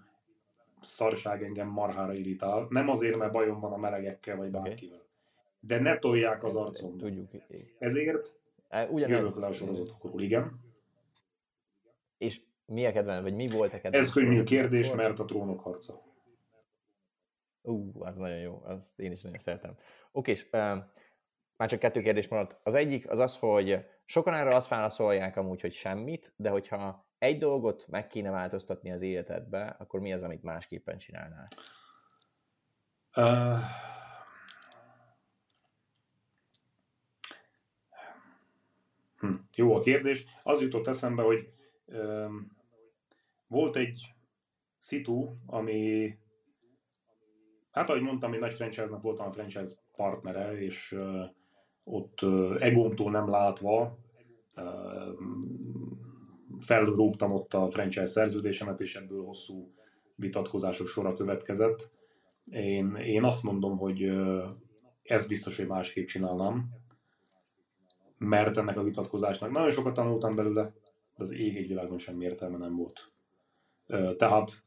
szarság 0.81 1.43
engem 1.43 1.67
marhára 1.67 2.13
irritál. 2.13 2.67
Nem 2.69 2.89
azért, 2.89 3.17
mert 3.17 3.31
bajom 3.31 3.59
van 3.59 3.71
a 3.71 3.77
melegekkel, 3.77 4.35
vagy 4.35 4.51
bárkivel. 4.51 4.95
Okay. 4.95 5.07
De 5.59 5.79
ne 5.79 5.97
tolják 5.97 6.43
az 6.43 6.55
arcom. 6.55 6.97
Tudjuk. 6.97 7.31
Ezért 7.79 8.33
Ugyanez... 8.89 9.17
jövök 9.17 9.35
le 9.35 9.45
a 9.45 9.51
sorozatokról, 9.51 10.21
igen. 10.21 10.59
És 12.17 12.41
mi 12.65 12.85
a 12.85 12.91
kedvenc, 12.91 13.21
vagy 13.23 13.35
mi 13.35 13.47
volt 13.47 13.73
a 13.73 13.79
kedvenc? 13.79 14.05
Ez 14.05 14.13
könnyű 14.13 14.43
kérdés, 14.43 14.93
mert 14.93 15.19
a 15.19 15.25
trónok 15.25 15.59
harca. 15.59 16.01
Ú, 17.61 17.91
uh, 17.93 18.07
az 18.07 18.17
nagyon 18.17 18.39
jó, 18.39 18.61
azt 18.63 18.99
én 18.99 19.11
is 19.11 19.21
nagyon 19.21 19.37
szeretem. 19.37 19.77
Oké, 20.11 20.31
és 20.31 20.43
uh, 20.43 20.51
már 21.57 21.69
csak 21.69 21.79
kettő 21.79 22.01
kérdés 22.01 22.27
maradt. 22.27 22.59
Az 22.63 22.75
egyik 22.75 23.09
az 23.09 23.19
az, 23.19 23.37
hogy 23.37 23.85
sokan 24.05 24.33
erre 24.33 24.55
azt 24.55 24.67
válaszolják 24.67 25.37
amúgy, 25.37 25.61
hogy 25.61 25.73
semmit, 25.73 26.33
de 26.35 26.49
hogyha 26.49 27.11
egy 27.17 27.37
dolgot 27.37 27.87
meg 27.87 28.07
kéne 28.07 28.29
változtatni 28.29 28.91
az 28.91 29.01
életedbe, 29.01 29.75
akkor 29.79 29.99
mi 29.99 30.13
az, 30.13 30.23
amit 30.23 30.43
másképpen 30.43 30.97
csinálnál? 30.97 31.47
Uh... 33.15 33.59
Hm, 39.17 39.33
jó 39.55 39.75
a 39.75 39.79
kérdés. 39.79 40.25
Az 40.41 40.61
jutott 40.61 40.87
eszembe, 40.87 41.21
hogy 41.21 41.53
volt 43.47 43.75
egy 43.75 44.13
szitu, 44.77 45.35
ami 45.45 46.13
hát 47.71 47.89
ahogy 47.89 48.01
mondtam, 48.01 48.33
én 48.33 48.39
nagy 48.39 48.53
franchise-nak 48.53 49.01
voltam 49.01 49.27
a 49.27 49.31
franchise 49.31 49.73
partnere, 49.95 50.61
és 50.61 50.95
ott 51.83 52.19
egómtól 52.59 53.11
nem 53.11 53.29
látva 53.29 53.97
felrúgtam 56.59 57.31
ott 57.31 57.53
a 57.53 57.69
franchise 57.71 58.05
szerződésemet, 58.05 58.79
és 58.79 58.95
ebből 58.95 59.23
hosszú 59.23 59.73
vitatkozások 60.15 60.87
sora 60.87 61.13
következett. 61.13 61.91
Én, 62.45 62.95
én 62.95 63.23
azt 63.23 63.43
mondom, 63.43 63.77
hogy 63.77 64.11
ez 65.03 65.27
biztos, 65.27 65.57
hogy 65.57 65.67
másképp 65.67 66.07
csinálnám, 66.07 66.69
mert 68.17 68.57
ennek 68.57 68.77
a 68.77 68.83
vitatkozásnak 68.83 69.51
nagyon 69.51 69.71
sokat 69.71 69.93
tanultam 69.93 70.35
belőle, 70.35 70.73
de 71.15 71.23
az 71.23 71.31
ég 71.31 71.57
egy 71.57 71.67
világon 71.67 71.97
sem 71.97 72.21
értelme 72.21 72.57
nem 72.57 72.75
volt. 72.75 73.13
Tehát 74.17 74.63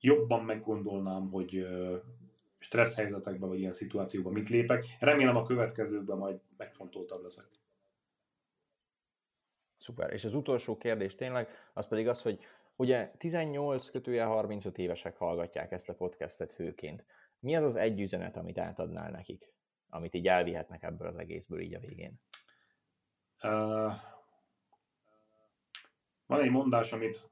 jobban 0.00 0.44
meggondolnám, 0.44 1.30
hogy 1.30 1.66
stressz 2.58 2.94
helyzetekben, 2.94 3.48
vagy 3.48 3.58
ilyen 3.58 3.72
szituációban 3.72 4.32
mit 4.32 4.48
lépek. 4.48 4.84
Remélem 5.00 5.36
a 5.36 5.42
következőkben 5.42 6.18
majd 6.18 6.40
megfontoltabb 6.56 7.22
leszek. 7.22 7.48
Szuper. 9.76 10.12
És 10.12 10.24
az 10.24 10.34
utolsó 10.34 10.76
kérdés 10.76 11.14
tényleg, 11.14 11.48
az 11.72 11.88
pedig 11.88 12.08
az, 12.08 12.22
hogy 12.22 12.38
ugye 12.76 13.12
18 13.18 13.90
kötője 13.90 14.24
35 14.24 14.78
évesek 14.78 15.16
hallgatják 15.16 15.72
ezt 15.72 15.88
a 15.88 15.94
podcastet 15.94 16.52
főként. 16.52 17.04
Mi 17.38 17.56
az 17.56 17.64
az 17.64 17.76
egy 17.76 18.00
üzenet, 18.00 18.36
amit 18.36 18.58
átadnál 18.58 19.10
nekik? 19.10 19.52
Amit 19.88 20.14
így 20.14 20.28
elvihetnek 20.28 20.82
ebből 20.82 21.08
az 21.08 21.16
egészből 21.16 21.60
így 21.60 21.74
a 21.74 21.78
végén? 21.78 22.20
Uh, 23.42 23.92
van 26.34 26.44
egy 26.44 26.50
mondás, 26.50 26.92
amit 26.92 27.30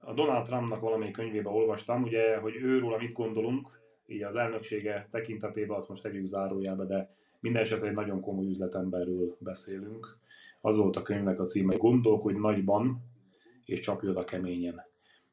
a 0.00 0.12
Donald 0.12 0.44
Trumpnak 0.44 0.80
valamelyik 0.80 1.12
könyvében 1.12 1.52
olvastam, 1.52 2.02
ugye, 2.02 2.36
hogy 2.36 2.56
őről 2.56 2.96
mit 2.96 3.12
gondolunk, 3.12 3.80
így 4.06 4.22
az 4.22 4.36
elnöksége 4.36 5.08
tekintetében 5.10 5.76
azt 5.76 5.88
most 5.88 6.02
tegyük 6.02 6.24
zárójába, 6.24 6.84
de 6.84 7.14
minden 7.40 7.62
esetre 7.62 7.88
egy 7.88 7.94
nagyon 7.94 8.20
komoly 8.20 8.46
üzletemberről 8.46 9.36
beszélünk. 9.38 10.18
Az 10.60 10.76
volt 10.76 10.96
a 10.96 11.02
könyvnek 11.02 11.40
a 11.40 11.44
címe, 11.44 11.76
gondolkodj 11.76 12.38
nagyban, 12.38 13.02
és 13.64 13.80
csapj 13.80 14.08
oda 14.08 14.24
keményen. 14.24 14.82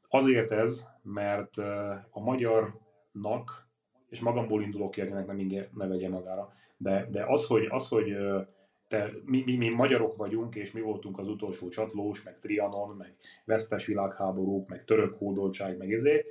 Azért 0.07 0.51
ez, 0.51 0.87
mert 1.03 1.57
a 2.09 2.19
magyarnak, 2.21 3.67
és 4.09 4.19
magamból 4.19 4.61
indulok 4.61 4.91
ki, 4.91 5.01
akinek 5.01 5.25
nem 5.25 5.39
inge, 5.39 5.69
ne 5.73 5.87
vegye 5.87 6.09
magára, 6.09 6.47
de, 6.77 7.07
de 7.11 7.25
az, 7.27 7.45
hogy, 7.45 7.65
az, 7.69 7.87
hogy 7.87 8.15
te, 8.89 9.11
mi, 9.25 9.43
mi, 9.45 9.55
mi, 9.55 9.75
magyarok 9.75 10.15
vagyunk, 10.15 10.55
és 10.55 10.71
mi 10.71 10.81
voltunk 10.81 11.19
az 11.19 11.27
utolsó 11.27 11.67
csatlós, 11.67 12.23
meg 12.23 12.39
Trianon, 12.39 12.95
meg 12.95 13.15
vesztes 13.45 13.85
világháborúk, 13.85 14.69
meg 14.69 14.83
török 14.83 15.17
hódoltság, 15.17 15.77
meg 15.77 15.93
ezért, 15.93 16.25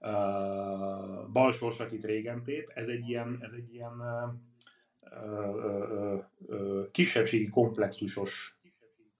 uh, 0.00 1.30
balsorsak 1.32 1.92
itt 1.92 2.04
régen 2.04 2.42
tép, 2.42 2.70
ez 2.74 2.88
egy 2.88 3.08
ilyen, 3.08 3.38
ez 3.40 3.52
egy 3.52 3.74
ilyen 3.74 3.92
uh, 4.00 4.30
uh, 6.48 6.90
kisebbségi 6.90 7.48
komplexusos 7.48 8.58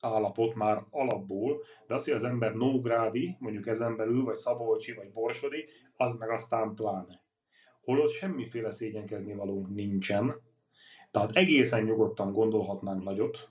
állapot 0.00 0.54
már 0.54 0.84
alapból, 0.90 1.62
de 1.86 1.94
az, 1.94 2.04
hogy 2.04 2.14
az 2.14 2.24
ember 2.24 2.54
Nógrádi, 2.54 3.36
mondjuk 3.38 3.66
ezen 3.66 3.96
belül, 3.96 4.24
vagy 4.24 4.36
Szabolcsi, 4.36 4.92
vagy 4.92 5.10
Borsodi, 5.10 5.64
az 5.96 6.16
meg 6.16 6.30
aztán 6.30 6.74
pláne. 6.74 7.22
Holott 7.80 8.10
semmiféle 8.10 8.70
szégyenkezni 8.70 9.34
valónk 9.34 9.68
nincsen, 9.68 10.42
tehát 11.14 11.32
egészen 11.32 11.82
nyugodtan 11.82 12.32
gondolhatnánk 12.32 13.04
nagyot, 13.04 13.48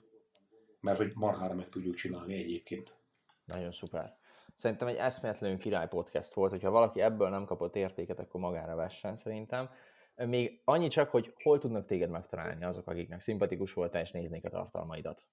mert 0.80 0.96
hogy 0.96 1.12
marhára 1.14 1.54
meg 1.54 1.68
tudjuk 1.68 1.94
csinálni 1.94 2.34
egyébként. 2.34 2.98
Nagyon 3.44 3.72
szuper. 3.72 4.16
Szerintem 4.54 4.88
egy 4.88 4.96
eszméletlenül 4.96 5.58
király 5.58 5.88
podcast 5.88 6.34
volt, 6.34 6.50
hogyha 6.50 6.70
valaki 6.70 7.00
ebből 7.00 7.28
nem 7.28 7.44
kapott 7.44 7.76
értéket, 7.76 8.18
akkor 8.18 8.40
magára 8.40 8.74
vessen 8.74 9.16
szerintem. 9.16 9.70
Még 10.16 10.60
annyi 10.64 10.88
csak, 10.88 11.10
hogy 11.10 11.34
hol 11.42 11.58
tudnak 11.58 11.86
téged 11.86 12.10
megtalálni 12.10 12.64
azok, 12.64 12.86
akiknek 12.86 13.20
szimpatikus 13.20 13.72
volt 13.72 13.94
és 13.94 14.10
néznék 14.10 14.44
a 14.44 14.50
tartalmaidat. 14.50 15.26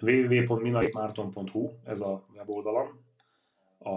www.minarikmárton.hu 0.00 1.70
ez 1.84 2.00
a 2.00 2.26
weboldalam. 2.34 3.04
A 3.78 3.90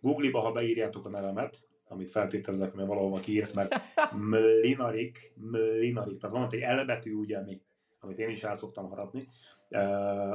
Google-ba, 0.00 0.40
ha 0.40 0.52
beírjátok 0.52 1.06
a 1.06 1.08
nevemet, 1.08 1.68
amit 1.90 2.10
feltételezek, 2.10 2.74
mert 2.74 2.88
valahol 2.88 3.20
kiírsz, 3.20 3.54
mert 3.54 3.74
Mlinarik, 4.12 5.32
Mlinarik, 5.36 6.18
tehát 6.18 6.36
van 6.36 6.44
ott 6.44 6.52
egy 6.52 6.60
elbetű, 6.60 7.14
ugye, 7.14 7.38
ami 7.38 7.60
amit 8.00 8.18
én 8.18 8.28
is 8.28 8.44
el 8.44 8.54
szoktam 8.54 8.88
harapni, 8.88 9.28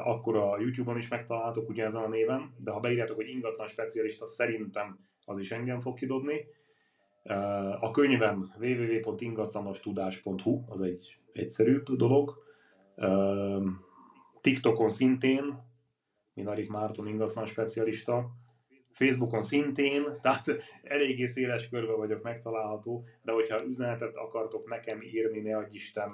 akkor 0.03 0.35
a 0.35 0.59
YouTube-on 0.59 0.97
is 0.97 1.07
megtaláltok 1.07 1.69
ugyanezen 1.69 2.03
a 2.03 2.07
néven, 2.07 2.53
de 2.57 2.71
ha 2.71 2.79
beírjátok, 2.79 3.15
hogy 3.15 3.27
ingatlan 3.27 3.67
specialista, 3.67 4.25
szerintem 4.25 4.99
az 5.25 5.37
is 5.37 5.51
engem 5.51 5.79
fog 5.79 5.97
kidobni. 5.97 6.45
A 7.79 7.91
könyvem 7.91 8.53
www.ingatlanostudás.hu, 8.59 10.63
az 10.67 10.81
egy 10.81 11.19
egyszerűbb 11.31 11.91
dolog. 11.91 12.43
TikTokon 14.41 14.89
szintén, 14.89 15.63
Minarik 16.33 16.69
Márton 16.69 17.07
ingatlan 17.07 17.45
specialista. 17.45 18.29
Facebookon 18.95 19.41
szintén, 19.41 20.03
tehát 20.21 20.45
eléggé 20.83 21.25
széles 21.25 21.69
körbe 21.69 21.93
vagyok 21.93 22.23
megtalálható, 22.23 23.03
de 23.21 23.31
hogyha 23.31 23.65
üzenetet 23.65 24.15
akartok 24.15 24.69
nekem 24.69 25.01
írni, 25.01 25.39
ne 25.39 25.57
adj 25.57 25.75
Isten, 25.75 26.11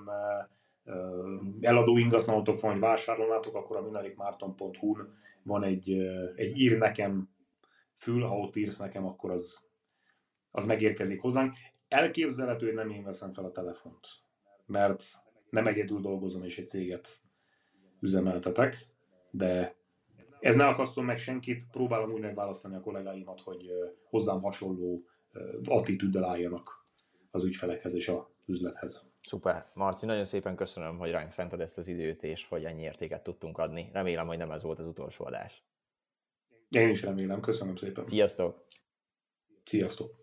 eladó 1.61 1.97
ingatlanotok 1.97 2.59
van, 2.59 2.71
vagy 2.71 2.79
vásárolnátok, 2.79 3.55
akkor 3.55 3.77
a 3.77 3.81
minarikmárton.hu-n 3.81 5.13
van 5.43 5.63
egy, 5.63 5.91
egy 6.35 6.59
ír 6.59 6.77
nekem 6.77 7.29
fül, 7.93 8.21
ha 8.21 8.37
ott 8.37 8.55
írsz 8.55 8.77
nekem, 8.77 9.05
akkor 9.05 9.31
az, 9.31 9.69
az 10.51 10.65
megérkezik 10.65 11.21
hozzánk. 11.21 11.53
Elképzelhető, 11.87 12.65
hogy 12.65 12.75
nem 12.75 12.89
én 12.89 13.03
veszem 13.03 13.33
fel 13.33 13.45
a 13.45 13.51
telefont, 13.51 14.07
mert 14.65 15.03
nem 15.49 15.67
egyedül 15.67 15.99
dolgozom 15.99 16.43
és 16.43 16.57
egy 16.57 16.67
céget 16.67 17.21
üzemeltetek, 17.99 18.87
de 19.31 19.75
ez 20.41 20.55
ne 20.55 20.67
akasszon 20.67 21.05
meg 21.05 21.17
senkit, 21.17 21.65
próbálom 21.71 22.11
úgy 22.11 22.21
megválasztani 22.21 22.75
a 22.75 22.81
kollégáimat, 22.81 23.41
hogy 23.41 23.71
hozzám 24.09 24.41
hasonló 24.41 25.05
attitűddel 25.65 26.23
álljanak 26.23 26.85
az 27.31 27.43
ügyfelekhez 27.43 27.95
és 27.95 28.07
a 28.07 28.31
üzlethez. 28.47 29.09
Szuper. 29.21 29.71
Marci, 29.73 30.05
nagyon 30.05 30.25
szépen 30.25 30.55
köszönöm, 30.55 30.97
hogy 30.97 31.11
ránk 31.11 31.31
szented 31.31 31.61
ezt 31.61 31.77
az 31.77 31.87
időt, 31.87 32.23
és 32.23 32.47
hogy 32.47 32.63
ennyi 32.63 32.81
értéket 32.81 33.23
tudtunk 33.23 33.57
adni. 33.57 33.89
Remélem, 33.93 34.27
hogy 34.27 34.37
nem 34.37 34.51
ez 34.51 34.63
volt 34.63 34.79
az 34.79 34.85
utolsó 34.85 35.25
adás. 35.25 35.63
Én 36.69 36.89
is 36.89 37.03
remélem. 37.03 37.39
Köszönöm 37.39 37.75
szépen. 37.75 38.05
Sziasztok! 38.05 38.65
Sziasztok! 39.63 40.21